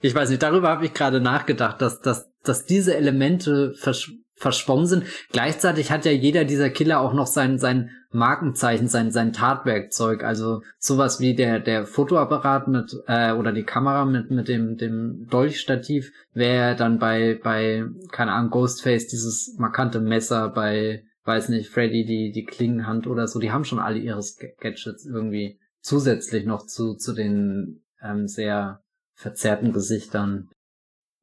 [0.00, 4.86] Ich weiß nicht, darüber habe ich gerade nachgedacht, dass, dass, dass diese Elemente versch verschwommen
[4.86, 5.04] sind.
[5.32, 10.24] Gleichzeitig hat ja jeder dieser Killer auch noch sein, sein Markenzeichen, sein, sein Tatwerkzeug.
[10.24, 15.26] Also sowas wie der, der Fotoapparat mit, äh, oder die Kamera mit, mit dem, dem
[15.28, 22.06] Dolchstativ wäre dann bei, bei, keine Ahnung, Ghostface dieses markante Messer, bei, weiß nicht, Freddy
[22.06, 23.40] die, die Klingenhand oder so.
[23.40, 24.24] Die haben schon alle ihre
[24.58, 28.80] Gadgets irgendwie zusätzlich noch zu, zu den ähm, sehr
[29.20, 30.48] verzerrten Gesichtern.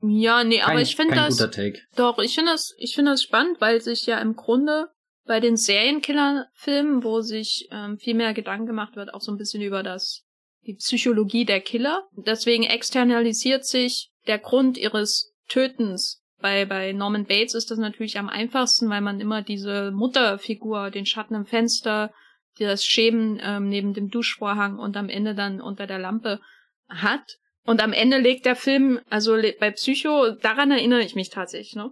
[0.01, 1.37] Ja, nee, kein, aber ich finde das.
[1.37, 1.79] Guter Take.
[1.95, 4.89] Doch, ich finde das, ich finde das spannend, weil sich ja im Grunde
[5.25, 9.61] bei den Serienkiller-Filmen, wo sich ähm, viel mehr Gedanken gemacht wird, auch so ein bisschen
[9.61, 10.23] über das
[10.65, 12.07] die Psychologie der Killer.
[12.11, 16.21] Deswegen externalisiert sich der Grund ihres Tötens.
[16.39, 21.05] Bei, bei Norman Bates ist das natürlich am einfachsten, weil man immer diese Mutterfigur, den
[21.05, 22.13] Schatten im Fenster,
[22.59, 26.39] das Schämen ähm, neben dem Duschvorhang und am Ende dann unter der Lampe
[26.89, 27.37] hat.
[27.67, 31.91] Und am Ende legt der Film, also bei Psycho, daran erinnere ich mich tatsächlich, ne?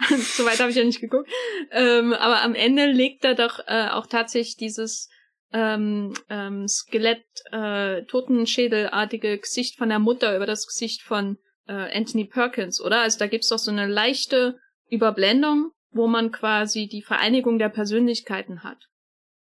[0.18, 1.30] so weit habe ich ja nicht geguckt.
[1.70, 5.08] Ähm, aber am Ende legt er doch äh, auch tatsächlich dieses
[5.52, 11.38] ähm, ähm, Skelett, äh, Totenschädelartige Gesicht von der Mutter über das Gesicht von
[11.68, 13.02] äh, Anthony Perkins, oder?
[13.02, 14.58] Also da gibt's doch so eine leichte
[14.90, 18.88] Überblendung, wo man quasi die Vereinigung der Persönlichkeiten hat,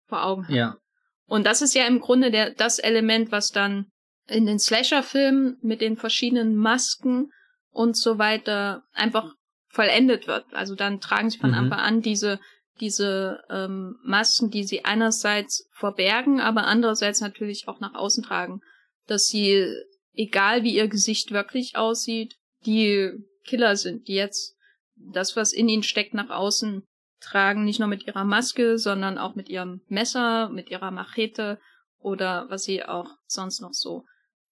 [0.04, 0.54] vor Augen hat.
[0.54, 0.76] Ja.
[1.24, 3.86] Und das ist ja im Grunde der, das Element, was dann
[4.30, 7.32] in den Slasher-Filmen mit den verschiedenen Masken
[7.70, 9.34] und so weiter einfach
[9.68, 10.44] vollendet wird.
[10.52, 11.56] Also dann tragen sie von mhm.
[11.56, 12.40] Anfang an diese
[12.80, 18.62] diese ähm, Masken, die sie einerseits verbergen, aber andererseits natürlich auch nach außen tragen,
[19.06, 19.66] dass sie,
[20.14, 23.10] egal wie ihr Gesicht wirklich aussieht, die
[23.44, 24.56] Killer sind, die jetzt
[24.96, 26.82] das, was in ihnen steckt, nach außen
[27.20, 31.58] tragen, nicht nur mit ihrer Maske, sondern auch mit ihrem Messer, mit ihrer Machete
[31.98, 34.04] oder was sie auch sonst noch so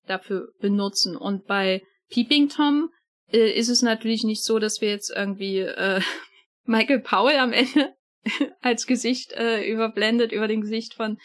[0.08, 1.16] dafür benutzen.
[1.16, 2.90] Und bei Peeping Tom
[3.32, 6.00] äh, ist es natürlich nicht so, dass wir jetzt irgendwie äh,
[6.64, 7.94] Michael Powell am Ende
[8.60, 11.18] als Gesicht äh, überblendet über dem Gesicht von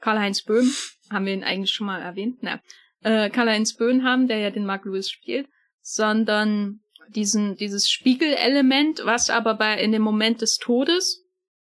[0.00, 0.72] Karl-Heinz Böhm.
[1.10, 2.38] Haben wir ihn eigentlich schon mal erwähnt?
[2.42, 2.60] Na,
[3.02, 5.48] äh, Karl-Heinz Böhm haben, der ja den Mark Lewis spielt,
[5.80, 11.24] sondern diesen, dieses Spiegelelement, was aber bei in dem Moment des Todes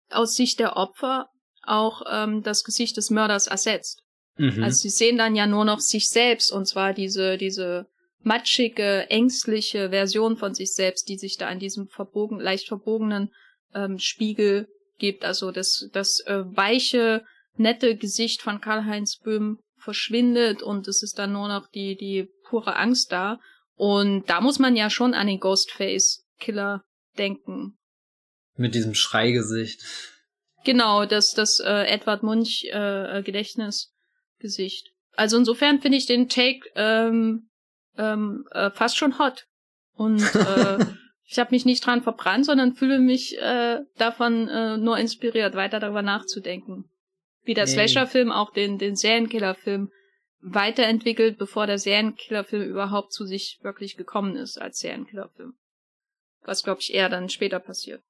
[0.10, 1.30] aus Sicht der Opfer
[1.64, 4.04] auch ähm, das Gesicht des Mörders ersetzt.
[4.38, 4.64] Mhm.
[4.64, 7.88] Also sie sehen dann ja nur noch sich selbst und zwar diese, diese
[8.24, 13.32] matschige, ängstliche Version von sich selbst, die sich da an diesem verbogen, leicht verbogenen
[13.74, 14.68] ähm, Spiegel
[14.98, 15.26] gibt.
[15.26, 17.26] Also das, das äh, weiche,
[17.56, 22.76] nette Gesicht von Karl-Heinz Böhm verschwindet und es ist dann nur noch die, die pure
[22.76, 23.40] Angst da.
[23.76, 26.84] Und da muss man ja schon an den Ghostface-Killer
[27.18, 27.78] denken.
[28.56, 29.82] Mit diesem Schreigesicht.
[30.64, 33.24] Genau, das, das äh, Edward Munch äh, äh
[34.42, 34.92] Gedächtnisgesicht.
[35.16, 37.50] Also insofern finde ich den Take ähm,
[37.98, 39.48] ähm, äh, fast schon hot.
[39.94, 40.86] Und äh,
[41.26, 45.80] ich habe mich nicht dran verbrannt, sondern fühle mich äh, davon äh, nur inspiriert, weiter
[45.80, 46.86] darüber nachzudenken.
[47.44, 47.72] Wie der nee.
[47.72, 49.92] Slasher-Film auch den, den Serienkiller-Film
[50.42, 55.54] weiterentwickelt, bevor der Serienkiller-Film überhaupt zu sich wirklich gekommen ist als Serienkiller-Film.
[56.44, 58.02] Was, glaube ich, eher dann später passiert.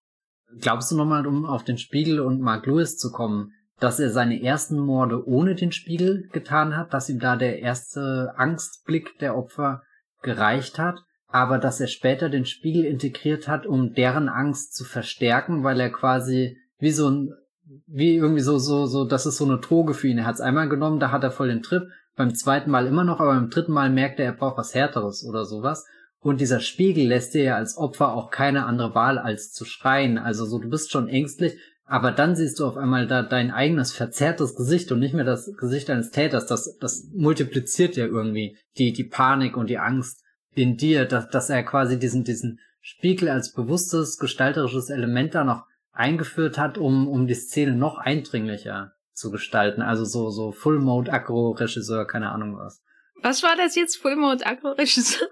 [0.59, 4.41] Glaubst du nochmal, um auf den Spiegel und Mark Lewis zu kommen, dass er seine
[4.41, 9.81] ersten Morde ohne den Spiegel getan hat, dass ihm da der erste Angstblick der Opfer
[10.21, 15.63] gereicht hat, aber dass er später den Spiegel integriert hat, um deren Angst zu verstärken,
[15.63, 17.33] weil er quasi wie so ein,
[17.87, 20.19] wie irgendwie so, so, so, das ist so eine Droge für ihn.
[20.19, 21.83] Er hat es einmal genommen, da hat er voll den Trip,
[22.15, 25.25] beim zweiten Mal immer noch, aber beim dritten Mal merkt er, er braucht was Härteres
[25.27, 25.87] oder sowas.
[26.19, 30.19] Und dieser Spiegel lässt dir ja als Opfer auch keine andere Wahl als zu schreien.
[30.19, 31.57] Also so, du bist schon ängstlich,
[31.91, 35.51] aber dann siehst du auf einmal da dein eigenes verzerrtes Gesicht und nicht mehr das
[35.57, 36.45] Gesicht eines Täters.
[36.45, 40.23] Das, das multipliziert ja irgendwie die, die Panik und die Angst
[40.55, 45.65] in dir, dass, dass er quasi diesen, diesen Spiegel als bewusstes, gestalterisches Element da noch
[45.91, 49.81] eingeführt hat, um, um die Szene noch eindringlicher zu gestalten.
[49.81, 52.81] Also so, so Full Mode Agro Regisseur, keine Ahnung was.
[53.21, 53.97] Was war das jetzt?
[53.97, 55.27] Full Mode Agro Regisseur?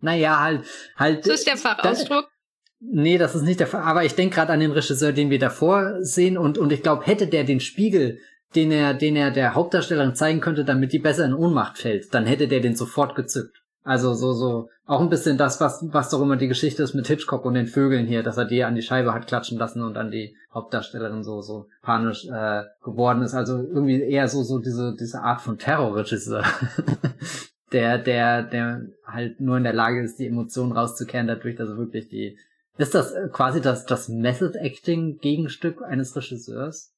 [0.00, 0.66] Naja, halt,
[0.96, 1.26] halt.
[1.26, 2.28] Das ist der Fachausdruck.
[2.80, 3.82] Nee, das ist nicht der Fall.
[3.82, 7.06] Aber ich denke gerade an den Regisseur, den wir davor sehen und, und ich glaube,
[7.06, 8.18] hätte der den Spiegel,
[8.54, 12.26] den er, den er der Hauptdarstellerin zeigen könnte, damit die besser in Ohnmacht fällt, dann
[12.26, 13.60] hätte der den sofort gezückt.
[13.82, 17.06] Also so, so, auch ein bisschen das, was, was doch immer die Geschichte ist mit
[17.06, 19.94] Hitchcock und den Vögeln hier, dass er die an die Scheibe hat klatschen lassen und
[19.94, 23.34] dann die Hauptdarstellerin so, so panisch äh, geworden ist.
[23.34, 26.44] Also irgendwie eher so, so diese, diese Art von Terrorregisseur.
[27.72, 31.78] der, der, der halt nur in der Lage ist, die Emotionen rauszukehren, dadurch, dass er
[31.78, 32.36] wirklich die.
[32.80, 36.94] Ist das äh, quasi das, das Method Acting Gegenstück eines Regisseurs?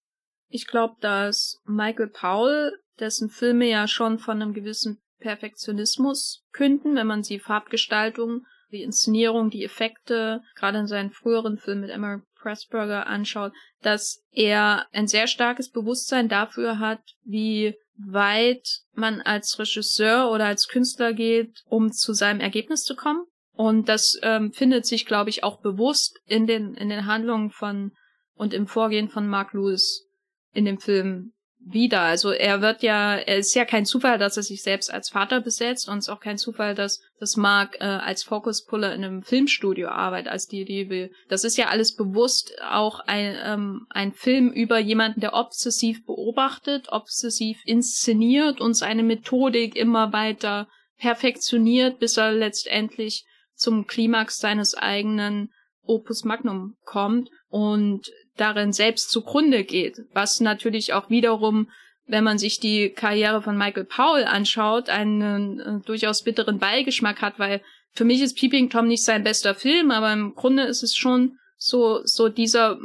[0.48, 7.08] Ich glaube, dass Michael Powell, dessen Filme ja schon von einem gewissen Perfektionismus künden, wenn
[7.08, 13.08] man sie Farbgestaltung, die Inszenierung, die Effekte, gerade in seinen früheren Filmen mit Emma Pressburger
[13.08, 20.46] anschaut, dass er ein sehr starkes Bewusstsein dafür hat, wie weit man als Regisseur oder
[20.46, 23.24] als Künstler geht, um zu seinem Ergebnis zu kommen.
[23.54, 27.92] Und das ähm, findet sich, glaube ich, auch bewusst in den, in den Handlungen von
[28.34, 30.08] und im Vorgehen von Mark Lewis
[30.52, 31.32] in dem Film
[31.64, 32.00] wieder.
[32.00, 35.40] Also er wird ja, er ist ja kein Zufall, dass er sich selbst als Vater
[35.40, 39.22] besetzt und es ist auch kein Zufall, dass, dass Mark äh, als Focus-Puller in einem
[39.22, 41.12] Filmstudio arbeitet, als die, die will.
[41.28, 46.88] Das ist ja alles bewusst auch ein, ähm, ein Film über jemanden, der obsessiv beobachtet,
[46.90, 50.68] obsessiv inszeniert und seine Methodik immer weiter
[50.98, 53.24] perfektioniert, bis er letztendlich
[53.62, 55.50] zum Klimax seines eigenen
[55.84, 61.70] Opus Magnum kommt und darin selbst zugrunde geht, was natürlich auch wiederum,
[62.06, 67.38] wenn man sich die Karriere von Michael Powell anschaut, einen äh, durchaus bitteren Beigeschmack hat,
[67.38, 67.62] weil
[67.94, 71.38] für mich ist Peeping Tom nicht sein bester Film, aber im Grunde ist es schon
[71.56, 72.78] so, so dieser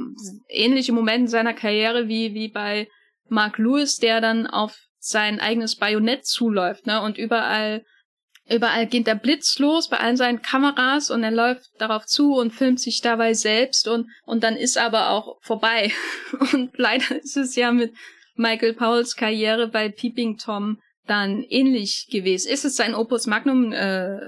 [0.49, 2.87] ähnliche Moment in seiner Karriere wie, wie bei
[3.29, 7.85] Mark Lewis, der dann auf sein eigenes Bajonett zuläuft, ne, und überall
[8.49, 12.51] Überall geht der Blitz los bei allen seinen Kameras und er läuft darauf zu und
[12.51, 15.91] filmt sich dabei selbst und, und dann ist aber auch vorbei.
[16.53, 17.93] Und leider ist es ja mit
[18.35, 22.49] Michael Powells Karriere bei Peeping Tom dann ähnlich gewesen.
[22.49, 23.73] Ist es sein Opus Magnum?
[23.73, 24.19] Äh,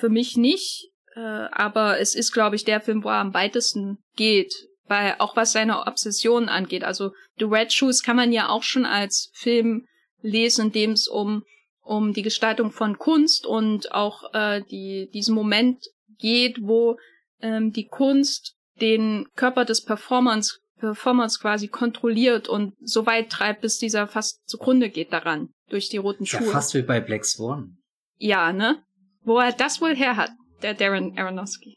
[0.00, 3.98] für mich nicht, äh, aber es ist, glaube ich, der Film, wo er am weitesten
[4.16, 4.52] geht,
[4.86, 6.82] weil auch was seine Obsession angeht.
[6.82, 9.86] Also The Red Shoes kann man ja auch schon als Film
[10.22, 11.44] lesen, in dem es um
[11.90, 15.84] um die Gestaltung von Kunst und auch äh, die, diesen Moment
[16.18, 16.96] geht, wo
[17.40, 23.78] ähm, die Kunst den Körper des Performance, Performance quasi kontrolliert und so weit treibt, bis
[23.78, 26.46] dieser fast zugrunde geht daran, durch die roten Schuhe.
[26.46, 27.78] Ja, fast wie bei Black Swan.
[28.18, 28.84] Ja, ne?
[29.22, 30.30] Wo er das wohl her hat,
[30.62, 31.76] der Darren Aronofsky.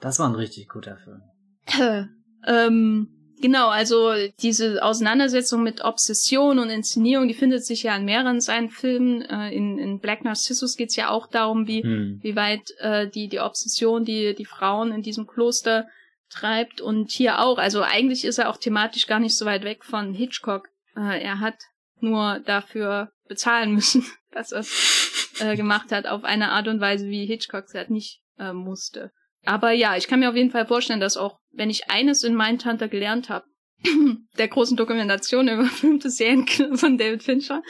[0.00, 1.20] Das war ein richtig guter Film.
[2.46, 8.40] ähm, Genau, also diese Auseinandersetzung mit Obsession und Inszenierung, die findet sich ja in mehreren
[8.40, 9.22] seinen Filmen.
[9.22, 12.20] Äh, in, in Black Narcissus geht's ja auch darum, wie, hm.
[12.22, 15.88] wie weit äh, die, die Obsession die, die Frauen in diesem Kloster
[16.30, 16.80] treibt.
[16.80, 17.58] Und hier auch.
[17.58, 20.68] Also eigentlich ist er auch thematisch gar nicht so weit weg von Hitchcock.
[20.96, 21.56] Äh, er hat
[21.98, 27.08] nur dafür bezahlen müssen, dass er es äh, gemacht hat, auf eine Art und Weise,
[27.08, 29.10] wie Hitchcock es halt nicht äh, musste.
[29.44, 32.34] Aber ja, ich kann mir auf jeden Fall vorstellen, dass auch, wenn ich eines in
[32.34, 33.46] Mindhunter gelernt habe,
[34.38, 37.62] der großen Dokumentation über fünfte Serienkiller von David Fincher,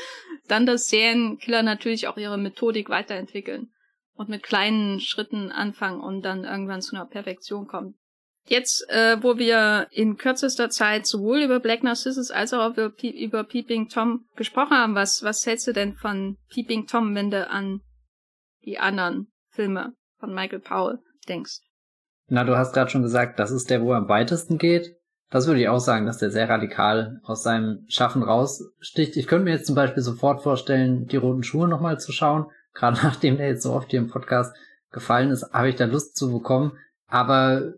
[0.48, 3.70] dann, dass Serienkiller natürlich auch ihre Methodik weiterentwickeln
[4.14, 7.94] und mit kleinen Schritten anfangen und dann irgendwann zu einer Perfektion kommen.
[8.48, 13.44] Jetzt, äh, wo wir in kürzester Zeit sowohl über Black Narcissus als auch über, über
[13.44, 17.80] Peeping Tom gesprochen haben, was, was hältst du denn von Peeping Tom, wenn du an
[18.64, 21.60] die anderen Filme von Michael Powell denkst.
[22.28, 24.96] Na, du hast gerade schon gesagt, das ist der, wo er am weitesten geht.
[25.30, 29.16] Das würde ich auch sagen, dass der sehr radikal aus seinem Schaffen raussticht.
[29.16, 32.46] Ich könnte mir jetzt zum Beispiel sofort vorstellen, die roten Schuhe nochmal zu schauen.
[32.74, 34.54] Gerade nachdem der jetzt so oft hier im Podcast
[34.90, 36.72] gefallen ist, habe ich da Lust zu bekommen.
[37.06, 37.74] Aber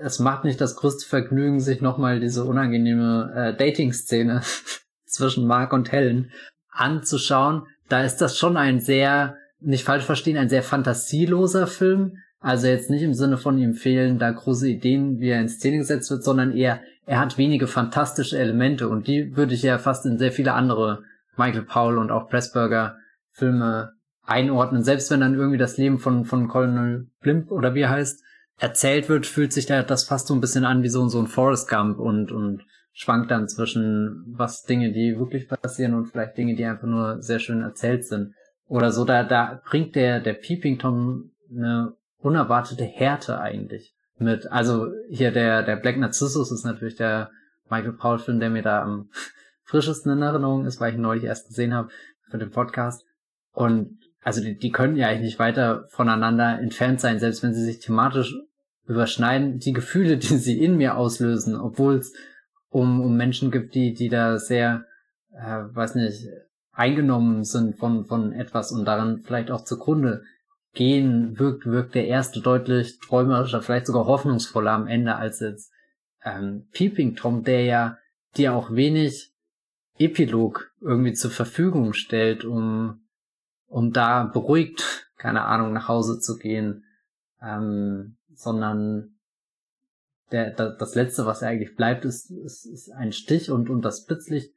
[0.00, 4.42] es macht nicht das größte Vergnügen, sich nochmal diese unangenehme äh, Dating-Szene
[5.06, 6.32] zwischen Mark und Helen
[6.70, 7.66] anzuschauen.
[7.88, 12.90] Da ist das schon ein sehr, nicht falsch verstehen, ein sehr fantasieloser Film, also jetzt
[12.90, 16.22] nicht im Sinne von ihm fehlen da große Ideen, wie er in Szene gesetzt wird,
[16.22, 20.30] sondern eher, er hat wenige fantastische Elemente und die würde ich ja fast in sehr
[20.30, 21.02] viele andere
[21.36, 22.98] Michael Powell und auch Pressburger
[23.32, 24.84] Filme einordnen.
[24.84, 28.22] Selbst wenn dann irgendwie das Leben von, von Colonel Blimp oder wie er heißt,
[28.60, 31.26] erzählt wird, fühlt sich da das fast so ein bisschen an wie so, so ein
[31.26, 36.54] Forest Gump und, und schwankt dann zwischen was Dinge, die wirklich passieren und vielleicht Dinge,
[36.54, 38.34] die einfach nur sehr schön erzählt sind.
[38.68, 44.50] Oder so, da, da bringt der, der Peeping Tom eine unerwartete Härte eigentlich mit.
[44.50, 47.30] Also hier der, der Black Narcissus ist natürlich der
[47.68, 49.10] Michael Paul Film, der mir da am
[49.64, 51.90] frischesten in Erinnerung ist, weil ich ihn neulich erst gesehen habe
[52.30, 53.04] für den Podcast.
[53.52, 57.64] Und also die, die können ja eigentlich nicht weiter voneinander entfernt sein, selbst wenn sie
[57.64, 58.34] sich thematisch
[58.86, 62.12] überschneiden die Gefühle, die sie in mir auslösen, obwohl es
[62.68, 64.84] um, um Menschen gibt, die, die da sehr,
[65.32, 66.26] äh, weiß nicht,
[66.72, 70.22] eingenommen sind von, von etwas und daran vielleicht auch zugrunde
[70.76, 75.72] gehen, wirkt, wirkt der erste deutlich träumerischer, vielleicht sogar hoffnungsvoller am Ende als jetzt
[76.22, 77.98] ähm, Peeping Tom, der ja
[78.36, 79.32] dir auch wenig
[79.98, 83.00] Epilog irgendwie zur Verfügung stellt, um,
[83.66, 86.84] um da beruhigt, keine Ahnung, nach Hause zu gehen,
[87.42, 89.16] ähm, sondern
[90.30, 94.04] der, der, das letzte, was eigentlich bleibt, ist, ist, ist ein Stich und, und das
[94.04, 94.52] Blitzlicht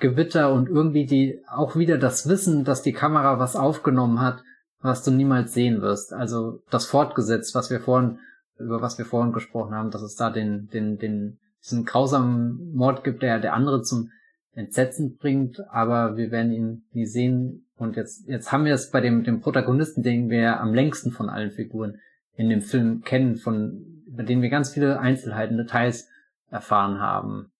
[0.00, 4.42] Gewitter und irgendwie die, auch wieder das Wissen, dass die Kamera was aufgenommen hat,
[4.80, 6.12] was du niemals sehen wirst.
[6.12, 8.18] Also das fortgesetzt, was wir vorhin,
[8.58, 13.04] über was wir vorhin gesprochen haben, dass es da den, den, den, diesen grausamen Mord
[13.04, 14.10] gibt, der der andere zum
[14.54, 17.66] Entsetzen bringt, aber wir werden ihn nie sehen.
[17.76, 21.28] Und jetzt, jetzt haben wir es bei dem, dem Protagonisten, den wir am längsten von
[21.28, 22.00] allen Figuren
[22.36, 26.08] in dem Film kennen, von, über den wir ganz viele Einzelheiten, Details
[26.50, 27.50] erfahren haben.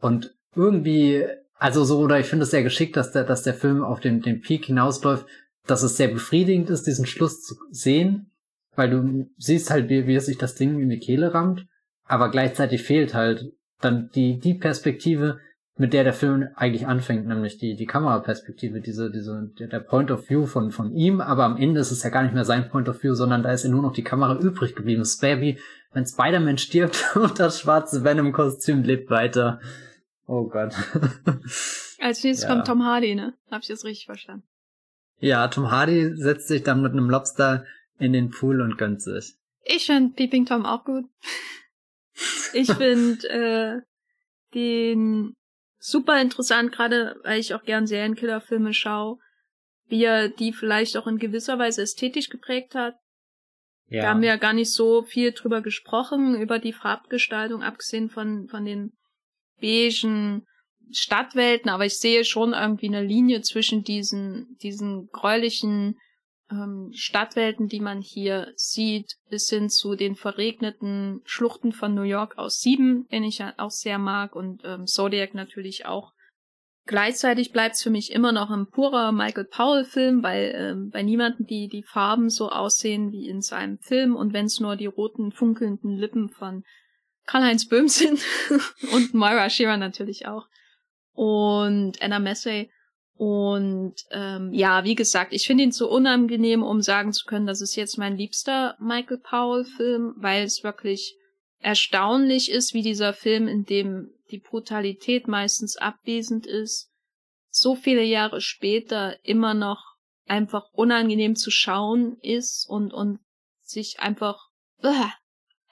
[0.00, 1.24] Und irgendwie,
[1.58, 4.20] also so, oder ich finde es sehr geschickt, dass der, dass der Film auf den,
[4.20, 5.26] den Peak hinausläuft,
[5.66, 8.30] dass es sehr befriedigend ist, diesen Schluss zu sehen,
[8.74, 11.66] weil du siehst halt, wie, wie sich das Ding in die Kehle rammt,
[12.04, 15.38] aber gleichzeitig fehlt halt dann die, die Perspektive,
[15.78, 20.28] mit der der Film eigentlich anfängt, nämlich die, die Kameraperspektive, diese, diese, der, Point of
[20.30, 22.88] View von, von ihm, aber am Ende ist es ja gar nicht mehr sein Point
[22.88, 25.02] of View, sondern da ist ja nur noch die Kamera übrig geblieben.
[25.02, 25.58] Es wäre wie,
[25.92, 29.60] wenn Spider-Man stirbt und das schwarze Venom-Kostüm lebt weiter.
[30.26, 30.74] Oh Gott.
[32.00, 32.48] Als nächstes ja.
[32.48, 33.34] kommt Tom Hardy, ne?
[33.50, 34.44] Hab ich das richtig verstanden?
[35.18, 37.64] Ja, Tom Hardy setzt sich dann mit einem Lobster
[37.98, 39.34] in den Pool und gönnt sich.
[39.64, 41.04] Ich finde Peeping Tom auch gut.
[42.52, 43.80] ich finde äh,
[44.54, 45.34] den
[45.78, 49.18] super interessant, gerade weil ich auch gern Serienkiller-Filme schaue,
[49.88, 52.94] wie er die vielleicht auch in gewisser Weise ästhetisch geprägt hat.
[53.88, 54.02] Ja.
[54.02, 58.48] Da haben wir ja gar nicht so viel drüber gesprochen, über die Farbgestaltung, abgesehen von,
[58.48, 58.92] von den
[59.60, 60.44] beigen
[60.92, 65.98] Stadtwelten, aber ich sehe schon irgendwie eine Linie zwischen diesen, diesen gräulichen
[66.50, 72.38] ähm, Stadtwelten, die man hier sieht, bis hin zu den verregneten Schluchten von New York
[72.38, 76.12] aus Sieben, den ich ja auch sehr mag, und ähm, Zodiac natürlich auch.
[76.86, 81.66] Gleichzeitig bleibt's für mich immer noch ein purer Michael Powell-Film, weil ähm, bei niemanden die
[81.66, 86.28] die Farben so aussehen wie in seinem Film und wenn's nur die roten funkelnden Lippen
[86.28, 86.62] von
[87.26, 88.20] Karl-Heinz Böhm sind
[88.92, 90.46] und Moira Shearer natürlich auch
[91.16, 92.70] und Anna Messey.
[93.16, 97.62] Und ähm, ja, wie gesagt, ich finde ihn zu unangenehm, um sagen zu können, das
[97.62, 101.16] ist jetzt mein liebster Michael Powell-Film, weil es wirklich
[101.58, 106.90] erstaunlich ist, wie dieser Film, in dem die Brutalität meistens abwesend ist,
[107.48, 109.82] so viele Jahre später immer noch
[110.26, 113.20] einfach unangenehm zu schauen ist und, und
[113.62, 114.48] sich einfach
[114.84, 115.08] uh,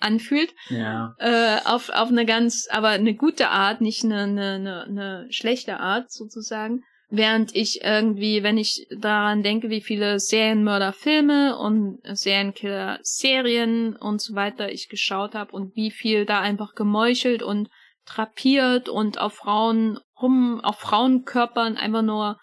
[0.05, 0.55] anfühlt.
[0.69, 1.15] Ja.
[1.19, 5.81] Äh, auf, auf eine ganz, aber eine gute Art, nicht eine, eine, eine, eine schlechte
[5.81, 6.83] Art sozusagen.
[7.11, 14.73] Während ich irgendwie, wenn ich daran denke, wie viele Serienmörder-Filme und Serienkiller-Serien und so weiter
[14.73, 17.69] ich geschaut habe und wie viel da einfach gemeuchelt und
[18.07, 22.39] drapiert und auf Frauen rum, auf Frauenkörpern einfach nur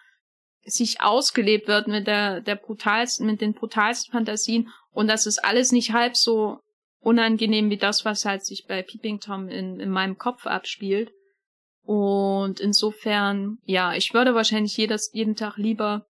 [0.64, 5.72] sich ausgelebt wird mit der, der brutalsten, mit den brutalsten Fantasien und das ist alles
[5.72, 6.60] nicht halb so
[7.02, 11.12] unangenehm wie das, was halt sich bei Peeping Tom in, in meinem Kopf abspielt.
[11.84, 16.06] Und insofern, ja, ich würde wahrscheinlich jedes, jeden Tag lieber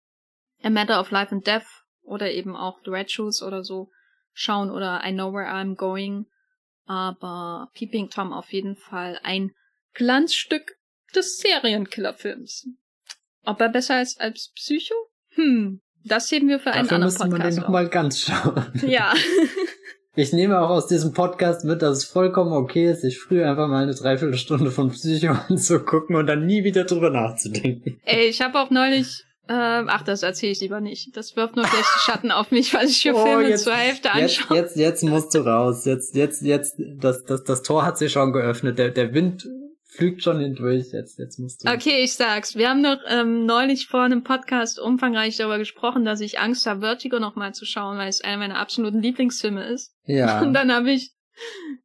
[0.63, 3.91] A Matter of Life and Death oder eben auch The Red Shoes oder so
[4.33, 6.27] schauen oder I Know Where I'm Going.
[6.87, 9.53] Aber Peeping Tom auf jeden Fall ein
[9.95, 10.77] Glanzstück
[11.15, 12.67] des Serienkillerfilms.
[13.45, 14.95] Ob er besser ist als Psycho?
[15.35, 17.33] Hm, das heben wir für einen Dafür anderen Podcast.
[17.33, 18.73] Dafür müssen wir den nochmal ganz schauen.
[18.87, 19.15] Ja.
[20.17, 23.69] Ich nehme auch aus diesem Podcast mit, dass es vollkommen okay ist, sich früh einfach
[23.69, 28.01] mal eine Dreiviertelstunde von Psycho anzugucken und dann nie wieder drüber nachzudenken.
[28.05, 31.17] Ey, ich habe auch neulich äh, ach, das erzähle ich lieber nicht.
[31.17, 34.13] Das wirft nur schlechte Schatten auf mich, weil ich für oh, Filme jetzt, zur Hälfte
[34.13, 34.57] anschaue.
[34.57, 35.85] Jetzt, jetzt, jetzt musst du raus.
[35.85, 38.79] Jetzt, jetzt, jetzt, das, das, das Tor hat sich schon geöffnet.
[38.79, 39.49] Der, der Wind
[39.91, 40.93] flügt schon hindurch.
[40.93, 41.71] Jetzt, jetzt musst du.
[41.71, 42.55] Okay, ich sag's.
[42.55, 46.81] Wir haben noch ähm, neulich vor einem Podcast umfangreich darüber gesprochen, dass ich Angst habe,
[46.81, 49.93] Vertigo nochmal zu schauen, weil es einer meiner absoluten Lieblingsfilme ist.
[50.05, 50.41] Ja.
[50.43, 51.13] Und dann habe ich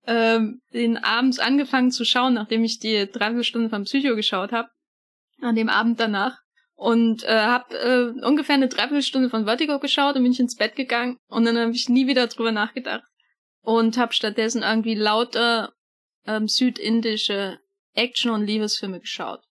[0.05, 4.69] ähm, den abends angefangen zu schauen, nachdem ich die dreiviertel Stunden vom Psycho geschaut habe.
[5.41, 6.37] An dem Abend danach.
[6.75, 10.75] Und äh, habe äh, ungefähr eine Dreiviertelstunde von Vertigo geschaut und bin ich ins Bett
[10.75, 11.17] gegangen.
[11.27, 13.03] Und dann habe ich nie wieder drüber nachgedacht.
[13.61, 15.73] Und habe stattdessen irgendwie lauter
[16.27, 17.59] ähm, südindische
[17.95, 19.41] Action- und Liebesfilme geschaut,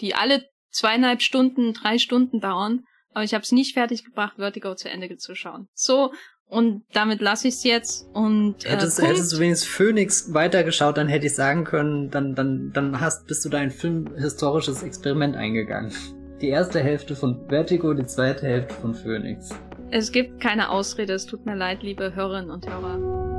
[0.00, 4.74] die alle zweieinhalb Stunden, drei Stunden dauern, aber ich habe es nicht fertig gebracht, Vertigo
[4.74, 5.68] zu Ende zu schauen.
[5.72, 6.12] So
[6.46, 8.06] Und damit lasse ich es jetzt.
[8.12, 12.70] Und äh, hättest, hättest du wenigstens Phoenix weitergeschaut, dann hätte ich sagen können, dann, dann,
[12.72, 15.92] dann hast, bist du da ein filmhistorisches Experiment eingegangen.
[16.40, 19.50] Die erste Hälfte von Vertigo, die zweite Hälfte von Phoenix.
[19.90, 23.33] Es gibt keine Ausrede, es tut mir leid, liebe Hörerinnen und Hörer.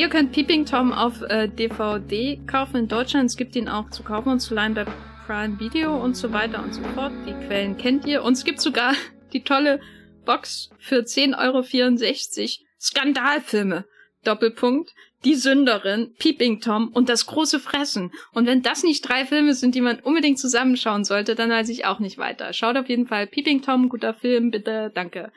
[0.00, 3.28] Ihr könnt Peeping Tom auf äh, DVD kaufen in Deutschland.
[3.28, 4.86] Es gibt ihn auch zu kaufen und zu leihen bei
[5.26, 7.12] Prime Video und so weiter und so fort.
[7.26, 8.24] Die Quellen kennt ihr.
[8.24, 8.94] Und es gibt sogar
[9.34, 9.78] die tolle
[10.24, 12.66] Box für 10,64 Euro.
[12.80, 13.84] Skandalfilme.
[14.24, 14.90] Doppelpunkt.
[15.26, 18.10] Die Sünderin, Peeping Tom und das große Fressen.
[18.32, 21.84] Und wenn das nicht drei Filme sind, die man unbedingt zusammenschauen sollte, dann weiß ich
[21.84, 22.54] auch nicht weiter.
[22.54, 25.30] Schaut auf jeden Fall Peeping Tom, guter Film, bitte, danke.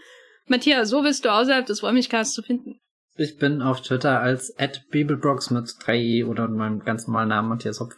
[0.48, 2.80] Matthias, so bist du außerhalb des Wollmilchcasts zu finden.
[3.16, 4.56] Ich bin auf Twitter als
[4.90, 7.96] @bibelbrox mit 3e oder meinem ganz normalen Namen Matthias Hopf.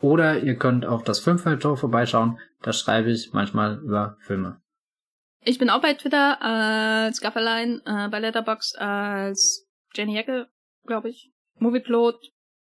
[0.00, 2.38] Oder ihr könnt auf das Filmfeldtor vorbeischauen.
[2.62, 4.60] Da schreibe ich manchmal über Filme.
[5.42, 10.48] Ich bin auch bei Twitter als Gafferlein, äh, bei Letterbox als Jenny Hecke,
[10.84, 11.32] glaube ich.
[11.58, 12.16] Movieplot,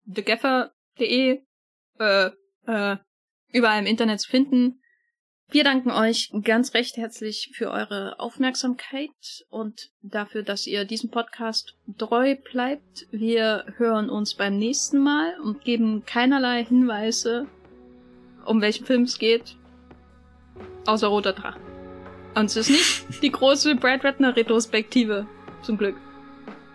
[0.07, 1.43] thegaffer.de,
[1.99, 2.29] äh,
[2.67, 2.97] äh,
[3.51, 4.80] überall im Internet zu finden.
[5.53, 9.09] Wir danken euch ganz recht herzlich für eure Aufmerksamkeit
[9.49, 13.05] und dafür, dass ihr diesem Podcast treu bleibt.
[13.11, 17.47] Wir hören uns beim nächsten Mal und geben keinerlei Hinweise,
[18.45, 19.57] um welchen Film es geht,
[20.85, 21.59] außer Roter Drache.
[22.33, 25.27] Und es ist nicht die große Brad Ratner Retrospektive,
[25.63, 25.97] zum Glück.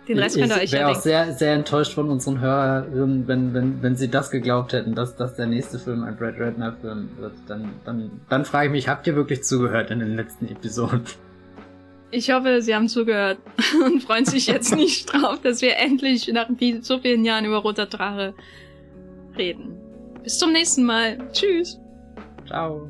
[0.07, 3.53] Den Rest könnt ihr euch Ich wäre auch sehr, sehr enttäuscht von unseren Hörern, wenn,
[3.53, 7.09] wenn, wenn sie das geglaubt hätten, dass, dass der nächste Film ein Brad Redner Film
[7.19, 7.33] wird.
[7.47, 11.03] Dann, dann, dann frage ich mich, habt ihr wirklich zugehört in den letzten Episoden?
[12.09, 13.37] Ich hoffe, Sie haben zugehört
[13.85, 16.47] und freuen sich jetzt nicht drauf, dass wir endlich nach
[16.81, 18.33] so vielen Jahren über Roter Drache
[19.37, 19.75] reden.
[20.23, 21.17] Bis zum nächsten Mal.
[21.33, 21.79] Tschüss.
[22.45, 22.89] Ciao.